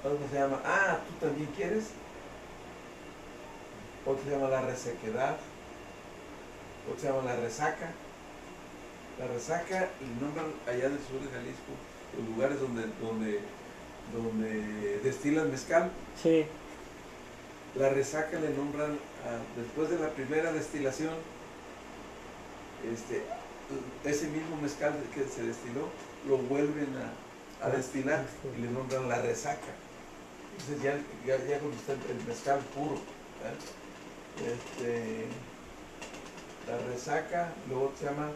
Otro 0.03 0.19
se 0.31 0.39
llama, 0.39 0.61
ah, 0.65 0.97
¿tú 1.07 1.25
también 1.25 1.49
quieres? 1.55 1.85
Otro 4.05 4.23
se 4.23 4.31
llama 4.31 4.47
la 4.49 4.61
resequedad. 4.61 5.37
Otro 6.87 6.99
se 6.99 7.07
llama 7.07 7.23
la 7.23 7.35
resaca. 7.35 7.91
La 9.19 9.27
resaca, 9.27 9.89
y 9.99 10.23
nombran 10.23 10.45
allá 10.65 10.89
del 10.89 10.99
sur 10.99 11.19
de 11.19 11.29
Jalisco 11.29 11.73
los 12.17 12.27
lugares 12.29 12.59
donde, 12.61 12.83
donde, 13.01 13.39
donde 14.13 14.99
destilan 15.03 15.51
mezcal. 15.51 15.91
sí, 16.21 16.45
La 17.75 17.89
resaca 17.89 18.39
le 18.39 18.49
nombran, 18.51 18.91
a- 19.27 19.59
después 19.59 19.89
de 19.89 19.99
la 19.99 20.09
primera 20.11 20.51
destilación, 20.53 21.13
este, 22.91 23.23
ese 24.03 24.27
mismo 24.27 24.55
mezcal 24.61 24.93
que 25.13 25.21
se 25.21 25.43
destiló, 25.43 25.87
lo 26.27 26.37
vuelven 26.37 26.87
a, 27.61 27.65
a 27.65 27.69
destilar 27.69 28.25
y 28.57 28.61
le 28.61 28.69
nombran 28.71 29.07
la 29.09 29.21
resaca. 29.21 29.73
Entonces 30.57 30.83
ya, 30.83 30.93
ya, 31.25 31.37
ya 31.45 31.59
cuando 31.59 31.77
está 31.77 31.93
el 31.93 32.27
mezcal 32.27 32.59
puro. 32.75 32.97
Este, 34.37 35.25
la 36.67 36.77
resaca, 36.93 37.49
luego 37.67 37.91
se 37.99 38.05
llama 38.05 38.29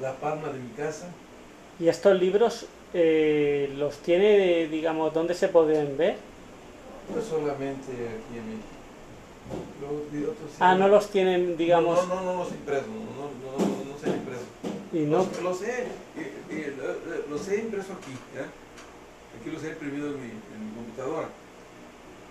la 0.00 0.14
palma 0.16 0.48
de 0.48 0.58
mi 0.58 0.70
casa. 0.70 1.06
y 1.78 1.88
estos 1.88 2.18
libros 2.20 2.66
eh, 2.94 3.72
los 3.76 3.98
tiene, 3.98 4.66
digamos, 4.68 5.12
¿dónde 5.14 5.34
se 5.34 5.48
pueden 5.48 5.96
ver? 5.96 6.16
No 7.14 7.20
solamente 7.22 7.90
aquí 7.92 8.38
en 8.38 8.46
México. 8.46 8.68
Luego 9.80 10.04
vi 10.12 10.22
otros 10.24 10.50
Ah, 10.60 10.74
no 10.76 10.86
los 10.88 11.10
tienen, 11.10 11.56
digamos, 11.56 12.06
No, 12.06 12.14
no, 12.14 12.20
no, 12.22 12.32
no 12.34 12.38
los 12.44 12.52
impresos, 12.52 12.86
no, 12.88 12.94
no, 12.94 13.58
no, 13.58 13.66
no, 13.66 13.92
no 13.92 13.98
se 13.98 14.06
han 14.10 14.16
impreso. 14.16 14.44
Y 14.92 15.06
no, 15.06 15.18
Los, 15.18 15.40
los 15.42 15.62
he, 17.48 17.60
impreso 17.60 17.92
aquí. 17.92 18.10
Aquí 19.38 19.50
los 19.50 19.62
he 19.62 19.68
imprimido 19.68 20.08
en 20.08 20.20
mi, 20.20 20.30
computadora. 20.74 21.28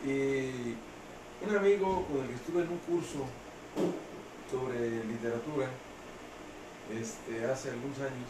Y 0.05 0.75
un 1.47 1.55
amigo 1.55 2.05
con 2.07 2.19
el 2.21 2.27
que 2.27 2.35
estuve 2.35 2.63
en 2.63 2.69
un 2.69 2.79
curso 2.79 3.25
sobre 4.51 5.05
literatura, 5.05 5.69
este, 6.91 7.45
hace 7.45 7.69
algunos 7.69 7.97
años, 7.99 8.27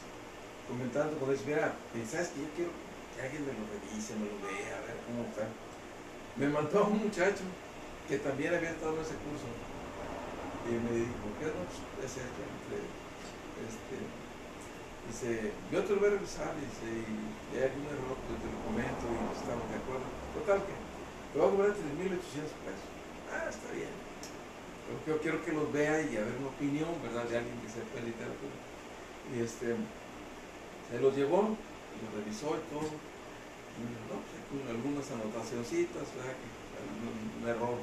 comentando 0.67 1.17
con 1.17 1.31
él, 1.31 1.39
mira, 1.47 1.73
¿sabes 2.05 2.27
que 2.29 2.41
yo 2.41 2.49
quiero 2.55 2.69
que 3.15 3.23
alguien 3.23 3.47
me 3.47 3.53
lo 3.53 3.65
revise, 3.65 4.13
me 4.13 4.27
lo 4.29 4.37
vea, 4.45 4.77
a 4.77 4.81
ver 4.85 4.97
cómo 5.07 5.23
está? 5.25 5.47
Me 6.37 6.49
mandó 6.49 6.83
a 6.83 6.87
un 6.87 6.99
muchacho 6.99 7.45
que 8.07 8.19
también 8.19 8.53
había 8.53 8.69
estado 8.71 8.93
en 8.93 9.01
ese 9.01 9.15
curso 9.25 9.47
y 10.69 10.73
me 10.77 10.91
dijo, 11.01 11.25
¿qué 11.39 11.47
no? 11.49 11.65
Pues, 11.97 12.11
es 12.11 12.17
este, 13.67 13.97
dice, 15.09 15.51
yo 15.71 15.83
te 15.83 15.93
lo 15.93 15.99
voy 15.99 16.09
a 16.09 16.17
revisar, 16.17 16.53
dice, 16.55 16.85
y 16.85 17.57
hay 17.57 17.67
algún 17.67 17.87
error, 17.89 18.15
pues 18.23 18.37
te 18.39 18.47
lo 18.47 18.59
comento 18.63 19.03
y 19.09 19.17
estamos 19.33 19.65
de 19.67 19.77
acuerdo. 19.81 20.07
Total 20.37 20.59
que 20.63 20.75
te 20.75 21.35
voy 21.37 21.47
a 21.47 21.51
cobrar 21.51 21.71
3.800 21.73 22.53
pesos. 22.63 22.89
Ah, 23.33 23.49
está 23.49 23.69
bien. 23.73 23.93
Pero 24.89 24.97
yo 25.05 25.21
quiero 25.21 25.37
que 25.45 25.53
los 25.53 25.69
vea 25.71 26.01
y 26.01 26.17
a 26.17 26.25
ver 26.25 26.35
una 26.41 26.49
opinión, 26.49 26.89
¿verdad? 27.03 27.25
De 27.29 27.37
alguien 27.37 27.61
que 27.61 27.69
sepa 27.69 28.01
de 28.01 28.09
literatura. 28.09 28.57
Y 29.29 29.41
este, 29.45 29.77
se 29.77 30.97
los 30.97 31.13
llevó, 31.13 31.53
los 31.53 32.11
revisó 32.17 32.57
y 32.57 32.63
todo. 32.73 32.89
Y 32.89 33.85
no, 34.09 34.17
pues, 34.25 34.41
con 34.49 34.65
algunas 34.65 35.05
anotacioncitas, 35.13 36.09
¿verdad? 36.17 36.33
Que, 36.33 36.49
un, 36.81 37.43
un 37.43 37.45
error 37.45 37.77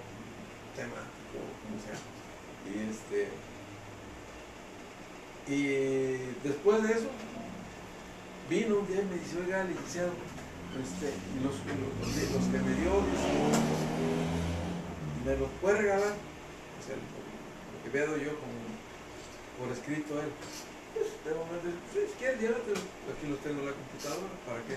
temático, 0.75 1.39
como 1.63 1.79
sea. 1.79 2.01
Y 2.67 2.91
este, 2.91 3.31
y 5.49 6.17
después 6.43 6.83
de 6.83 6.93
eso, 6.93 7.09
vino 8.51 8.79
un 8.79 8.87
día 8.87 9.01
y 9.01 9.05
me 9.05 9.19
dice, 9.19 9.39
oiga, 9.45 9.65
licenciado, 9.65 10.11
este, 10.83 11.15
los, 11.43 11.55
los, 11.55 12.35
los, 12.35 12.45
que 12.51 12.59
me 12.59 12.75
dio, 12.75 13.03
me 15.25 15.37
los 15.37 15.49
puede 15.61 15.79
regalar. 15.79 16.15
O 16.15 16.83
sea, 16.85 16.97
lo 16.97 17.83
que 17.83 17.91
veo 17.91 18.17
yo 18.17 18.39
como 18.39 18.67
por 19.59 19.73
escrito 19.73 20.21
él. 20.21 20.31
De 21.25 21.35
momento, 21.35 21.69
si 21.93 22.13
quieres, 22.19 22.41
llévatelo. 22.41 22.77
Aquí 22.77 23.27
los 23.29 23.41
tengo 23.41 23.61
en 23.61 23.67
la 23.67 23.73
computadora, 23.73 24.33
¿para 24.47 24.61
qué? 24.65 24.77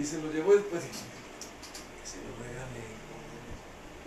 Y 0.00 0.04
se 0.04 0.22
los 0.22 0.32
llevó 0.32 0.54
después 0.54 0.82
y 0.84 2.06
se 2.06 2.18
lo 2.18 2.32
regale. 2.40 3.00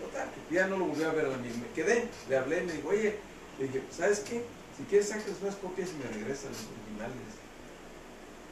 Total, 0.01 0.29
ya 0.51 0.67
no 0.67 0.77
lo 0.77 0.85
volví 0.85 1.03
a 1.03 1.11
ver 1.11 1.25
a 1.25 1.37
mí. 1.37 1.49
Me 1.49 1.73
quedé, 1.73 2.07
le 2.29 2.37
hablé, 2.37 2.61
me 2.61 2.73
dijo, 2.73 2.89
oye, 2.89 3.19
le 3.59 3.67
dije, 3.67 3.83
¿sabes 3.91 4.19
qué? 4.19 4.43
Si 4.77 4.83
quieres 4.83 5.09
sacas 5.09 5.37
unas 5.41 5.55
copias 5.55 5.89
y 5.91 6.03
me 6.03 6.09
regresas 6.09 6.49
los 6.49 6.67
originales. 6.73 7.33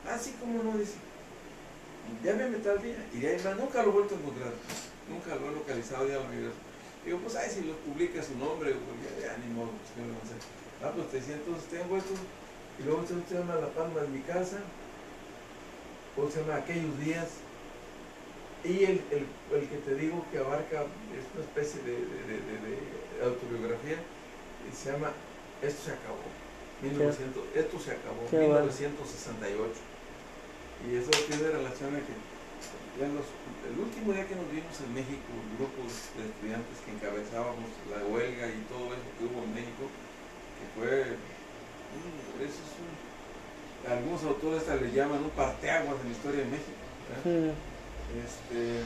Así 0.05 0.33
ah, 0.35 0.39
como 0.39 0.63
no 0.63 0.77
dice. 0.77 0.97
Llámeme 2.23 2.57
tal 2.57 2.81
día. 2.81 2.97
Y 3.13 3.19
de 3.19 3.27
ahí 3.29 3.43
más, 3.43 3.57
nunca 3.57 3.81
lo 3.83 3.89
he 3.89 3.93
vuelto 3.93 4.15
a 4.15 4.19
encontrar. 4.19 4.53
Nunca 5.09 5.35
lo 5.35 5.49
he 5.49 5.55
localizado, 5.55 6.07
ya 6.07 6.15
lo 6.15 6.31
he 6.31 6.51
Digo, 7.05 7.17
pues 7.17 7.35
ay, 7.35 7.49
si 7.49 7.61
lo 7.61 7.73
publica 7.77 8.21
su 8.21 8.37
nombre, 8.37 8.73
pues 8.73 9.21
ya, 9.21 9.33
ya 9.33 9.37
ni 9.37 9.51
modo, 9.53 9.71
pues 9.73 9.89
qué 9.95 10.01
me 10.01 10.13
va 10.13 10.21
a 10.21 10.25
hacer. 10.25 10.41
Ah, 10.83 10.91
pues 10.93 11.09
te 11.09 11.17
decía, 11.17 11.35
entonces 11.35 11.65
tengo 11.69 11.97
esto. 11.97 12.13
Y 12.77 12.83
luego 12.83 13.05
se 13.05 13.35
llama 13.35 13.55
La 13.55 13.69
Palma 13.73 14.01
de 14.01 14.07
mi 14.09 14.21
casa. 14.21 14.61
O 16.17 16.29
se 16.29 16.41
llama 16.41 16.57
Aquellos 16.57 16.99
días. 16.99 17.29
Y 18.63 18.83
el, 18.85 19.01
el, 19.09 19.25
el, 19.57 19.69
que 19.69 19.77
te 19.77 19.95
digo 19.95 20.23
que 20.31 20.37
abarca, 20.37 20.85
es 21.17 21.25
una 21.33 21.43
especie 21.43 21.81
de, 21.81 21.93
de, 21.93 22.37
de, 22.37 22.55
de 22.61 23.25
autobiografía, 23.25 23.97
se 24.71 24.91
llama 24.91 25.11
Esto 25.61 25.81
se 25.85 25.91
acabó. 25.93 26.25
1900, 26.81 27.43
esto 27.53 27.79
se 27.79 27.91
acabó, 27.91 28.25
1968. 28.25 29.69
Y 30.81 30.95
eso 30.97 31.11
tiene 31.29 31.51
relación 31.53 31.93
a 31.93 31.99
que 32.01 32.13
ya 32.99 33.07
los, 33.07 33.25
el 33.69 33.77
último 33.77 34.13
día 34.13 34.27
que 34.27 34.35
nos 34.35 34.49
vimos 34.51 34.73
en 34.81 34.93
México, 34.93 35.29
grupos 35.57 36.11
de 36.17 36.25
estudiantes 36.25 36.77
que 36.83 36.91
encabezábamos 36.91 37.69
la 37.87 38.01
huelga 38.09 38.49
y 38.49 38.65
todo 38.65 38.91
eso 38.91 39.07
que 39.15 39.25
hubo 39.29 39.45
en 39.45 39.53
México, 39.53 39.85
que 40.57 40.65
fue, 40.73 41.15
mm, 41.15 42.41
eso 42.41 42.59
es 42.65 42.73
un, 42.81 42.91
algunos 43.85 44.23
autores 44.23 44.61
hasta 44.61 44.75
le 44.75 44.91
llaman 44.91 45.23
un 45.23 45.29
parteaguas 45.31 46.01
en 46.01 46.07
la 46.09 46.15
historia 46.17 46.39
de 46.41 46.49
México. 46.49 46.81
Este, 48.11 48.83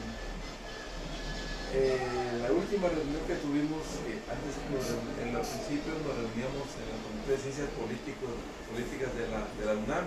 eh, 1.74 2.25
la 2.46 2.54
última 2.54 2.86
reunión 2.86 3.22
que 3.26 3.34
tuvimos, 3.42 3.82
eh, 4.06 4.22
antes 4.30 4.54
en 4.54 5.34
los 5.34 5.46
principios 5.50 5.98
nos 6.06 6.14
reuníamos 6.14 6.66
en 6.78 6.86
la 6.94 6.98
Comité 7.02 7.30
de 7.34 7.38
Ciencias 7.42 7.70
Políticas 7.74 9.10
de 9.18 9.26
la, 9.34 9.50
de 9.50 9.64
la 9.66 9.74
UNAM. 9.74 10.06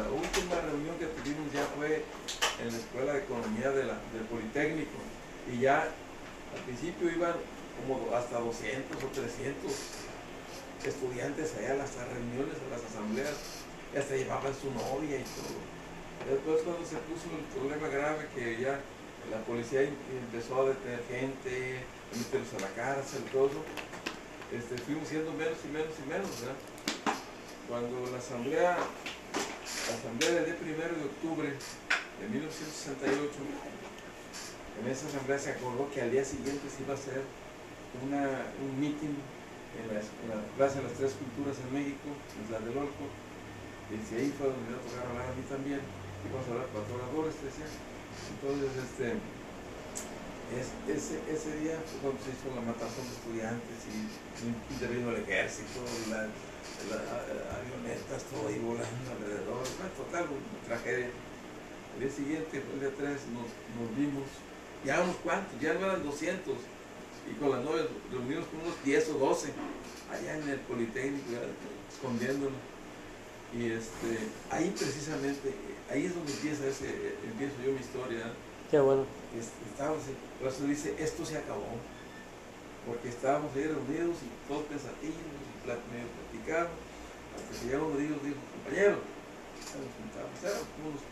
La 0.00 0.08
última 0.08 0.56
reunión 0.64 0.96
que 0.96 1.12
tuvimos 1.12 1.52
ya 1.52 1.68
fue 1.76 2.08
en 2.56 2.72
la 2.72 2.78
Escuela 2.78 3.12
de 3.12 3.20
Economía 3.20 3.68
de 3.68 3.84
la, 3.84 4.00
del 4.16 4.24
Politécnico 4.32 4.96
y 5.44 5.60
ya 5.60 5.92
al 5.92 6.62
principio 6.64 7.12
iban 7.12 7.36
como 7.76 8.00
hasta 8.16 8.40
200 8.40 8.96
o 8.96 9.08
300 9.12 9.72
estudiantes 10.88 11.52
allá 11.60 11.76
a 11.76 11.84
las 11.84 12.00
reuniones, 12.00 12.56
a 12.64 12.68
las 12.72 12.80
asambleas, 12.80 13.36
y 13.92 13.98
hasta 14.00 14.16
llevaban 14.16 14.56
su 14.56 14.72
novia 14.72 15.20
y 15.20 15.26
todo. 15.36 15.60
Después 16.24 16.64
cuando 16.64 16.80
se 16.80 16.96
puso 17.04 17.28
el 17.28 17.44
problema 17.52 17.88
grave 17.88 18.24
que 18.32 18.56
ya 18.56 18.80
la 19.30 19.38
policía 19.46 19.82
empezó 19.82 20.62
a 20.62 20.68
detener 20.70 21.00
gente, 21.08 21.84
a 22.12 22.18
meterlos 22.18 22.54
a 22.54 22.60
la 22.60 22.70
cárcel, 22.74 23.22
todo 23.32 23.50
este, 24.50 24.76
fuimos 24.78 25.06
siendo 25.06 25.30
menos 25.34 25.58
y 25.62 25.68
menos 25.70 25.94
y 25.94 26.08
menos. 26.10 26.30
Cuando 27.68 28.10
la 28.10 28.18
asamblea, 28.18 28.74
la 28.74 29.94
asamblea 29.94 30.42
del 30.42 30.44
día 30.44 30.58
primero 30.58 30.90
de 30.90 31.04
octubre 31.06 31.46
de 31.54 32.24
1968, 32.26 33.14
en 34.82 34.90
esa 34.90 35.06
asamblea 35.06 35.38
se 35.38 35.50
acordó 35.54 35.86
que 35.94 36.02
al 36.02 36.10
día 36.10 36.24
siguiente 36.24 36.66
se 36.66 36.82
iba 36.82 36.94
a 36.94 36.98
hacer 36.98 37.22
una, 38.02 38.50
un 38.58 38.74
meeting 38.74 39.14
en 39.78 39.86
en 39.86 40.26
la, 40.26 40.42
Plaza 40.58 40.82
de 40.82 40.90
las 40.90 40.98
Tres 40.98 41.14
Culturas 41.14 41.54
en 41.62 41.70
México, 41.70 42.10
en 42.10 42.50
la 42.50 42.58
del 42.58 42.74
Olco, 42.74 43.06
y 43.06 43.94
ahí 44.18 44.34
fue 44.34 44.50
donde 44.50 44.66
me 44.66 44.82
tocar 44.82 45.06
hablar 45.06 45.30
a 45.30 45.34
mí 45.38 45.46
también, 45.46 45.78
y 45.78 46.26
vamos 46.26 46.42
a 46.42 46.50
hablar 46.58 46.66
cuatro 46.74 46.98
te 46.98 47.46
decía. 47.46 47.70
Entonces, 48.28 48.70
este, 48.76 49.16
es, 50.50 50.66
ese, 50.90 51.22
ese 51.30 51.50
día 51.60 51.78
fue 51.86 52.10
cuando 52.10 52.18
se 52.20 52.34
hizo 52.34 52.50
la 52.54 52.62
matazón 52.62 53.06
de 53.06 53.14
estudiantes 53.14 53.78
y 53.86 54.74
intervino 54.74 55.10
el 55.10 55.22
ejército, 55.22 55.80
las 56.10 56.28
la, 56.90 56.98
avionetas, 57.54 58.24
todo 58.32 58.48
ahí 58.48 58.58
volando 58.58 59.06
alrededor, 59.14 59.62
total, 59.96 60.26
una 60.26 60.60
tragedia. 60.66 61.10
El 61.94 62.00
día 62.00 62.10
siguiente, 62.10 62.62
el 62.62 62.80
día 62.80 62.90
3, 62.96 63.10
nos, 63.34 63.48
nos 63.78 63.88
vimos, 63.96 64.26
ya 64.84 65.02
unos 65.02 65.16
cuantos, 65.16 65.60
ya 65.60 65.74
no 65.74 65.86
eran 65.86 66.02
200, 66.02 66.54
y 67.30 67.34
con 67.38 67.50
las 67.50 67.62
novias 67.64 67.86
reunidos 68.10 68.46
con 68.46 68.60
unos 68.60 68.74
10 68.84 69.08
o 69.10 69.18
12, 69.18 69.52
allá 70.10 70.38
en 70.38 70.48
el 70.48 70.60
Politécnico, 70.60 71.30
escondiéndonos. 71.92 72.58
Y 73.52 73.72
este, 73.72 74.30
ahí 74.50 74.72
precisamente, 74.76 75.52
ahí 75.90 76.06
es 76.06 76.14
donde 76.14 76.32
empieza 76.32 76.66
ese, 76.66 77.16
empiezo 77.24 77.54
yo 77.64 77.72
mi 77.72 77.80
historia. 77.80 78.32
Qué 78.70 78.78
bueno. 78.78 79.04
Estábamos, 79.72 80.02
eso 80.46 80.64
dice, 80.64 80.94
esto 80.98 81.24
se 81.24 81.38
acabó. 81.38 81.66
Porque 82.86 83.08
estábamos 83.08 83.54
ahí 83.56 83.64
reunidos 83.64 84.16
y 84.22 84.48
todos 84.48 84.62
pensativos 84.64 85.14
y 85.14 85.66
medio 85.66 86.06
platicados. 86.30 86.70
Hasta 87.34 87.60
que 87.60 87.66
de 87.66 88.04
ellos 88.04 88.22
dijo, 88.22 88.38
compañero, 88.54 88.98
nos 89.60 89.90
juntamos, 89.98 90.42
eran 90.42 90.62
unos 90.86 91.02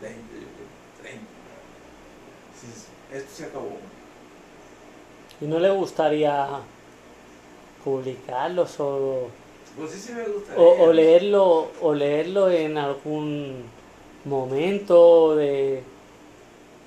20, 0.00 0.34
yo 0.34 0.48
creo, 0.56 0.68
30. 1.02 1.24
Entonces, 2.54 2.88
esto 3.12 3.30
se 3.34 3.44
acabó. 3.44 3.76
¿Y 5.40 5.46
no 5.46 5.58
le 5.58 5.70
gustaría 5.70 6.48
publicarlos 7.84 8.80
o 8.80 9.28
pues 9.76 9.90
sí, 9.90 9.98
sí 9.98 10.12
me 10.12 10.24
gustaría. 10.24 10.62
O, 10.62 10.84
o, 10.84 10.92
leerlo, 10.92 11.68
o 11.80 11.94
leerlo 11.94 12.50
en 12.50 12.78
algún 12.78 13.64
momento 14.24 15.36
de... 15.36 15.82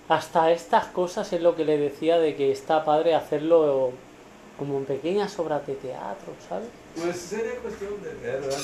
Hasta 0.09 0.51
estas 0.51 0.85
cosas 0.85 1.33
es 1.33 1.41
lo 1.41 1.55
que 1.55 1.65
le 1.65 1.77
decía 1.77 2.17
de 2.17 2.35
que 2.35 2.51
está 2.51 2.85
padre 2.85 3.13
hacerlo 3.13 3.91
como 4.57 4.77
en 4.77 4.85
pequeñas 4.85 5.38
obras 5.38 5.67
de 5.67 5.75
teatro, 5.75 6.33
¿sabes? 6.47 6.69
Pues 6.95 7.17
sería 7.17 7.55
cuestión 7.57 8.01
de 8.01 8.13
ver, 8.13 8.41
¿verdad? 8.41 8.57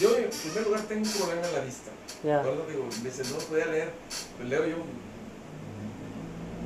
Yo 0.00 0.16
en 0.16 0.28
primer 0.28 0.64
lugar 0.64 0.82
tengo 0.82 1.02
un 1.02 1.12
problema 1.12 1.46
en 1.46 1.54
la 1.54 1.60
vista. 1.60 1.90
Ya. 2.24 2.42
Yeah. 2.42 2.52
digo, 2.68 2.84
me 3.02 3.10
dice, 3.10 3.22
no 3.32 3.38
podía 3.38 3.66
leer, 3.66 3.90
pues 4.36 4.48
leo 4.48 4.66
yo, 4.66 4.76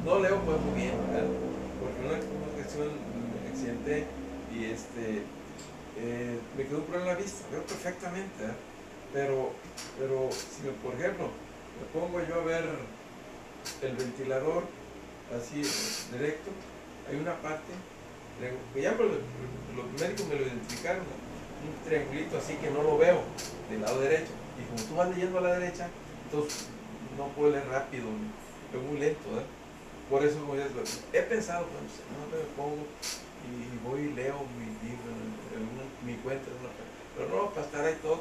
no 0.05 0.19
leo 0.19 0.41
pues 0.41 0.61
muy 0.63 0.81
bien, 0.81 0.95
¿verdad? 1.13 1.29
Porque 1.79 2.01
una, 2.01 2.15
una 2.15 2.61
ocasión 2.61 2.89
me 3.45 3.51
accidenté 3.51 4.07
y 4.53 4.65
este 4.65 5.23
eh, 5.99 6.39
me 6.57 6.65
quedó 6.65 6.79
un 6.79 6.85
problema 6.85 7.11
en 7.11 7.17
la 7.17 7.23
vista, 7.23 7.45
veo 7.51 7.63
perfectamente, 7.65 8.45
¿eh? 8.45 8.57
pero, 9.13 9.53
pero 9.99 10.31
si 10.33 10.69
por 10.83 10.95
ejemplo 10.95 11.29
me 11.79 12.01
pongo 12.01 12.21
yo 12.27 12.41
a 12.41 12.45
ver 12.45 12.65
el 13.83 13.97
ventilador 13.97 14.65
así 15.37 15.63
directo, 16.13 16.51
hay 17.09 17.17
una 17.17 17.37
parte, 17.43 17.73
que 18.75 18.83
ya 18.83 18.93
los, 18.93 20.01
médicos 20.01 20.27
me 20.29 20.37
lo 20.37 20.43
identificaron, 20.43 21.03
un 21.03 21.89
triangulito 21.89 22.39
así 22.39 22.55
que 22.55 22.71
no 22.71 22.83
lo 22.83 22.99
veo 22.99 23.23
del 23.71 23.83
lado 23.83 24.01
derecho, 24.01 24.33
y 24.59 24.65
como 24.69 24.89
tú 24.89 24.97
vas 24.97 25.11
leyendo 25.11 25.39
a 25.39 25.43
la 25.43 25.59
derecha, 25.59 25.89
entonces 26.25 26.67
no 27.17 27.29
puedo 27.29 27.51
leer 27.53 27.69
rápido, 27.69 28.07
veo 28.73 28.83
muy 28.83 28.99
lento, 28.99 29.29
¿eh? 29.39 29.45
por 30.09 30.25
eso 30.25 30.41
como 30.41 30.55
dices, 30.55 31.01
he 31.13 31.23
pensado, 31.23 31.67
pues, 31.67 32.01
no 32.13 32.37
me 32.37 32.45
pongo 32.57 32.87
y 33.45 33.89
voy 33.89 34.01
y 34.03 34.13
leo 34.15 34.37
mi 34.59 34.67
libro, 34.89 35.11
en 35.55 36.07
mi 36.07 36.15
cuenta, 36.23 36.49
en 36.51 36.57
una- 36.57 36.73
pero 37.17 37.29
no, 37.45 37.51
para 37.51 37.67
estar 37.67 37.85
ahí 37.85 37.95
todo. 38.03 38.21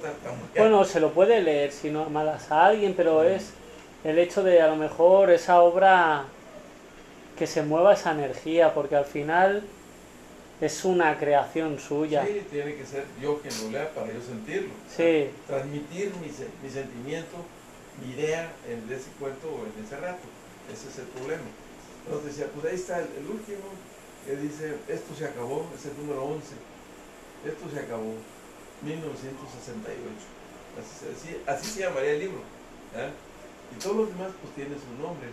Bueno, 0.58 0.84
se 0.86 1.00
lo 1.00 1.12
puede 1.12 1.42
leer 1.42 1.72
si 1.72 1.90
no 1.90 2.04
amalas 2.06 2.52
a 2.52 2.66
alguien, 2.68 2.94
pero 2.96 3.24
es 3.24 3.52
el 4.04 4.20
hecho 4.20 4.44
de 4.44 4.62
a 4.62 4.68
lo 4.68 4.76
mejor 4.76 5.30
esa 5.32 5.62
obra 5.62 6.26
que 7.38 7.48
se 7.48 7.64
mueva 7.64 7.94
esa 7.94 8.12
energía, 8.12 8.74
porque 8.74 8.96
al 8.96 9.06
final 9.06 9.64
es 10.60 10.86
una 10.86 11.18
creación 11.18 11.80
suya. 11.80 12.26
Sí, 12.26 12.42
tiene 12.52 12.76
que 12.76 12.86
ser 12.86 13.06
yo 13.22 13.40
quien 13.40 13.54
lo 13.64 13.72
lea 13.72 13.90
para 13.96 14.08
yo 14.08 14.22
sentirlo. 14.22 14.70
Sí, 14.96 15.30
Transmitir 15.48 16.12
mi, 16.22 16.30
se- 16.30 16.50
mi 16.62 16.70
sentimiento, 16.70 17.38
mi 18.06 18.14
idea 18.14 18.52
en 18.70 18.84
ese 18.94 19.10
cuento 19.20 19.48
o 19.48 19.66
en 19.66 19.84
ese 19.86 19.98
rato. 19.98 20.22
Ese 20.72 20.88
es 20.90 21.00
el 21.00 21.06
problema. 21.06 21.42
Entonces 22.06 22.36
decía, 22.36 22.52
pues 22.54 22.66
ahí 22.74 22.76
está 22.80 23.00
el, 23.00 23.08
el 23.18 23.26
último 23.28 23.66
que 24.26 24.36
dice, 24.36 24.76
esto 24.88 25.14
se 25.16 25.26
acabó, 25.26 25.66
es 25.76 25.86
el 25.86 25.98
número 25.98 26.24
11. 26.26 26.56
Esto 27.46 27.66
se 27.74 27.80
acabó, 27.80 28.14
1968. 28.84 30.26
Así, 30.80 31.06
se- 31.06 31.12
así, 31.12 31.38
así 31.48 31.66
se 31.72 31.80
llamaría 31.82 32.12
el 32.12 32.20
libro. 32.20 32.40
¿eh? 32.96 33.10
Y 33.76 33.80
todos 33.80 33.96
los 33.98 34.08
demás 34.10 34.32
pues 34.42 34.54
tienen 34.56 34.78
su 34.80 35.02
nombre. 35.02 35.28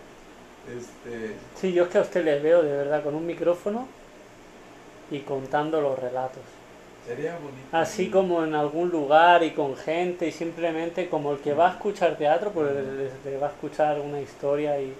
Este, 0.69 1.35
sí, 1.61 1.73
yo 1.73 1.85
es 1.85 1.91
que 1.91 1.99
a 1.99 2.03
usted 2.03 2.25
le 2.25 2.41
veo 2.41 2.63
de 2.63 2.73
verdad 2.77 3.03
con 3.03 3.15
un 3.15 3.27
micrófono 3.27 3.89
y 5.11 5.21
contando 5.21 5.81
los 5.81 5.99
relatos. 5.99 6.43
sería 7.07 7.33
bonito. 7.35 7.57
Así 7.73 8.11
como 8.11 8.45
en 8.45 8.55
algún 8.55 8.91
lugar 8.91 9.43
y 9.43 9.53
con 9.53 9.77
gente 9.77 10.27
y 10.29 10.33
simplemente 10.33 11.09
como 11.09 11.33
el 11.33 11.39
que 11.39 11.55
va 11.55 11.69
a 11.69 11.73
escuchar 11.73 12.17
teatro, 12.19 12.51
pues 12.51 12.71
le, 12.75 13.31
le 13.31 13.39
va 13.39 13.47
a 13.47 13.51
escuchar 13.51 13.99
una 14.01 14.21
historia 14.21 14.79
y 14.81 14.93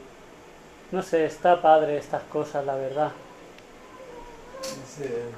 no 0.91 1.03
sé, 1.03 1.27
está 1.27 1.61
padre 1.61 1.99
estas 1.99 2.23
cosas, 2.25 2.65
la 2.65 2.75
verdad. 2.77 3.13
Dice, 4.63 5.31